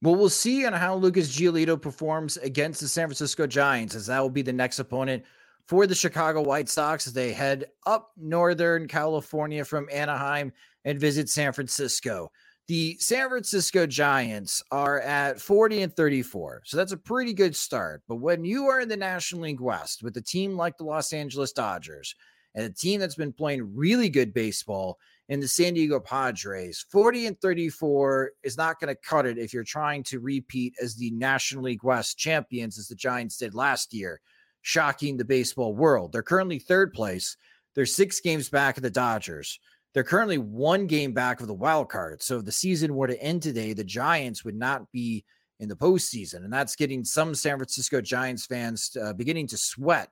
Well, 0.00 0.14
we'll 0.14 0.28
see 0.28 0.64
on 0.64 0.72
how 0.72 0.94
Lucas 0.94 1.36
Giolito 1.36 1.80
performs 1.80 2.36
against 2.36 2.80
the 2.80 2.88
San 2.88 3.08
Francisco 3.08 3.46
Giants, 3.46 3.96
as 3.96 4.06
that 4.06 4.20
will 4.20 4.30
be 4.30 4.42
the 4.42 4.52
next 4.52 4.78
opponent 4.78 5.24
for 5.66 5.86
the 5.86 5.94
Chicago 5.94 6.40
White 6.40 6.68
Sox 6.68 7.06
as 7.06 7.12
they 7.12 7.32
head 7.32 7.66
up 7.84 8.12
Northern 8.16 8.86
California 8.86 9.64
from 9.64 9.88
Anaheim 9.92 10.52
and 10.84 11.00
visit 11.00 11.28
San 11.28 11.52
Francisco. 11.52 12.30
The 12.68 12.96
San 13.00 13.28
Francisco 13.28 13.86
Giants 13.86 14.62
are 14.70 15.00
at 15.00 15.40
40 15.40 15.82
and 15.82 15.96
34. 15.96 16.62
So 16.64 16.76
that's 16.76 16.92
a 16.92 16.98
pretty 16.98 17.32
good 17.32 17.56
start. 17.56 18.02
But 18.06 18.16
when 18.16 18.44
you 18.44 18.66
are 18.66 18.80
in 18.80 18.88
the 18.88 18.96
National 18.96 19.42
League 19.42 19.60
West 19.60 20.02
with 20.02 20.16
a 20.16 20.22
team 20.22 20.56
like 20.56 20.76
the 20.76 20.84
Los 20.84 21.12
Angeles 21.12 21.52
Dodgers 21.52 22.14
and 22.54 22.64
a 22.64 22.70
team 22.70 23.00
that's 23.00 23.14
been 23.14 23.32
playing 23.32 23.74
really 23.74 24.10
good 24.10 24.32
baseball 24.32 24.98
in 25.28 25.40
the 25.40 25.48
San 25.48 25.74
Diego 25.74 26.00
Padres. 26.00 26.84
40 26.90 27.26
and 27.26 27.40
34 27.40 28.32
is 28.42 28.56
not 28.56 28.80
going 28.80 28.94
to 28.94 29.00
cut 29.00 29.26
it 29.26 29.38
if 29.38 29.52
you're 29.52 29.64
trying 29.64 30.02
to 30.04 30.20
repeat 30.20 30.74
as 30.80 30.94
the 30.94 31.10
National 31.10 31.64
League 31.64 31.84
West 31.84 32.18
champions, 32.18 32.78
as 32.78 32.88
the 32.88 32.94
Giants 32.94 33.36
did 33.36 33.54
last 33.54 33.92
year, 33.92 34.20
shocking 34.62 35.16
the 35.16 35.24
baseball 35.24 35.74
world. 35.74 36.12
They're 36.12 36.22
currently 36.22 36.58
third 36.58 36.92
place. 36.92 37.36
They're 37.74 37.86
six 37.86 38.20
games 38.20 38.48
back 38.48 38.76
of 38.76 38.82
the 38.82 38.90
Dodgers. 38.90 39.60
They're 39.92 40.04
currently 40.04 40.38
one 40.38 40.86
game 40.86 41.12
back 41.12 41.40
of 41.40 41.46
the 41.46 41.54
wild 41.54 41.90
card. 41.90 42.22
So 42.22 42.38
if 42.38 42.44
the 42.44 42.52
season 42.52 42.94
were 42.94 43.06
to 43.06 43.22
end 43.22 43.42
today, 43.42 43.72
the 43.72 43.84
Giants 43.84 44.44
would 44.44 44.56
not 44.56 44.90
be 44.92 45.24
in 45.60 45.68
the 45.68 45.76
postseason. 45.76 46.44
And 46.44 46.52
that's 46.52 46.76
getting 46.76 47.04
some 47.04 47.34
San 47.34 47.56
Francisco 47.56 48.00
Giants 48.00 48.46
fans 48.46 48.96
uh, 49.00 49.12
beginning 49.12 49.48
to 49.48 49.58
sweat 49.58 50.08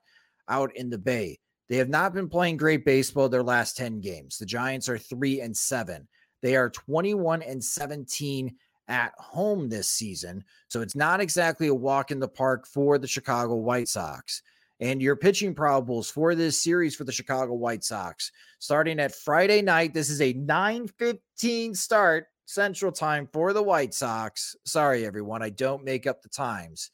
out 0.49 0.75
in 0.77 0.91
the 0.91 0.99
Bay. 0.99 1.39
They 1.69 1.77
have 1.77 1.89
not 1.89 2.14
been 2.14 2.29
playing 2.29 2.59
great 2.59 2.85
baseball 2.85 3.29
their 3.29 3.43
last 3.43 3.77
10 3.77 4.01
games. 4.01 4.39
The 4.39 4.47
Giants 4.47 4.89
are 4.89 4.99
3 4.99 5.41
and 5.41 5.57
7. 5.57 6.07
They 6.43 6.57
are 6.57 6.71
21 6.71 7.43
and 7.43 7.62
17 7.62 8.55
at 8.89 9.12
home 9.19 9.69
this 9.69 9.89
season. 9.89 10.45
So 10.69 10.81
it's 10.81 10.95
not 10.95 11.21
exactly 11.21 11.69
a 11.69 11.75
walk 11.75 12.11
in 12.11 12.21
the 12.21 12.29
park 12.29 12.67
for 12.67 12.99
the 12.99 13.09
Chicago 13.09 13.57
White 13.57 13.89
Sox. 13.89 14.43
And 14.79 15.01
your 15.01 15.17
pitching 15.17 15.55
probables 15.55 16.12
for 16.12 16.35
this 16.35 16.62
series 16.62 16.95
for 16.95 17.05
the 17.05 17.12
Chicago 17.12 17.55
White 17.55 17.83
Sox 17.83 18.31
starting 18.59 19.01
at 19.01 19.14
Friday 19.14 19.62
night. 19.62 19.95
This 19.95 20.11
is 20.11 20.21
a 20.21 20.35
9:15 20.35 21.75
start 21.75 22.27
Central 22.45 22.93
Time 22.93 23.27
for 23.33 23.53
the 23.53 23.62
White 23.62 23.95
Sox. 23.95 24.55
Sorry 24.64 25.07
everyone, 25.07 25.43
I 25.43 25.51
don't 25.51 25.85
make 25.85 26.07
up 26.07 26.23
the 26.23 26.29
times. 26.29 26.91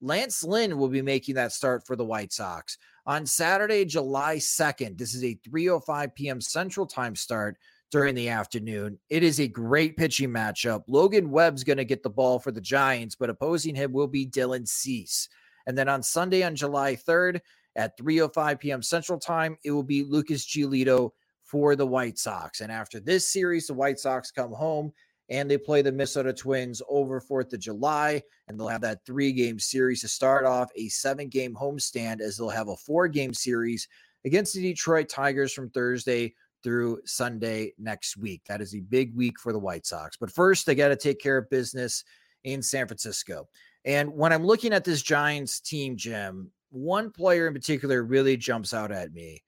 Lance 0.00 0.42
Lynn 0.42 0.78
will 0.78 0.88
be 0.88 1.02
making 1.02 1.34
that 1.34 1.52
start 1.52 1.86
for 1.86 1.94
the 1.94 2.04
White 2.04 2.32
Sox 2.32 2.78
on 3.06 3.26
Saturday, 3.26 3.84
July 3.84 4.36
2nd. 4.36 4.96
This 4.96 5.14
is 5.14 5.24
a 5.24 5.38
3:05 5.48 6.14
p.m. 6.14 6.40
Central 6.40 6.86
Time 6.86 7.14
start 7.14 7.58
during 7.90 8.14
the 8.14 8.28
afternoon. 8.28 8.98
It 9.10 9.22
is 9.22 9.40
a 9.40 9.48
great 9.48 9.96
pitching 9.96 10.30
matchup. 10.30 10.84
Logan 10.86 11.30
Webb's 11.30 11.64
going 11.64 11.76
to 11.78 11.84
get 11.84 12.02
the 12.02 12.10
ball 12.10 12.38
for 12.38 12.52
the 12.52 12.60
Giants, 12.60 13.14
but 13.14 13.30
opposing 13.30 13.74
him 13.74 13.92
will 13.92 14.06
be 14.06 14.26
Dylan 14.26 14.66
Cease. 14.66 15.28
And 15.66 15.76
then 15.76 15.88
on 15.88 16.02
Sunday 16.02 16.42
on 16.44 16.56
July 16.56 16.96
3rd 16.96 17.40
at 17.76 17.98
3:05 17.98 18.60
p.m. 18.60 18.82
Central 18.82 19.18
Time, 19.18 19.56
it 19.64 19.70
will 19.70 19.82
be 19.82 20.04
Lucas 20.04 20.46
Giolito 20.46 21.10
for 21.42 21.76
the 21.76 21.86
White 21.86 22.18
Sox. 22.18 22.60
And 22.60 22.70
after 22.72 23.00
this 23.00 23.28
series, 23.30 23.66
the 23.66 23.74
White 23.74 23.98
Sox 23.98 24.30
come 24.30 24.52
home 24.52 24.92
and 25.30 25.48
they 25.48 25.56
play 25.56 25.80
the 25.80 25.92
Minnesota 25.92 26.32
Twins 26.32 26.82
over 26.88 27.20
4th 27.20 27.52
of 27.52 27.60
July. 27.60 28.20
And 28.48 28.58
they'll 28.58 28.68
have 28.68 28.80
that 28.82 29.06
three 29.06 29.32
game 29.32 29.58
series 29.58 30.00
to 30.00 30.08
start 30.08 30.44
off 30.44 30.70
a 30.74 30.88
seven 30.88 31.28
game 31.28 31.54
homestand, 31.54 32.20
as 32.20 32.36
they'll 32.36 32.48
have 32.50 32.68
a 32.68 32.76
four 32.76 33.06
game 33.08 33.32
series 33.32 33.88
against 34.24 34.54
the 34.54 34.60
Detroit 34.60 35.08
Tigers 35.08 35.52
from 35.52 35.70
Thursday 35.70 36.34
through 36.62 37.00
Sunday 37.06 37.72
next 37.78 38.16
week. 38.16 38.42
That 38.46 38.60
is 38.60 38.74
a 38.74 38.80
big 38.80 39.16
week 39.16 39.38
for 39.38 39.52
the 39.52 39.58
White 39.58 39.86
Sox. 39.86 40.16
But 40.16 40.32
first, 40.32 40.66
they 40.66 40.74
got 40.74 40.88
to 40.88 40.96
take 40.96 41.20
care 41.20 41.38
of 41.38 41.48
business 41.48 42.04
in 42.44 42.60
San 42.60 42.86
Francisco. 42.86 43.48
And 43.84 44.12
when 44.14 44.32
I'm 44.32 44.44
looking 44.44 44.72
at 44.72 44.84
this 44.84 45.00
Giants 45.00 45.60
team, 45.60 45.96
Jim, 45.96 46.50
one 46.70 47.10
player 47.10 47.46
in 47.46 47.54
particular 47.54 48.02
really 48.02 48.36
jumps 48.36 48.74
out 48.74 48.92
at 48.92 49.12
me, 49.12 49.42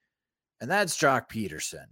and 0.61 0.71
that's 0.71 0.97
Joc 0.97 1.29
Pederson 1.29 1.87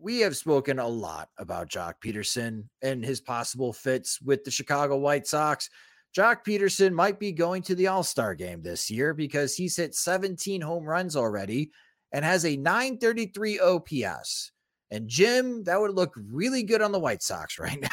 we 0.00 0.20
have 0.20 0.36
spoken 0.36 0.78
a 0.78 0.88
lot 0.88 1.28
about 1.38 1.68
Joc 1.68 1.94
Pederson 2.04 2.64
and 2.82 3.04
his 3.04 3.20
possible 3.20 3.72
fits 3.72 4.20
with 4.20 4.44
the 4.44 4.50
Chicago 4.50 4.96
White 4.96 5.26
Sox. 5.26 5.68
Joc 6.16 6.44
Pederson 6.44 6.92
might 6.92 7.20
be 7.20 7.32
going 7.32 7.62
to 7.62 7.74
the 7.74 7.86
All 7.86 8.02
Star 8.02 8.34
game 8.34 8.62
this 8.62 8.90
year 8.90 9.14
because 9.14 9.54
he's 9.54 9.76
hit 9.76 9.94
17 9.94 10.60
home 10.60 10.84
runs 10.84 11.16
already 11.16 11.70
and 12.12 12.24
has 12.24 12.44
a 12.44 12.56
933 12.56 13.60
OPS. 13.60 14.52
And 14.90 15.06
Jim, 15.06 15.64
that 15.64 15.80
would 15.80 15.94
look 15.94 16.14
really 16.16 16.62
good 16.62 16.82
on 16.82 16.92
the 16.92 16.98
White 16.98 17.22
Sox 17.22 17.58
right 17.58 17.80
now. 17.80 17.88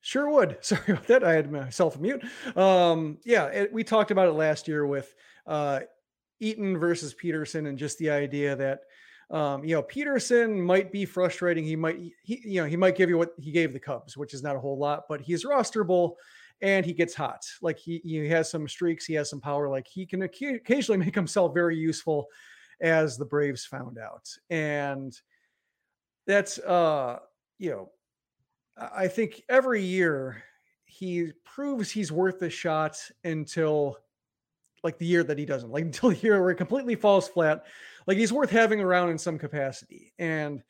Sure 0.00 0.28
would. 0.30 0.58
Sorry 0.62 0.82
about 0.88 1.06
that. 1.08 1.24
I 1.24 1.32
had 1.34 1.52
myself 1.52 1.98
mute. 1.98 2.24
Um, 2.56 3.18
yeah, 3.24 3.46
it, 3.46 3.72
we 3.72 3.84
talked 3.84 4.10
about 4.10 4.28
it 4.28 4.32
last 4.32 4.66
year 4.66 4.86
with 4.86 5.14
uh, 5.46 5.80
Eaton 6.40 6.78
versus 6.78 7.14
Pederson 7.14 7.68
and 7.68 7.78
just 7.78 7.98
the 7.98 8.10
idea 8.10 8.56
that 8.56 8.80
um, 9.30 9.64
you 9.64 9.74
know, 9.74 9.82
Pederson 9.82 10.62
might 10.62 10.92
be 10.92 11.04
frustrating. 11.04 11.64
He 11.64 11.76
might, 11.76 11.98
he, 12.22 12.42
you 12.44 12.60
know, 12.60 12.66
he 12.66 12.76
might 12.76 12.96
give 12.96 13.08
you 13.08 13.18
what 13.18 13.34
he 13.38 13.50
gave 13.52 13.72
the 13.72 13.80
Cubs, 13.80 14.16
which 14.16 14.34
is 14.34 14.42
not 14.42 14.56
a 14.56 14.60
whole 14.60 14.78
lot, 14.78 15.04
but 15.08 15.20
he's 15.20 15.44
rosterable 15.44 16.14
and 16.60 16.84
he 16.84 16.92
gets 16.92 17.14
hot. 17.14 17.44
Like 17.62 17.78
he, 17.78 18.00
he 18.04 18.28
has 18.28 18.50
some 18.50 18.68
streaks, 18.68 19.06
he 19.06 19.14
has 19.14 19.30
some 19.30 19.40
power. 19.40 19.68
Like 19.68 19.86
he 19.86 20.06
can 20.06 20.22
occasionally 20.22 20.98
make 21.04 21.14
himself 21.14 21.54
very 21.54 21.76
useful, 21.76 22.28
as 22.80 23.16
the 23.16 23.24
Braves 23.24 23.64
found 23.64 23.98
out. 23.98 24.28
And 24.50 25.18
that's, 26.26 26.58
uh, 26.58 27.18
you 27.58 27.70
know, 27.70 27.90
I 28.76 29.08
think 29.08 29.42
every 29.48 29.82
year 29.82 30.42
he 30.84 31.30
proves 31.44 31.90
he's 31.90 32.12
worth 32.12 32.40
the 32.40 32.50
shot 32.50 32.98
until 33.22 33.98
like 34.82 34.98
the 34.98 35.06
year 35.06 35.24
that 35.24 35.38
he 35.38 35.46
doesn't, 35.46 35.70
like 35.70 35.84
until 35.84 36.10
the 36.10 36.16
year 36.16 36.40
where 36.40 36.50
it 36.50 36.56
completely 36.56 36.94
falls 36.94 37.28
flat. 37.28 37.64
Like 38.06 38.18
he's 38.18 38.32
worth 38.32 38.50
having 38.50 38.80
around 38.80 39.10
in 39.10 39.18
some 39.18 39.38
capacity. 39.38 40.12
And 40.18 40.62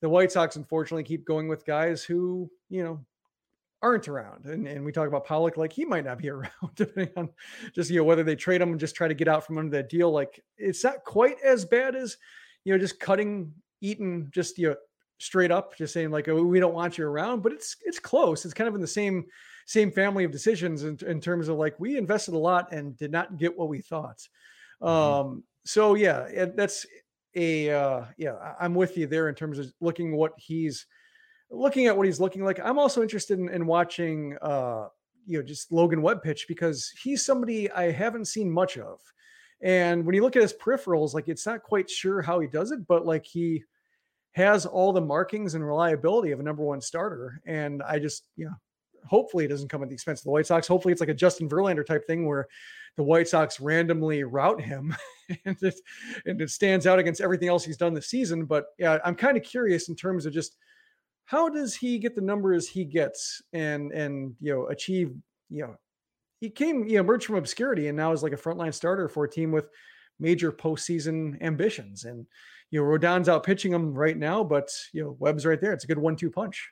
the 0.00 0.08
White 0.08 0.32
Sox 0.32 0.56
unfortunately 0.56 1.04
keep 1.04 1.24
going 1.24 1.48
with 1.48 1.66
guys 1.66 2.04
who, 2.04 2.50
you 2.68 2.84
know, 2.84 3.04
aren't 3.82 4.08
around. 4.08 4.46
And, 4.46 4.66
and 4.66 4.84
we 4.84 4.92
talk 4.92 5.08
about 5.08 5.26
Pollock, 5.26 5.56
like 5.56 5.72
he 5.72 5.84
might 5.84 6.04
not 6.04 6.18
be 6.18 6.28
around, 6.30 6.50
depending 6.74 7.14
on 7.16 7.28
just, 7.74 7.90
you 7.90 7.98
know, 7.98 8.04
whether 8.04 8.24
they 8.24 8.36
trade 8.36 8.60
him 8.60 8.70
and 8.70 8.80
just 8.80 8.96
try 8.96 9.08
to 9.08 9.14
get 9.14 9.28
out 9.28 9.46
from 9.46 9.58
under 9.58 9.76
that 9.76 9.88
deal. 9.88 10.10
Like 10.10 10.42
it's 10.56 10.84
not 10.84 11.04
quite 11.04 11.36
as 11.44 11.64
bad 11.64 11.94
as, 11.94 12.16
you 12.64 12.72
know, 12.72 12.78
just 12.78 13.00
cutting 13.00 13.52
Eaton 13.80 14.28
just, 14.32 14.58
you 14.58 14.70
know, 14.70 14.76
straight 15.18 15.50
up, 15.50 15.76
just 15.76 15.92
saying 15.92 16.10
like, 16.10 16.28
oh, 16.28 16.42
we 16.42 16.60
don't 16.60 16.74
want 16.74 16.98
you 16.98 17.04
around, 17.04 17.42
but 17.42 17.52
it's, 17.52 17.76
it's 17.84 17.98
close. 17.98 18.44
It's 18.44 18.54
kind 18.54 18.68
of 18.68 18.74
in 18.74 18.80
the 18.80 18.86
same, 18.86 19.26
same 19.66 19.90
family 19.90 20.24
of 20.24 20.30
decisions 20.30 20.84
in, 20.84 20.98
in 21.06 21.20
terms 21.20 21.48
of 21.48 21.56
like, 21.56 21.78
we 21.78 21.96
invested 21.96 22.34
a 22.34 22.38
lot 22.38 22.72
and 22.72 22.96
did 22.96 23.10
not 23.10 23.36
get 23.36 23.56
what 23.56 23.68
we 23.68 23.80
thought. 23.80 24.20
Mm-hmm. 24.80 24.86
Um, 24.86 25.44
so 25.64 25.94
yeah, 25.94 26.46
that's 26.54 26.86
a, 27.34 27.70
uh, 27.70 28.04
yeah, 28.16 28.54
I'm 28.60 28.74
with 28.74 28.96
you 28.96 29.06
there 29.06 29.28
in 29.28 29.34
terms 29.34 29.58
of 29.58 29.72
looking 29.80 30.16
what 30.16 30.32
he's, 30.36 30.86
looking 31.50 31.86
at 31.86 31.96
what 31.96 32.06
he's 32.06 32.20
looking 32.20 32.44
like, 32.44 32.60
I'm 32.60 32.78
also 32.78 33.02
interested 33.02 33.38
in, 33.38 33.48
in 33.48 33.66
watching, 33.66 34.36
uh, 34.42 34.88
you 35.26 35.38
know, 35.38 35.44
just 35.44 35.70
Logan 35.70 36.02
Webb 36.02 36.22
pitch 36.22 36.46
because 36.48 36.90
he's 37.02 37.24
somebody 37.24 37.70
I 37.70 37.90
haven't 37.90 38.26
seen 38.26 38.50
much 38.50 38.78
of. 38.78 38.98
And 39.60 40.06
when 40.06 40.14
you 40.14 40.22
look 40.22 40.36
at 40.36 40.42
his 40.42 40.54
peripherals, 40.54 41.14
like 41.14 41.28
it's 41.28 41.46
not 41.46 41.62
quite 41.62 41.90
sure 41.90 42.22
how 42.22 42.40
he 42.40 42.46
does 42.46 42.70
it, 42.70 42.86
but 42.86 43.04
like 43.04 43.26
he 43.26 43.64
has 44.32 44.66
all 44.66 44.92
the 44.92 45.00
markings 45.00 45.54
and 45.54 45.66
reliability 45.66 46.30
of 46.30 46.40
a 46.40 46.42
number 46.42 46.62
one 46.62 46.80
starter. 46.80 47.40
And 47.44 47.82
I 47.82 47.98
just, 47.98 48.24
know, 48.46 48.54
hopefully 49.06 49.44
it 49.44 49.48
doesn't 49.48 49.68
come 49.68 49.82
at 49.82 49.88
the 49.88 49.94
expense 49.94 50.20
of 50.20 50.24
the 50.24 50.30
White 50.30 50.46
Sox. 50.46 50.66
Hopefully 50.66 50.92
it's 50.92 51.00
like 51.00 51.08
a 51.08 51.14
Justin 51.14 51.48
Verlander 51.48 51.84
type 51.84 52.06
thing 52.06 52.26
where 52.26 52.46
the 52.96 53.02
White 53.02 53.28
Sox 53.28 53.60
randomly 53.60 54.24
route 54.24 54.60
him 54.60 54.94
and, 55.44 55.56
it, 55.62 55.80
and 56.26 56.40
it 56.40 56.50
stands 56.50 56.86
out 56.86 56.98
against 56.98 57.20
everything 57.20 57.48
else 57.48 57.64
he's 57.64 57.76
done 57.76 57.94
this 57.94 58.08
season. 58.08 58.44
But 58.44 58.66
yeah, 58.78 58.98
I'm 59.04 59.14
kind 59.14 59.36
of 59.36 59.42
curious 59.42 59.88
in 59.88 59.94
terms 59.94 60.26
of 60.26 60.32
just 60.32 60.56
how 61.28 61.50
does 61.50 61.74
he 61.74 61.98
get 61.98 62.14
the 62.14 62.22
numbers 62.22 62.66
he 62.66 62.84
gets 62.86 63.42
and 63.52 63.92
and 63.92 64.34
you 64.40 64.54
know 64.54 64.66
achieve 64.68 65.14
you 65.50 65.62
know 65.62 65.74
he 66.40 66.48
came 66.48 66.88
you 66.88 66.94
know 66.94 67.00
emerged 67.00 67.26
from 67.26 67.36
obscurity 67.36 67.88
and 67.88 67.96
now 67.96 68.12
is 68.12 68.22
like 68.22 68.32
a 68.32 68.36
frontline 68.36 68.72
starter 68.72 69.08
for 69.08 69.24
a 69.24 69.30
team 69.30 69.52
with 69.52 69.68
major 70.18 70.50
postseason 70.50 71.40
ambitions 71.42 72.04
and 72.04 72.26
you 72.70 72.80
know 72.80 72.86
Rodon's 72.86 73.28
out 73.28 73.44
pitching 73.44 73.72
him 73.72 73.92
right 73.92 74.16
now 74.16 74.42
but 74.42 74.70
you 74.94 75.02
know 75.02 75.16
Webb's 75.18 75.44
right 75.44 75.60
there 75.60 75.74
it's 75.74 75.84
a 75.84 75.86
good 75.86 75.98
one-two 75.98 76.30
punch 76.30 76.70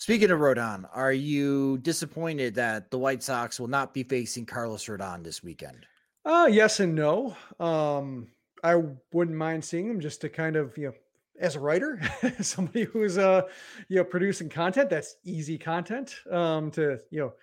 Speaking 0.00 0.30
of 0.30 0.40
Rodon, 0.40 0.88
are 0.94 1.12
you 1.12 1.76
disappointed 1.76 2.54
that 2.54 2.90
the 2.90 2.96
White 2.96 3.22
Sox 3.22 3.60
will 3.60 3.68
not 3.68 3.92
be 3.92 4.02
facing 4.02 4.46
Carlos 4.46 4.86
Rodon 4.86 5.22
this 5.22 5.42
weekend? 5.42 5.84
Uh 6.24 6.48
yes 6.50 6.80
and 6.80 6.94
no. 6.94 7.36
Um 7.60 8.28
I 8.64 8.76
wouldn't 9.12 9.36
mind 9.36 9.62
seeing 9.62 9.90
him 9.90 10.00
just 10.00 10.22
to 10.22 10.30
kind 10.30 10.56
of, 10.56 10.78
you 10.78 10.86
know, 10.86 10.94
as 11.38 11.54
a 11.56 11.60
writer, 11.60 12.00
somebody 12.40 12.84
who's 12.84 13.18
uh 13.18 13.42
you 13.90 13.96
know 13.96 14.04
producing 14.04 14.48
content 14.48 14.88
that's 14.88 15.16
easy 15.22 15.58
content 15.58 16.16
um 16.30 16.70
to 16.70 16.98
you 17.10 17.20
know 17.20 17.34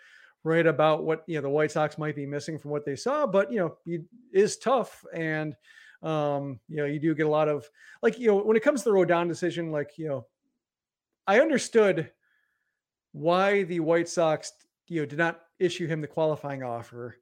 write 0.44 0.66
about 0.66 1.04
what 1.04 1.26
you 1.28 1.36
know 1.36 1.44
the 1.44 1.50
White 1.50 1.70
Sox 1.70 2.00
might 2.00 2.16
be 2.16 2.26
missing 2.26 2.58
from 2.58 2.72
what 2.72 2.86
they 2.86 2.96
saw, 2.96 3.28
but 3.28 3.52
you 3.52 3.60
know 3.60 3.78
it 3.86 4.02
is 4.34 4.58
tough 4.58 5.06
and 5.14 5.56
um 6.02 6.60
you 6.70 6.78
know 6.78 6.86
you 6.86 7.00
do 7.00 7.14
get 7.14 7.28
a 7.28 7.30
lot 7.30 7.50
of 7.50 7.70
like 8.02 8.18
you 8.18 8.30
know 8.30 8.38
when 8.38 8.58
it 8.58 8.64
comes 8.64 8.82
to 8.82 8.90
the 8.90 8.96
Rodon 8.96 9.28
decision, 9.28 9.72
like 9.72 10.00
you 10.00 10.08
know 10.08 10.26
I 11.28 11.40
understood 11.40 12.10
why 13.18 13.64
the 13.64 13.80
White 13.80 14.10
Sox 14.10 14.54
you 14.88 15.02
know 15.02 15.06
did 15.06 15.20
not 15.20 15.42
issue 15.60 15.88
him 15.88 16.02
the 16.02 16.08
qualifying 16.08 16.64
offer 16.64 17.18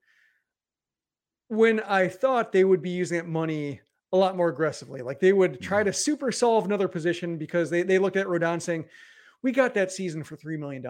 when 1.47 1.79
I 1.81 2.07
thought 2.07 2.51
they 2.51 2.63
would 2.63 2.81
be 2.81 2.89
using 2.89 3.17
that 3.17 3.27
money 3.27 3.81
a 4.13 4.17
lot 4.17 4.37
more 4.37 4.49
aggressively. 4.49 5.01
Like 5.01 5.19
they 5.19 5.33
would 5.33 5.61
try 5.61 5.79
mm-hmm. 5.79 5.87
to 5.87 5.93
super 5.93 6.31
solve 6.31 6.65
another 6.65 6.87
position 6.87 7.37
because 7.37 7.69
they, 7.69 7.83
they 7.83 7.99
looked 7.99 8.17
at 8.17 8.27
Rodon 8.27 8.61
saying, 8.61 8.85
we 9.41 9.51
got 9.51 9.73
that 9.75 9.91
season 9.91 10.23
for 10.23 10.37
$3 10.37 10.57
million. 10.57 10.83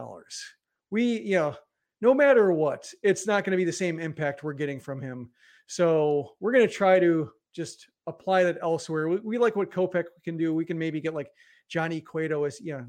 We, 0.92 1.20
you 1.22 1.36
know, 1.36 1.56
no 2.02 2.14
matter 2.14 2.52
what, 2.52 2.90
it's 3.04 3.26
not 3.28 3.44
going 3.44 3.52
to 3.52 3.58
be 3.58 3.66
the 3.66 3.74
same 3.74 4.00
impact 4.00 4.44
we're 4.44 4.54
getting 4.54 4.80
from 4.80 5.02
him. 5.02 5.32
So 5.68 6.36
we're 6.40 6.54
going 6.54 6.68
to 6.68 6.74
try 6.74 7.00
to 7.00 7.32
just 7.54 7.88
apply 8.08 8.44
that 8.44 8.60
elsewhere. 8.62 9.10
We, 9.10 9.18
we, 9.18 9.38
like 9.38 9.56
what 9.56 9.72
Kopech 9.72 10.06
can 10.24 10.38
do. 10.38 10.54
We 10.54 10.66
can 10.66 10.78
maybe 10.78 11.02
get 11.02 11.16
like 11.16 11.32
Johnny 11.68 12.02
Cueto 12.02 12.44
as, 12.44 12.62
you 12.62 12.74
know, 12.78 12.86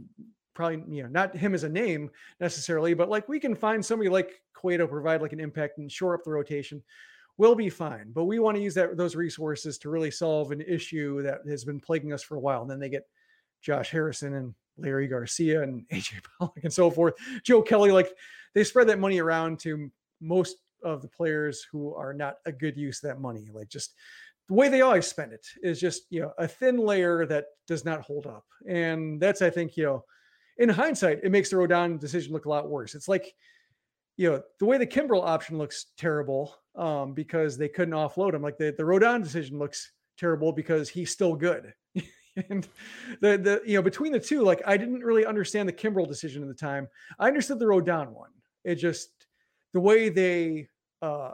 probably, 0.57 0.83
you 0.89 1.05
know, 1.05 1.09
not 1.09 1.37
him 1.37 1.55
as 1.55 1.63
a 1.63 1.69
name 1.69 2.11
necessarily, 2.41 2.95
but 2.95 3.09
like 3.09 3.29
we 3.29 3.39
can 3.39 3.55
find 3.55 3.85
somebody 3.85 4.11
like 4.11 4.43
Cueto 4.55 4.89
provide 4.89 5.23
like 5.23 5.33
an 5.33 5.41
impact 5.41 5.79
and 5.79 5.91
shore 5.91 6.15
up 6.15 6.25
the 6.25 6.31
rotation 6.31 6.83
we'll 7.39 7.55
be 7.55 7.71
fine. 7.71 8.13
But 8.13 8.25
we 8.25 8.39
want 8.39 8.57
to 8.57 8.63
use 8.63 8.75
that 8.75 8.97
those 8.97 9.17
resources 9.17 9.79
to 9.79 9.91
really 9.91 10.11
solve 10.11 10.53
an 10.53 10.61
issue 10.61 11.23
that 11.23 11.41
has 11.49 11.65
been 11.65 11.81
plaguing 11.81 12.13
us 12.13 12.23
for 12.23 12.37
a 12.37 12.41
while. 12.41 12.63
And 12.63 12.71
then 12.71 12.81
they 12.81 12.89
get 12.89 13.07
Josh 13.63 13.91
Harrison 13.91 14.35
and 14.35 14.55
Leury 14.81 15.09
Garcia 15.09 15.63
and 15.63 15.87
AJ 15.93 16.25
Pollock 16.39 16.59
and 16.63 16.73
so 16.73 16.91
forth. 16.91 17.15
Joe 17.43 17.63
Kelly, 17.63 17.91
like 17.91 18.13
they 18.55 18.65
spread 18.65 18.89
that 18.89 18.99
money 18.99 19.21
around 19.21 19.59
to 19.61 19.91
most 20.21 20.57
of 20.83 21.03
the 21.03 21.09
players 21.09 21.67
who 21.71 21.95
are 21.95 22.15
not 22.15 22.37
a 22.47 22.53
good 22.53 22.77
use 22.77 23.03
of 23.03 23.09
that 23.09 23.21
money. 23.21 23.49
Like 23.53 23.69
just 23.69 23.95
the 24.49 24.55
way 24.55 24.69
they 24.69 24.83
always 24.83 25.07
spend 25.07 25.33
it 25.33 25.47
is 25.63 25.81
just, 25.81 26.03
you 26.11 26.23
know, 26.23 26.33
a 26.39 26.47
thin 26.47 26.79
layer 26.79 27.27
that 27.27 27.47
does 27.67 27.85
not 27.85 28.03
hold 28.03 28.27
up. 28.27 28.45
And 28.69 29.21
that's, 29.21 29.43
I 29.43 29.51
think, 29.51 29.77
you 29.77 29.85
know, 29.85 30.05
in 30.59 30.69
hindsight, 30.69 31.21
it 31.23 31.31
makes 31.31 31.51
the 31.51 31.57
Rodon 31.57 31.99
decision 31.99 32.33
look 32.33 32.47
a 32.47 32.49
lot 32.49 32.69
worse. 32.69 32.95
It's 32.95 33.09
like, 33.09 33.35
you 34.17 34.31
know, 34.31 34.43
the 34.59 34.65
way 34.65 34.79
the 34.79 34.87
Kimbrel 34.87 35.25
option 35.25 35.59
looks 35.59 35.87
terrible 35.99 36.55
um, 36.75 37.13
because 37.13 37.59
they 37.59 37.69
couldn't 37.69 37.95
offload 37.95 38.35
him. 38.35 38.43
Like 38.43 38.57
the, 38.57 38.75
the 38.77 38.83
Rodon 38.83 39.23
decision 39.23 39.59
looks 39.59 39.93
terrible 40.19 40.53
because 40.53 40.89
he's 40.89 41.11
still 41.11 41.35
good. 41.35 41.73
and 42.49 42.69
the 43.21 43.39
the 43.39 43.63
you 43.65 43.75
know 43.75 43.83
between 43.83 44.13
the 44.13 44.21
two, 44.21 44.43
like 44.43 44.63
I 44.67 44.77
didn't 44.77 45.01
really 45.01 45.27
understand 45.27 45.69
the 45.69 45.73
Kimbrel 45.73 46.09
decision 46.09 46.43
at 46.43 46.49
the 46.49 46.55
time. 46.55 46.89
I 47.19 47.29
understood 47.29 47.59
the 47.59 47.67
Rodon 47.67 48.11
one. 48.11 48.31
It 48.65 48.77
just 48.77 49.09
the 49.73 49.81
way 49.81 50.09
they 50.09 50.69
uh, 51.03 51.33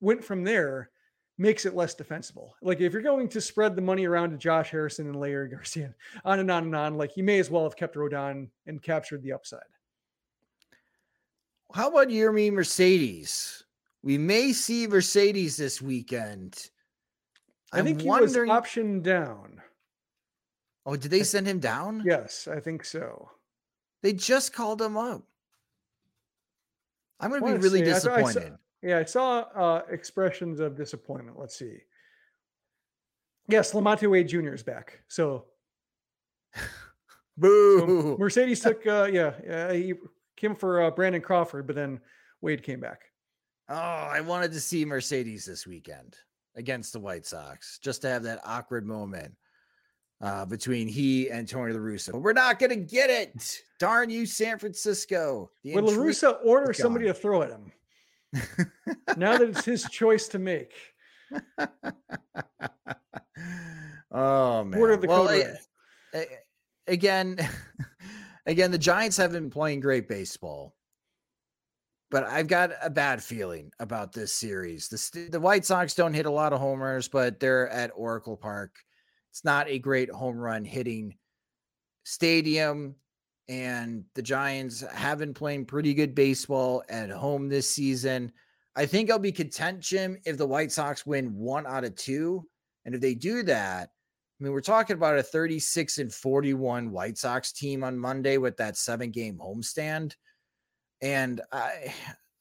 went 0.00 0.24
from 0.24 0.44
there 0.44 0.90
makes 1.38 1.66
it 1.66 1.74
less 1.74 1.94
defensible. 1.94 2.54
Like 2.62 2.80
if 2.80 2.92
you're 2.92 3.02
going 3.02 3.28
to 3.28 3.40
spread 3.40 3.74
the 3.74 3.82
money 3.82 4.06
around 4.06 4.30
to 4.30 4.38
Josh 4.38 4.70
Harrison 4.70 5.06
and 5.06 5.16
Leury 5.16 5.50
Garcia, 5.50 5.94
on 6.24 6.40
and 6.40 6.50
on 6.50 6.64
and 6.64 6.76
on, 6.76 6.96
like 6.96 7.16
you 7.16 7.24
may 7.24 7.38
as 7.38 7.50
well 7.50 7.64
have 7.64 7.76
kept 7.76 7.96
Rodon 7.96 8.48
and 8.66 8.82
captured 8.82 9.22
the 9.22 9.32
upside. 9.32 9.60
How 11.72 11.88
about 11.88 12.08
Yermin 12.08 12.52
Mercedes? 12.52 13.64
We 14.02 14.18
may 14.18 14.52
see 14.52 14.86
Mercedes 14.86 15.56
this 15.56 15.82
weekend. 15.82 16.70
i 17.72 17.82
think 17.82 18.02
he 18.02 18.06
wondering... 18.06 18.48
was 18.48 18.56
option 18.56 19.02
down. 19.02 19.60
Oh, 20.86 20.94
did 20.96 21.10
they 21.10 21.22
send 21.22 21.46
him 21.46 21.58
down? 21.58 22.02
Yes, 22.04 22.46
I 22.46 22.60
think 22.60 22.84
so. 22.84 23.30
They 24.02 24.12
just 24.12 24.52
called 24.52 24.82
him 24.82 24.98
up. 24.98 25.22
I'm 27.18 27.30
going 27.30 27.40
to 27.42 27.58
be 27.58 27.62
really 27.62 27.82
disappointed. 27.82 28.52
I 28.52 28.56
I 28.56 28.63
yeah, 28.84 28.98
I 28.98 29.04
saw 29.04 29.40
uh, 29.54 29.82
expressions 29.90 30.60
of 30.60 30.76
disappointment. 30.76 31.38
Let's 31.38 31.56
see. 31.56 31.78
Yes, 33.48 33.72
LaMonte 33.72 34.08
Wade 34.10 34.28
Jr. 34.28 34.52
is 34.52 34.62
back. 34.62 35.00
So, 35.08 35.46
boo. 37.38 37.80
So 37.80 38.16
Mercedes 38.18 38.60
took, 38.62 38.86
uh, 38.86 39.08
yeah, 39.10 39.32
yeah, 39.46 39.72
he 39.72 39.94
came 40.36 40.54
for 40.54 40.82
uh, 40.82 40.90
Brandon 40.90 41.22
Crawford, 41.22 41.66
but 41.66 41.76
then 41.76 42.00
Wade 42.42 42.62
came 42.62 42.80
back. 42.80 43.02
Oh, 43.70 43.74
I 43.74 44.20
wanted 44.20 44.52
to 44.52 44.60
see 44.60 44.84
Mercedes 44.84 45.46
this 45.46 45.66
weekend 45.66 46.16
against 46.54 46.92
the 46.92 47.00
White 47.00 47.24
Sox 47.24 47.78
just 47.78 48.02
to 48.02 48.08
have 48.08 48.22
that 48.24 48.40
awkward 48.44 48.86
moment 48.86 49.34
uh, 50.20 50.44
between 50.44 50.88
he 50.88 51.30
and 51.30 51.48
Tony 51.48 51.72
La 51.72 51.78
Russa. 51.78 52.12
But 52.12 52.20
we're 52.20 52.34
not 52.34 52.58
going 52.58 52.70
to 52.70 52.76
get 52.76 53.08
it. 53.08 53.62
Darn 53.78 54.10
you, 54.10 54.26
San 54.26 54.58
Francisco. 54.58 55.50
The 55.62 55.74
Would 55.74 55.84
La 55.84 55.92
Russa 55.92 56.38
order 56.44 56.74
somebody 56.74 57.06
to 57.06 57.14
throw 57.14 57.42
at 57.42 57.50
him? 57.50 57.72
Now 59.16 59.38
that 59.38 59.48
it's 59.48 59.64
his 59.64 59.84
choice 59.84 60.28
to 60.28 60.38
make. 60.38 60.72
oh 64.10 64.64
man. 64.64 64.80
Order 64.80 64.96
the 64.96 65.06
well, 65.08 65.28
I, 65.28 65.44
I, 66.14 66.26
again, 66.86 67.36
again, 68.46 68.70
the 68.70 68.78
Giants 68.78 69.16
have 69.16 69.32
been 69.32 69.50
playing 69.50 69.80
great 69.80 70.08
baseball 70.08 70.74
but 72.14 72.22
I've 72.22 72.46
got 72.46 72.70
a 72.80 72.88
bad 72.88 73.20
feeling 73.20 73.72
about 73.80 74.12
this 74.12 74.32
series. 74.32 74.86
The 74.86 75.30
the 75.32 75.40
White 75.40 75.64
Sox 75.64 75.94
don't 75.94 76.14
hit 76.14 76.26
a 76.26 76.30
lot 76.30 76.52
of 76.52 76.60
homers, 76.60 77.08
but 77.08 77.40
they're 77.40 77.68
at 77.70 77.90
Oracle 77.92 78.36
Park. 78.36 78.76
It's 79.32 79.44
not 79.44 79.66
a 79.68 79.80
great 79.80 80.12
home 80.12 80.36
run 80.36 80.64
hitting 80.64 81.16
stadium, 82.04 82.94
and 83.48 84.04
the 84.14 84.22
Giants 84.22 84.82
have 84.92 85.18
been 85.18 85.34
playing 85.34 85.66
pretty 85.66 85.94
good 85.94 86.14
baseball 86.14 86.82
at 86.88 87.10
home 87.10 87.48
this 87.48 87.70
season. 87.70 88.32
I 88.76 88.86
think 88.86 89.10
I'll 89.10 89.18
be 89.18 89.32
content, 89.32 89.80
Jim, 89.80 90.18
if 90.24 90.36
the 90.36 90.46
White 90.46 90.72
Sox 90.72 91.06
win 91.06 91.34
one 91.34 91.66
out 91.66 91.84
of 91.84 91.94
two, 91.94 92.46
and 92.84 92.94
if 92.94 93.00
they 93.00 93.14
do 93.14 93.42
that, 93.44 93.90
I 94.40 94.44
mean, 94.44 94.52
we're 94.52 94.60
talking 94.60 94.96
about 94.96 95.18
a 95.18 95.22
36 95.22 95.98
and 95.98 96.12
41 96.12 96.90
White 96.90 97.16
Sox 97.18 97.52
team 97.52 97.84
on 97.84 97.98
Monday 97.98 98.36
with 98.36 98.56
that 98.56 98.76
seven 98.76 99.10
game 99.10 99.38
homestand. 99.38 100.14
And 101.00 101.40
I, 101.52 101.94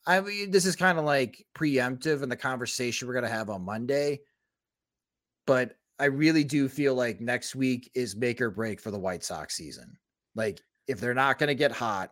I 0.07 0.21
mean, 0.21 0.51
this 0.51 0.65
is 0.65 0.75
kind 0.75 0.97
of 0.97 1.05
like 1.05 1.45
preemptive 1.55 2.23
in 2.23 2.29
the 2.29 2.35
conversation 2.35 3.07
we're 3.07 3.13
going 3.13 3.25
to 3.25 3.29
have 3.29 3.49
on 3.49 3.63
Monday. 3.63 4.21
But 5.45 5.75
I 5.99 6.05
really 6.05 6.43
do 6.43 6.67
feel 6.67 6.95
like 6.95 7.21
next 7.21 7.55
week 7.55 7.91
is 7.93 8.15
make 8.15 8.41
or 8.41 8.49
break 8.49 8.81
for 8.81 8.89
the 8.89 8.99
White 8.99 9.23
Sox 9.23 9.55
season. 9.55 9.97
Like, 10.35 10.61
if 10.87 10.99
they're 10.99 11.13
not 11.13 11.39
going 11.39 11.47
to 11.47 11.55
get 11.55 11.71
hot 11.71 12.11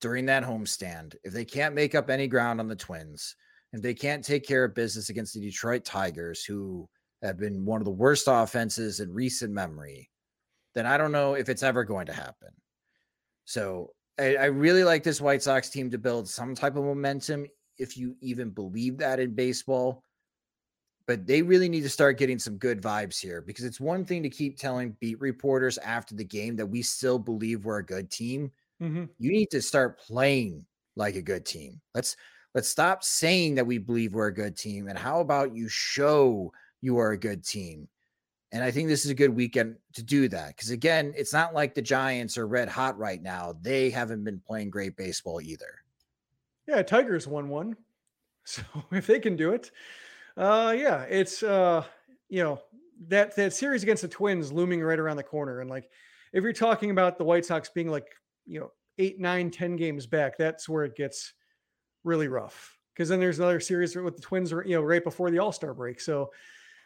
during 0.00 0.26
that 0.26 0.44
homestand, 0.44 1.14
if 1.24 1.32
they 1.32 1.44
can't 1.44 1.74
make 1.74 1.94
up 1.94 2.10
any 2.10 2.26
ground 2.26 2.60
on 2.60 2.68
the 2.68 2.76
Twins, 2.76 3.36
if 3.72 3.80
they 3.80 3.94
can't 3.94 4.24
take 4.24 4.46
care 4.46 4.64
of 4.64 4.74
business 4.74 5.08
against 5.08 5.34
the 5.34 5.40
Detroit 5.40 5.84
Tigers, 5.84 6.44
who 6.44 6.88
have 7.22 7.38
been 7.38 7.64
one 7.64 7.80
of 7.80 7.84
the 7.84 7.90
worst 7.90 8.26
offenses 8.28 9.00
in 9.00 9.12
recent 9.12 9.52
memory, 9.52 10.10
then 10.74 10.86
I 10.86 10.98
don't 10.98 11.12
know 11.12 11.34
if 11.34 11.48
it's 11.48 11.62
ever 11.62 11.84
going 11.84 12.06
to 12.06 12.12
happen. 12.12 12.48
So 13.44 13.90
I, 14.18 14.36
I, 14.36 14.44
really 14.46 14.84
like 14.84 15.02
this 15.02 15.20
White 15.20 15.42
Sox 15.42 15.68
team 15.68 15.90
to 15.90 15.98
build 15.98 16.28
some 16.28 16.54
type 16.54 16.76
of 16.76 16.84
momentum, 16.84 17.46
if 17.78 17.96
you 17.96 18.16
even 18.20 18.50
believe 18.50 18.98
that 18.98 19.20
in 19.20 19.34
baseball. 19.34 20.02
But 21.06 21.26
they 21.26 21.42
really 21.42 21.68
need 21.68 21.82
to 21.82 21.88
start 21.88 22.18
getting 22.18 22.38
some 22.38 22.56
good 22.56 22.80
vibes 22.80 23.20
here 23.20 23.40
because 23.40 23.64
it's 23.64 23.80
one 23.80 24.04
thing 24.04 24.22
to 24.22 24.30
keep 24.30 24.56
telling 24.56 24.96
beat 25.00 25.20
reporters 25.20 25.78
after 25.78 26.14
the 26.14 26.24
game 26.24 26.56
that 26.56 26.66
we 26.66 26.82
still 26.82 27.18
believe 27.18 27.64
we're 27.64 27.78
a 27.78 27.84
good 27.84 28.10
team. 28.10 28.50
Mm-hmm. 28.80 29.04
You 29.18 29.32
need 29.32 29.50
to 29.50 29.62
start 29.62 29.98
playing 29.98 30.64
like 30.96 31.16
a 31.16 31.22
good 31.22 31.44
team. 31.44 31.80
Let's 31.94 32.16
let's 32.54 32.68
stop 32.68 33.02
saying 33.02 33.56
that 33.56 33.66
we 33.66 33.78
believe 33.78 34.14
we're 34.14 34.28
a 34.28 34.34
good 34.34 34.56
team. 34.56 34.88
And 34.88 34.98
how 34.98 35.20
about 35.20 35.56
you 35.56 35.68
show 35.68 36.52
you 36.82 36.98
are 36.98 37.12
a 37.12 37.18
good 37.18 37.44
team. 37.44 37.88
And 38.50 38.62
I 38.62 38.70
think 38.70 38.88
this 38.88 39.06
is 39.06 39.10
a 39.10 39.14
good 39.14 39.34
weekend 39.34 39.76
to 39.94 40.02
do 40.02 40.28
that. 40.28 40.48
Because 40.48 40.70
again, 40.70 41.14
it's 41.16 41.32
not 41.32 41.54
like 41.54 41.74
the 41.74 41.80
Giants 41.80 42.36
are 42.36 42.46
red 42.46 42.68
hot 42.68 42.98
right 42.98 43.22
now. 43.22 43.54
They 43.62 43.88
haven't 43.88 44.24
been 44.24 44.42
playing 44.46 44.68
great 44.68 44.94
baseball 44.96 45.40
either. 45.40 45.80
Yeah, 46.68 46.82
Tigers 46.82 47.26
won 47.26 47.48
one. 47.48 47.76
So 48.44 48.62
if 48.90 49.06
they 49.06 49.20
can 49.20 49.36
do 49.36 49.52
it, 49.52 49.70
uh 50.36 50.74
yeah, 50.76 51.02
it's 51.02 51.42
uh 51.42 51.84
you 52.28 52.42
know, 52.42 52.60
that 53.08 53.36
that 53.36 53.52
series 53.52 53.82
against 53.82 54.02
the 54.02 54.08
Twins 54.08 54.52
looming 54.52 54.82
right 54.82 54.98
around 54.98 55.16
the 55.16 55.22
corner. 55.22 55.60
And 55.60 55.68
like 55.68 55.88
if 56.32 56.42
you're 56.42 56.52
talking 56.52 56.90
about 56.90 57.18
the 57.18 57.24
White 57.24 57.44
Sox 57.44 57.68
being 57.68 57.88
like, 57.88 58.06
you 58.46 58.60
know, 58.60 58.72
eight, 58.98 59.20
nine, 59.20 59.50
ten 59.50 59.76
games 59.76 60.06
back, 60.06 60.38
that's 60.38 60.68
where 60.68 60.84
it 60.84 60.96
gets 60.96 61.34
really 62.04 62.28
rough. 62.28 62.76
Because 62.94 63.08
then 63.08 63.20
there's 63.20 63.38
another 63.38 63.60
series 63.60 63.96
with 63.96 64.16
the 64.16 64.22
Twins, 64.22 64.50
you 64.50 64.76
know, 64.76 64.82
right 64.82 65.04
before 65.04 65.30
the 65.30 65.38
All 65.38 65.52
Star 65.52 65.74
break. 65.74 66.00
So 66.00 66.30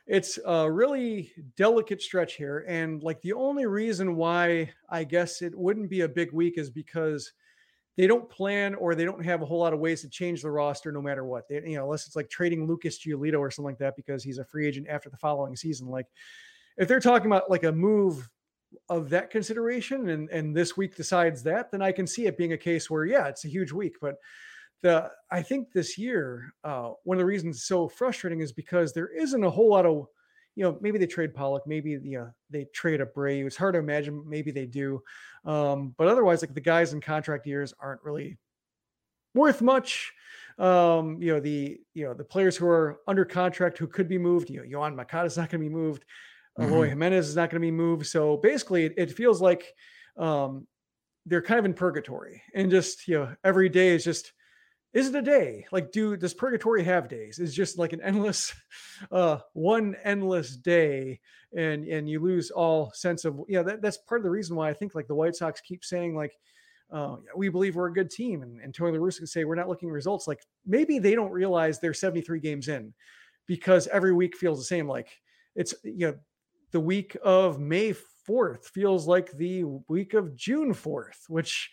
it's 0.06 0.38
a 0.46 0.70
really 0.70 1.32
delicate 1.56 2.00
stretch 2.00 2.34
here. 2.34 2.64
And 2.68 3.02
like 3.02 3.20
the 3.22 3.32
only 3.32 3.66
reason 3.66 4.14
why 4.14 4.70
I 4.88 5.04
guess 5.04 5.42
it 5.42 5.56
wouldn't 5.56 5.90
be 5.90 6.02
a 6.02 6.08
big 6.08 6.32
week 6.32 6.58
is 6.58 6.70
because 6.70 7.32
they 7.96 8.06
don't 8.06 8.28
plan 8.28 8.74
or 8.74 8.94
they 8.94 9.04
don't 9.04 9.24
have 9.24 9.42
a 9.42 9.46
whole 9.46 9.58
lot 9.58 9.72
of 9.72 9.80
ways 9.80 10.02
to 10.02 10.08
change 10.08 10.42
the 10.42 10.50
roster 10.50 10.92
no 10.92 11.00
matter 11.00 11.24
what. 11.24 11.48
They, 11.48 11.62
you 11.64 11.76
know, 11.76 11.84
unless 11.84 12.06
it's 12.06 12.16
like 12.16 12.28
trading 12.28 12.66
Lucas 12.66 12.98
Giolito 12.98 13.38
or 13.38 13.50
something 13.50 13.70
like 13.70 13.78
that 13.78 13.96
because 13.96 14.22
he's 14.22 14.38
a 14.38 14.44
free 14.44 14.66
agent 14.66 14.86
after 14.88 15.08
the 15.08 15.16
following 15.16 15.56
season. 15.56 15.88
Like 15.88 16.06
if 16.76 16.88
they're 16.88 17.00
talking 17.00 17.26
about 17.26 17.50
like 17.50 17.64
a 17.64 17.72
move 17.72 18.28
of 18.88 19.08
that 19.10 19.30
consideration 19.30 20.10
and 20.10 20.28
and 20.30 20.54
this 20.54 20.76
week 20.76 20.96
decides 20.96 21.42
that, 21.44 21.70
then 21.70 21.80
I 21.80 21.92
can 21.92 22.06
see 22.06 22.26
it 22.26 22.36
being 22.36 22.52
a 22.52 22.58
case 22.58 22.90
where 22.90 23.06
yeah, 23.06 23.26
it's 23.28 23.44
a 23.44 23.48
huge 23.48 23.72
week. 23.72 23.96
But 24.00 24.16
the 24.82 25.10
I 25.30 25.42
think 25.42 25.72
this 25.72 25.96
year, 25.96 26.52
uh, 26.64 26.90
one 27.04 27.16
of 27.16 27.20
the 27.20 27.26
reasons 27.26 27.64
so 27.64 27.88
frustrating 27.88 28.40
is 28.40 28.52
because 28.52 28.92
there 28.92 29.08
isn't 29.08 29.42
a 29.42 29.50
whole 29.50 29.70
lot 29.70 29.86
of, 29.86 30.06
you 30.56 30.64
know, 30.64 30.78
maybe 30.80 30.98
they 30.98 31.06
trade 31.06 31.34
Pollock, 31.34 31.66
maybe 31.66 31.90
you 31.90 32.18
know, 32.18 32.30
they 32.50 32.64
trade 32.74 33.00
Abreu. 33.00 33.46
It's 33.46 33.56
hard 33.56 33.74
to 33.74 33.78
imagine 33.78 34.24
maybe 34.26 34.50
they 34.50 34.66
do, 34.66 35.02
um, 35.44 35.94
but 35.96 36.08
otherwise, 36.08 36.42
like 36.42 36.54
the 36.54 36.60
guys 36.60 36.94
in 36.94 37.00
contract 37.00 37.46
years 37.46 37.74
aren't 37.78 38.02
really 38.02 38.38
worth 39.34 39.60
much. 39.60 40.12
Um, 40.58 41.20
you 41.20 41.34
know, 41.34 41.40
the 41.40 41.78
you 41.92 42.06
know 42.06 42.14
the 42.14 42.24
players 42.24 42.56
who 42.56 42.66
are 42.66 43.00
under 43.06 43.26
contract 43.26 43.76
who 43.76 43.86
could 43.86 44.08
be 44.08 44.18
moved. 44.18 44.48
You 44.48 44.66
know, 44.66 44.90
Moncada 44.90 45.26
is 45.26 45.36
not 45.36 45.50
going 45.50 45.62
to 45.62 45.68
be 45.68 45.74
moved. 45.74 46.04
Mm-hmm. 46.58 46.88
Jimenez 46.88 47.28
is 47.28 47.36
not 47.36 47.50
going 47.50 47.60
to 47.60 47.66
be 47.66 47.70
moved. 47.70 48.06
So 48.06 48.38
basically, 48.38 48.86
it, 48.86 48.94
it 48.96 49.10
feels 49.12 49.42
like 49.42 49.74
um, 50.16 50.66
they're 51.26 51.42
kind 51.42 51.58
of 51.58 51.66
in 51.66 51.74
purgatory, 51.74 52.42
and 52.54 52.70
just 52.70 53.06
you 53.06 53.18
know, 53.18 53.36
every 53.44 53.68
day 53.68 53.88
is 53.88 54.04
just 54.04 54.32
is 54.92 55.08
it 55.08 55.14
a 55.14 55.22
day? 55.22 55.66
Like 55.72 55.92
do 55.92 56.16
does 56.16 56.34
purgatory 56.34 56.84
have 56.84 57.08
days? 57.08 57.38
It's 57.38 57.54
just 57.54 57.78
like 57.78 57.92
an 57.92 58.00
endless 58.00 58.54
uh 59.10 59.38
one 59.52 59.96
endless 60.04 60.56
day 60.56 61.20
and 61.56 61.84
and 61.86 62.08
you 62.08 62.20
lose 62.20 62.50
all 62.50 62.92
sense 62.94 63.24
of 63.24 63.40
yeah 63.48 63.62
that, 63.62 63.82
that's 63.82 63.98
part 63.98 64.20
of 64.20 64.24
the 64.24 64.30
reason 64.30 64.56
why 64.56 64.68
i 64.68 64.74
think 64.74 64.94
like 64.94 65.06
the 65.06 65.14
white 65.14 65.36
sox 65.36 65.60
keep 65.60 65.84
saying 65.84 66.16
like 66.16 66.32
uh, 66.92 67.16
we 67.36 67.48
believe 67.48 67.74
we're 67.74 67.88
a 67.88 67.92
good 67.92 68.10
team 68.10 68.42
and, 68.42 68.60
and 68.60 68.72
tony 68.72 68.96
la 68.96 69.04
russa 69.04 69.18
can 69.18 69.26
say 69.26 69.44
we're 69.44 69.56
not 69.56 69.68
looking 69.68 69.90
results. 69.90 70.28
Like 70.28 70.40
maybe 70.64 71.00
they 71.00 71.16
don't 71.16 71.32
realize 71.32 71.80
they're 71.80 71.92
73 71.92 72.38
games 72.38 72.68
in 72.68 72.94
because 73.46 73.88
every 73.88 74.12
week 74.12 74.36
feels 74.36 74.58
the 74.58 74.64
same. 74.64 74.86
Like 74.86 75.08
it's 75.56 75.74
you 75.82 76.06
know 76.06 76.14
the 76.70 76.78
week 76.78 77.16
of 77.24 77.58
may 77.58 77.92
4th 78.28 78.66
feels 78.66 79.06
like 79.06 79.32
the 79.32 79.64
week 79.88 80.14
of 80.14 80.34
june 80.34 80.74
4th 80.74 81.28
which 81.28 81.70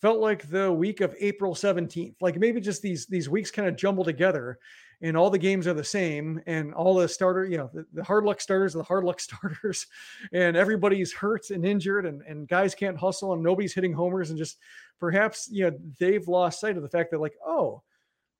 felt 0.00 0.20
like 0.20 0.48
the 0.48 0.72
week 0.72 1.00
of 1.00 1.14
April 1.18 1.54
17th. 1.54 2.14
Like 2.20 2.36
maybe 2.36 2.60
just 2.60 2.82
these 2.82 3.06
these 3.06 3.28
weeks 3.28 3.50
kind 3.50 3.68
of 3.68 3.76
jumble 3.76 4.04
together 4.04 4.58
and 5.02 5.16
all 5.16 5.28
the 5.28 5.38
games 5.38 5.66
are 5.66 5.74
the 5.74 5.84
same 5.84 6.40
and 6.46 6.72
all 6.72 6.94
the 6.94 7.08
starter, 7.08 7.44
you 7.44 7.58
know, 7.58 7.70
the, 7.72 7.86
the 7.92 8.04
hard 8.04 8.24
luck 8.24 8.40
starters 8.40 8.72
the 8.72 8.82
hard 8.82 9.04
luck 9.04 9.20
starters 9.28 9.86
and 10.32 10.56
everybody's 10.56 11.12
hurt 11.12 11.50
and 11.50 11.64
injured 11.64 12.06
and, 12.06 12.22
and 12.22 12.48
guys 12.48 12.74
can't 12.74 12.98
hustle 12.98 13.32
and 13.32 13.42
nobody's 13.42 13.74
hitting 13.74 13.92
homers 13.92 14.30
and 14.30 14.38
just 14.38 14.58
perhaps, 14.98 15.48
you 15.50 15.70
know, 15.70 15.78
they've 15.98 16.28
lost 16.28 16.60
sight 16.60 16.76
of 16.76 16.82
the 16.82 16.88
fact 16.88 17.10
that 17.10 17.20
like, 17.20 17.36
oh, 17.46 17.82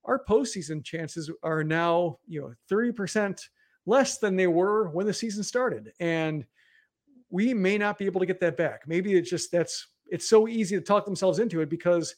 our 0.05 0.23
postseason 0.23 0.83
chances 0.83 1.29
are 1.43 1.63
now, 1.63 2.17
you 2.27 2.41
know, 2.41 2.53
30% 2.71 3.39
less 3.85 4.17
than 4.17 4.35
they 4.35 4.47
were 4.47 4.89
when 4.89 5.05
the 5.05 5.13
season 5.13 5.43
started. 5.43 5.91
And 5.99 6.45
we 7.29 7.53
may 7.53 7.77
not 7.77 7.97
be 7.97 8.05
able 8.05 8.21
to 8.21 8.25
get 8.25 8.39
that 8.39 8.57
back. 8.57 8.83
Maybe 8.87 9.13
it's 9.13 9.29
just 9.29 9.51
that's 9.51 9.87
it's 10.09 10.29
so 10.29 10.47
easy 10.47 10.75
to 10.75 10.81
talk 10.81 11.05
themselves 11.05 11.39
into 11.39 11.61
it 11.61 11.69
because 11.69 12.15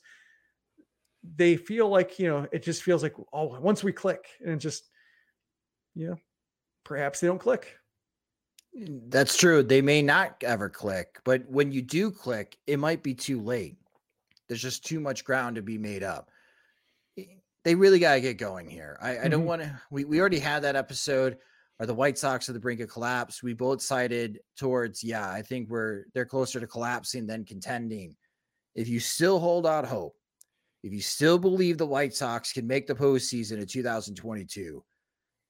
they 1.36 1.58
feel 1.58 1.90
like 1.90 2.18
you 2.20 2.28
know 2.28 2.48
it 2.52 2.64
just 2.64 2.84
feels 2.84 3.04
like 3.04 3.16
oh 3.34 3.60
once 3.60 3.84
we 3.84 3.92
click 3.92 4.26
and 4.42 4.54
it 4.54 4.58
just 4.58 4.90
yeah 5.96 6.14
perhaps 6.84 7.20
they 7.20 7.28
don't 7.28 7.40
click. 7.40 7.76
That's 8.74 9.36
true. 9.36 9.64
They 9.64 9.82
may 9.82 10.02
not 10.02 10.44
ever 10.44 10.70
click 10.70 11.20
but 11.24 11.48
when 11.50 11.72
you 11.72 11.82
do 11.82 12.12
click 12.12 12.58
it 12.68 12.80
might 12.80 13.04
be 13.04 13.14
too 13.14 13.42
late. 13.42 13.78
There's 14.48 14.62
just 14.62 14.86
too 14.86 15.00
much 15.00 15.26
ground 15.26 15.58
to 15.58 15.62
be 15.62 15.78
made 15.78 16.04
up. 16.04 16.32
They 17.64 17.76
really 17.76 18.00
got 18.00 18.16
to 18.16 18.22
get 18.22 18.38
going 18.38 18.68
here. 18.68 18.98
I, 19.02 19.12
mm-hmm. 19.12 19.26
I 19.26 19.28
don't 19.28 19.42
mm-hmm. 19.42 19.48
want 19.48 19.62
to 19.64 19.82
we, 19.92 20.06
we 20.06 20.20
already 20.20 20.40
had 20.40 20.64
that 20.64 20.76
episode 20.76 21.38
are 21.80 21.86
the 21.86 21.94
White 21.94 22.18
Sox 22.18 22.50
at 22.50 22.54
the 22.54 22.60
brink 22.60 22.82
of 22.82 22.90
collapse? 22.90 23.42
We 23.42 23.54
both 23.54 23.82
cited 23.82 24.40
towards, 24.58 25.04
yeah, 25.04 25.30
I 25.30 25.42
think 25.42 25.70
we're 25.70 26.06
they're 26.14 26.26
closer 26.26 26.60
to 26.60 26.68
collapsing 26.68 27.26
than 27.26 27.46
contending. 27.46 28.16
If 28.76 28.88
you 28.88 29.00
still 29.00 29.40
hold 29.40 29.66
out 29.66 29.88
hope, 29.88 30.16
if 30.84 30.94
you 30.94 31.02
still 31.02 31.38
believe 31.38 31.78
the 31.78 31.86
White 31.86 32.14
Sox 32.14 32.52
can 32.52 32.68
make 32.68 32.88
the 32.88 32.96
postseason 32.96 33.60
in 33.60 33.66
2022, 33.66 34.84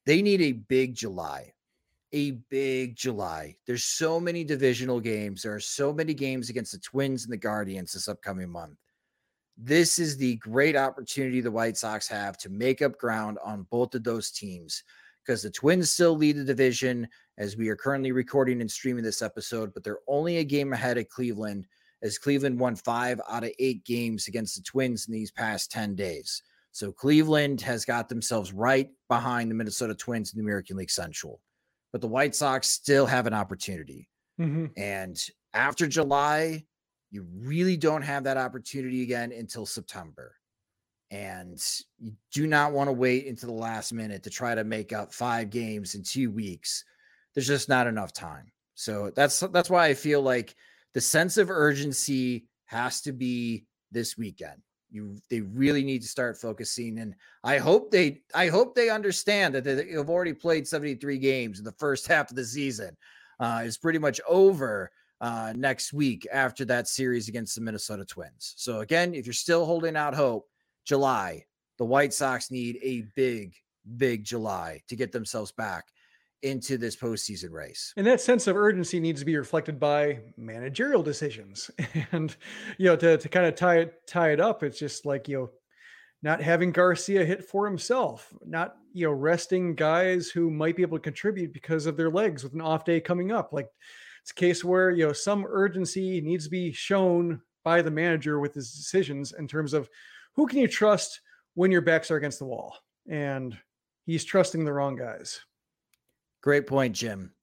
they 0.05 0.21
need 0.21 0.41
a 0.41 0.53
big 0.53 0.95
July. 0.95 1.53
A 2.13 2.31
big 2.31 2.95
July. 2.95 3.55
There's 3.67 3.83
so 3.83 4.19
many 4.19 4.43
divisional 4.43 4.99
games. 4.99 5.43
There 5.43 5.53
are 5.53 5.59
so 5.59 5.93
many 5.93 6.15
games 6.15 6.49
against 6.49 6.71
the 6.71 6.79
Twins 6.79 7.23
and 7.23 7.33
the 7.33 7.37
Guardians 7.37 7.93
this 7.93 8.07
upcoming 8.07 8.49
month. 8.49 8.77
This 9.57 9.99
is 9.99 10.17
the 10.17 10.37
great 10.37 10.75
opportunity 10.75 11.41
the 11.41 11.51
White 11.51 11.77
Sox 11.77 12.07
have 12.07 12.37
to 12.39 12.49
make 12.49 12.81
up 12.81 12.97
ground 12.97 13.37
on 13.43 13.67
both 13.69 13.93
of 13.93 14.03
those 14.03 14.31
teams 14.31 14.83
because 15.29 15.43
the 15.43 15.51
Twins 15.51 15.91
still 15.91 16.17
lead 16.17 16.37
the 16.37 16.43
division 16.43 17.07
as 17.37 17.55
we 17.55 17.69
are 17.69 17.75
currently 17.75 18.11
recording 18.11 18.61
and 18.61 18.71
streaming 18.71 19.03
this 19.03 19.21
episode, 19.21 19.71
but 19.75 19.83
they're 19.83 19.99
only 20.07 20.37
a 20.37 20.43
game 20.43 20.73
ahead 20.73 20.97
of 20.97 21.07
Cleveland 21.07 21.67
as 22.01 22.17
Cleveland 22.17 22.59
won 22.59 22.75
five 22.75 23.21
out 23.29 23.43
of 23.43 23.51
eight 23.59 23.85
games 23.85 24.27
against 24.27 24.55
the 24.55 24.63
Twins 24.63 25.07
in 25.07 25.13
these 25.13 25.29
past 25.29 25.69
10 25.69 25.93
days. 25.93 26.41
So 26.71 26.91
Cleveland 26.91 27.61
has 27.61 27.85
got 27.85 28.09
themselves 28.09 28.53
right 28.53 28.89
behind 29.07 29.51
the 29.51 29.55
Minnesota 29.55 29.93
Twins 29.93 30.33
in 30.33 30.39
the 30.39 30.43
American 30.43 30.77
League 30.77 30.89
Central. 30.89 31.39
But 31.91 32.01
the 32.01 32.07
White 32.07 32.33
Sox 32.33 32.67
still 32.67 33.05
have 33.05 33.27
an 33.27 33.35
opportunity. 33.35 34.09
Mm-hmm. 34.41 34.65
And 34.77 35.15
after 35.53 35.85
July, 35.85 36.65
you 37.11 37.27
really 37.37 37.77
don't 37.77 38.01
have 38.01 38.23
that 38.23 38.37
opportunity 38.37 39.03
again 39.03 39.31
until 39.31 39.67
September 39.67 40.33
and 41.11 41.61
you 41.97 42.13
do 42.31 42.47
not 42.47 42.71
want 42.71 42.87
to 42.87 42.93
wait 42.93 43.25
into 43.25 43.45
the 43.45 43.51
last 43.51 43.93
minute 43.93 44.23
to 44.23 44.29
try 44.29 44.55
to 44.55 44.63
make 44.63 44.93
up 44.93 45.13
five 45.13 45.49
games 45.49 45.95
in 45.95 46.03
two 46.03 46.31
weeks. 46.31 46.83
There's 47.33 47.47
just 47.47 47.69
not 47.69 47.87
enough 47.87 48.13
time. 48.13 48.51
So 48.75 49.11
that's 49.15 49.39
that's 49.39 49.69
why 49.69 49.87
I 49.87 49.93
feel 49.93 50.21
like 50.21 50.55
the 50.93 51.01
sense 51.01 51.37
of 51.37 51.49
urgency 51.49 52.47
has 52.65 53.01
to 53.01 53.11
be 53.11 53.65
this 53.91 54.17
weekend. 54.17 54.61
You 54.91 55.17
they 55.29 55.41
really 55.41 55.83
need 55.83 56.01
to 56.01 56.07
start 56.07 56.37
focusing, 56.37 56.99
and 56.99 57.15
I 57.43 57.57
hope 57.57 57.91
they 57.91 58.21
I 58.33 58.47
hope 58.47 58.75
they 58.75 58.89
understand 58.89 59.55
that 59.55 59.63
they 59.63 59.91
have 59.91 60.09
already 60.09 60.33
played 60.33 60.67
73 60.67 61.17
games 61.17 61.59
in 61.59 61.65
the 61.65 61.73
first 61.73 62.07
half 62.11 62.29
of 62.29 62.35
the 62.35 62.45
season. 62.45 62.95
uh, 63.39 63.61
is 63.63 63.77
pretty 63.77 63.99
much 63.99 64.19
over 64.27 64.91
uh, 65.21 65.53
next 65.55 65.93
week 65.93 66.27
after 66.31 66.65
that 66.65 66.87
series 66.87 67.27
against 67.27 67.55
the 67.55 67.61
Minnesota 67.61 68.05
Twins. 68.05 68.53
So, 68.57 68.79
again, 68.79 69.13
if 69.13 69.25
you're 69.25 69.33
still 69.33 69.65
holding 69.65 69.95
out 69.95 70.15
hope, 70.15 70.48
July, 70.89 71.45
the 71.77 71.85
White 71.85 72.15
Sox 72.15 72.49
need 72.49 72.79
a 72.81 73.03
big, 73.15 73.53
big 73.97 74.23
July 74.23 74.81
to 74.87 74.95
get 74.95 75.11
themselves 75.11 75.51
back 75.51 75.85
into 76.41 76.79
this 76.79 76.95
postseason 76.95 77.51
race. 77.51 77.93
And 77.95 78.07
that 78.07 78.21
sense 78.21 78.47
of 78.47 78.55
urgency 78.57 78.99
needs 78.99 79.19
to 79.19 79.25
be 79.25 79.37
reflected 79.37 79.79
by 79.79 80.21
managerial 80.35 81.03
decisions. 81.03 81.69
And 82.11 82.35
you 82.79 82.87
know, 82.87 82.95
to, 82.95 83.19
to 83.19 83.29
kind 83.29 83.45
of 83.45 83.53
tie 83.53 83.77
it 83.77 83.93
tie 84.07 84.31
it 84.31 84.39
up, 84.39 84.63
it's 84.63 84.79
just 84.79 85.05
like, 85.05 85.27
you 85.27 85.37
know, 85.37 85.49
not 86.23 86.41
having 86.41 86.71
Garcia 86.71 87.23
hit 87.23 87.45
for 87.45 87.67
himself, 87.67 88.33
not 88.43 88.75
you 88.91 89.05
know, 89.05 89.13
resting 89.13 89.75
guys 89.75 90.29
who 90.29 90.49
might 90.49 90.75
be 90.75 90.81
able 90.81 90.97
to 90.97 91.03
contribute 91.03 91.53
because 91.53 91.85
of 91.85 91.97
their 91.97 92.09
legs 92.09 92.43
with 92.43 92.55
an 92.55 92.61
off 92.61 92.83
day 92.83 92.99
coming 92.99 93.31
up. 93.31 93.53
Like 93.53 93.67
it's 94.23 94.31
a 94.31 94.33
case 94.33 94.63
where 94.63 94.89
you 94.89 95.05
know 95.05 95.13
some 95.13 95.45
urgency 95.47 96.19
needs 96.19 96.45
to 96.45 96.49
be 96.49 96.71
shown 96.71 97.41
by 97.63 97.83
the 97.83 97.91
manager 97.91 98.39
with 98.39 98.55
his 98.55 98.73
decisions 98.73 99.33
in 99.37 99.47
terms 99.47 99.75
of 99.75 99.87
who 100.35 100.47
can 100.47 100.59
you 100.59 100.67
trust 100.67 101.21
when 101.59 101.71
your 101.71 101.81
backs 101.81 102.09
are 102.09 102.15
against 102.15 102.39
the 102.39 102.45
wall. 102.45 102.77
And 103.09 103.57
he's 104.05 104.23
trusting 104.23 104.63
the 104.63 104.71
wrong 104.71 104.95
guys. 104.95 105.41
Great 106.41 106.67
point, 106.67 106.95
Jim. 106.95 107.33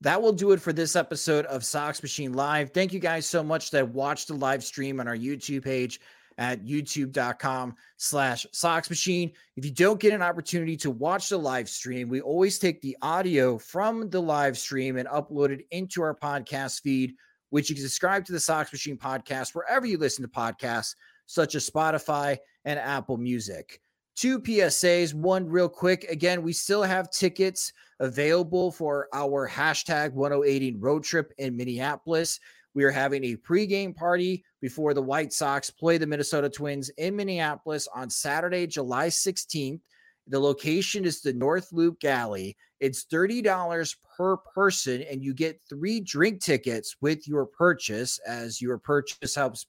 That 0.00 0.22
will 0.22 0.32
do 0.32 0.52
it 0.52 0.60
for 0.60 0.72
this 0.72 0.94
episode 0.94 1.44
of 1.46 1.64
Sox 1.64 2.00
Machine 2.00 2.34
Live. 2.34 2.70
Thank 2.70 2.92
you 2.92 3.00
guys 3.00 3.26
so 3.26 3.42
much 3.42 3.72
that 3.72 3.88
watched 3.88 4.28
the 4.28 4.34
live 4.34 4.62
stream 4.62 5.00
on 5.00 5.08
our 5.08 5.16
YouTube 5.16 5.64
page 5.64 5.98
at 6.38 6.64
youtube.com 6.64 7.74
slash 7.96 8.46
Sox 8.52 8.88
Machine. 8.90 9.32
If 9.56 9.64
you 9.64 9.72
don't 9.72 9.98
get 9.98 10.12
an 10.12 10.22
opportunity 10.22 10.76
to 10.76 10.90
watch 10.92 11.28
the 11.28 11.38
live 11.38 11.68
stream, 11.68 12.08
we 12.08 12.20
always 12.20 12.60
take 12.60 12.80
the 12.80 12.96
audio 13.02 13.58
from 13.58 14.08
the 14.08 14.22
live 14.22 14.56
stream 14.56 14.98
and 14.98 15.08
upload 15.08 15.50
it 15.50 15.66
into 15.72 16.00
our 16.02 16.14
podcast 16.14 16.82
feed, 16.82 17.14
which 17.50 17.70
you 17.70 17.74
can 17.74 17.82
subscribe 17.82 18.24
to 18.26 18.32
the 18.32 18.38
Sox 18.38 18.72
Machine 18.72 18.98
podcast 18.98 19.52
wherever 19.52 19.84
you 19.84 19.98
listen 19.98 20.22
to 20.22 20.28
podcasts, 20.28 20.94
such 21.26 21.54
as 21.54 21.68
Spotify 21.68 22.36
and 22.64 22.78
Apple 22.78 23.16
Music. 23.16 23.80
Two 24.16 24.38
PSAs, 24.38 25.12
one 25.12 25.46
real 25.48 25.68
quick. 25.68 26.04
Again, 26.04 26.42
we 26.42 26.52
still 26.52 26.82
have 26.82 27.10
tickets 27.10 27.72
available 27.98 28.70
for 28.70 29.08
our 29.12 29.48
hashtag 29.48 30.12
1080 30.12 30.76
road 30.76 31.02
trip 31.02 31.32
in 31.38 31.56
Minneapolis. 31.56 32.38
We 32.74 32.84
are 32.84 32.90
having 32.90 33.24
a 33.24 33.36
pregame 33.36 33.94
party 33.94 34.44
before 34.60 34.94
the 34.94 35.02
White 35.02 35.32
Sox 35.32 35.70
play 35.70 35.98
the 35.98 36.06
Minnesota 36.06 36.48
Twins 36.48 36.90
in 36.90 37.16
Minneapolis 37.16 37.88
on 37.94 38.10
Saturday, 38.10 38.66
July 38.66 39.08
16th. 39.08 39.80
The 40.26 40.40
location 40.40 41.04
is 41.04 41.20
the 41.20 41.32
North 41.32 41.72
Loop 41.72 42.00
Galley. 42.00 42.56
It's 42.80 43.04
$30 43.04 43.96
per 44.16 44.36
person, 44.36 45.02
and 45.02 45.22
you 45.22 45.34
get 45.34 45.60
three 45.68 46.00
drink 46.00 46.40
tickets 46.40 46.96
with 47.00 47.28
your 47.28 47.46
purchase, 47.46 48.18
as 48.26 48.60
your 48.60 48.78
purchase 48.78 49.34
helps 49.34 49.66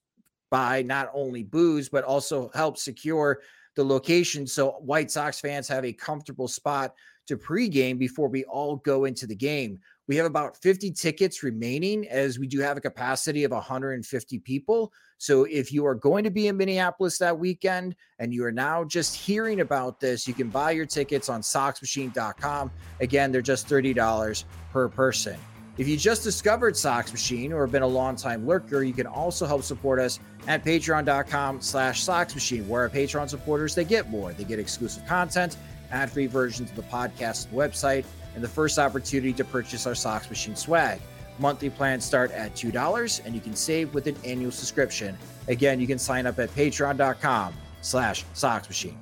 buy 0.49 0.81
not 0.81 1.09
only 1.13 1.43
booze, 1.43 1.89
but 1.89 2.03
also 2.03 2.49
help 2.53 2.77
secure 2.77 3.39
the 3.75 3.83
location 3.83 4.47
so 4.47 4.71
White 4.71 5.11
Sox 5.11 5.39
fans 5.39 5.67
have 5.67 5.85
a 5.85 5.93
comfortable 5.93 6.47
spot 6.47 6.93
to 7.27 7.37
pregame 7.37 7.97
before 7.97 8.29
we 8.29 8.43
all 8.45 8.77
go 8.77 9.05
into 9.05 9.27
the 9.27 9.35
game. 9.35 9.79
We 10.07 10.15
have 10.17 10.27
about 10.27 10.55
50 10.57 10.91
tickets 10.91 11.41
remaining 11.41 12.07
as 12.07 12.37
we 12.37 12.45
do 12.45 12.59
have 12.59 12.77
a 12.77 12.81
capacity 12.81 13.43
of 13.43 13.51
150 13.51 14.39
people. 14.39 14.93
So 15.17 15.45
if 15.45 15.73
you 15.73 15.85
are 15.87 15.95
going 15.95 16.23
to 16.23 16.29
be 16.29 16.47
in 16.47 16.57
Minneapolis 16.57 17.17
that 17.17 17.37
weekend 17.37 17.95
and 18.19 18.31
you 18.31 18.45
are 18.45 18.51
now 18.51 18.83
just 18.83 19.15
hearing 19.15 19.61
about 19.61 19.99
this, 19.99 20.27
you 20.27 20.35
can 20.35 20.49
buy 20.49 20.71
your 20.71 20.85
tickets 20.85 21.27
on 21.27 21.41
soxmachine.com. 21.41 22.71
Again, 22.99 23.31
they're 23.31 23.41
just 23.41 23.67
$30 23.67 24.43
per 24.71 24.87
person. 24.87 25.37
If 25.77 25.89
you 25.89 25.97
just 25.97 26.23
discovered 26.23 26.77
Sox 26.77 27.11
Machine 27.11 27.51
or 27.51 27.61
have 27.61 27.71
been 27.71 27.81
a 27.81 27.87
longtime 27.87 28.47
lurker, 28.47 28.83
you 28.83 28.93
can 28.93 29.07
also 29.07 29.45
help 29.45 29.63
support 29.63 29.99
us 29.99 30.19
at 30.47 30.63
patreon.com 30.63 31.61
slash 31.61 32.03
Sox 32.03 32.33
Machine, 32.33 32.67
where 32.67 32.81
our 32.81 32.89
Patreon 32.89 33.29
supporters, 33.29 33.75
they 33.75 33.83
get 33.83 34.09
more. 34.09 34.33
They 34.33 34.43
get 34.43 34.59
exclusive 34.59 35.05
content, 35.05 35.57
ad-free 35.91 36.27
versions 36.27 36.69
of 36.69 36.75
the 36.75 36.83
podcast 36.83 37.47
and 37.47 37.57
website, 37.57 38.05
and 38.35 38.43
the 38.43 38.49
first 38.49 38.77
opportunity 38.77 39.33
to 39.33 39.43
purchase 39.43 39.87
our 39.87 39.95
Sox 39.95 40.29
Machine 40.29 40.55
swag. 40.55 40.99
Monthly 41.39 41.69
plans 41.69 42.05
start 42.05 42.31
at 42.31 42.55
$2, 42.55 43.25
and 43.25 43.35
you 43.35 43.41
can 43.41 43.55
save 43.55 43.93
with 43.93 44.07
an 44.07 44.15
annual 44.23 44.51
subscription. 44.51 45.17
Again, 45.47 45.79
you 45.79 45.87
can 45.87 45.99
sign 45.99 46.25
up 46.25 46.39
at 46.39 46.49
patreon.com 46.55 47.53
slash 47.81 48.23
Sox 48.33 48.67
Machine. 48.67 48.97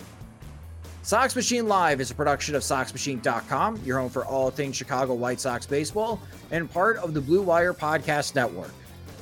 Sox 1.04 1.36
Machine 1.36 1.68
Live 1.68 2.00
is 2.00 2.12
a 2.12 2.16
production 2.16 2.56
of 2.56 2.62
SoxMachine.com, 2.62 3.82
your 3.84 4.00
home 4.00 4.10
for 4.10 4.26
all 4.26 4.50
things 4.50 4.78
Chicago 4.78 5.14
White 5.14 5.42
Sox 5.42 5.66
baseball, 5.66 6.18
and 6.50 6.72
part 6.72 6.96
of 6.98 7.14
the 7.14 7.20
Blue 7.20 7.42
Wire 7.42 7.74
Podcast 7.74 8.36
Network. 8.36 8.72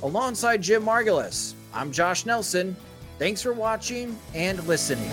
Alongside 0.04 0.62
Jim 0.62 0.84
Margalus, 0.84 1.56
I'm 1.74 1.92
Josh 1.92 2.26
Nelson. 2.26 2.76
Thanks 3.18 3.42
for 3.42 3.54
watching 3.54 4.18
and 4.34 4.64
listening. 4.68 5.12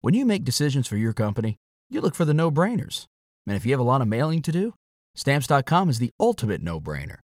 When 0.00 0.12
you 0.12 0.26
make 0.26 0.44
decisions 0.44 0.86
for 0.86 0.98
your 0.98 1.14
company, 1.14 1.56
you 1.88 2.02
look 2.02 2.14
for 2.14 2.26
the 2.26 2.34
no 2.34 2.50
brainers. 2.50 3.06
And 3.46 3.56
if 3.56 3.64
you 3.64 3.72
have 3.72 3.80
a 3.80 3.84
lot 3.84 4.02
of 4.02 4.06
mailing 4.06 4.42
to 4.42 4.52
do, 4.52 4.74
stamps.com 5.14 5.88
is 5.88 5.98
the 5.98 6.10
ultimate 6.20 6.60
no 6.60 6.78
brainer. 6.78 7.23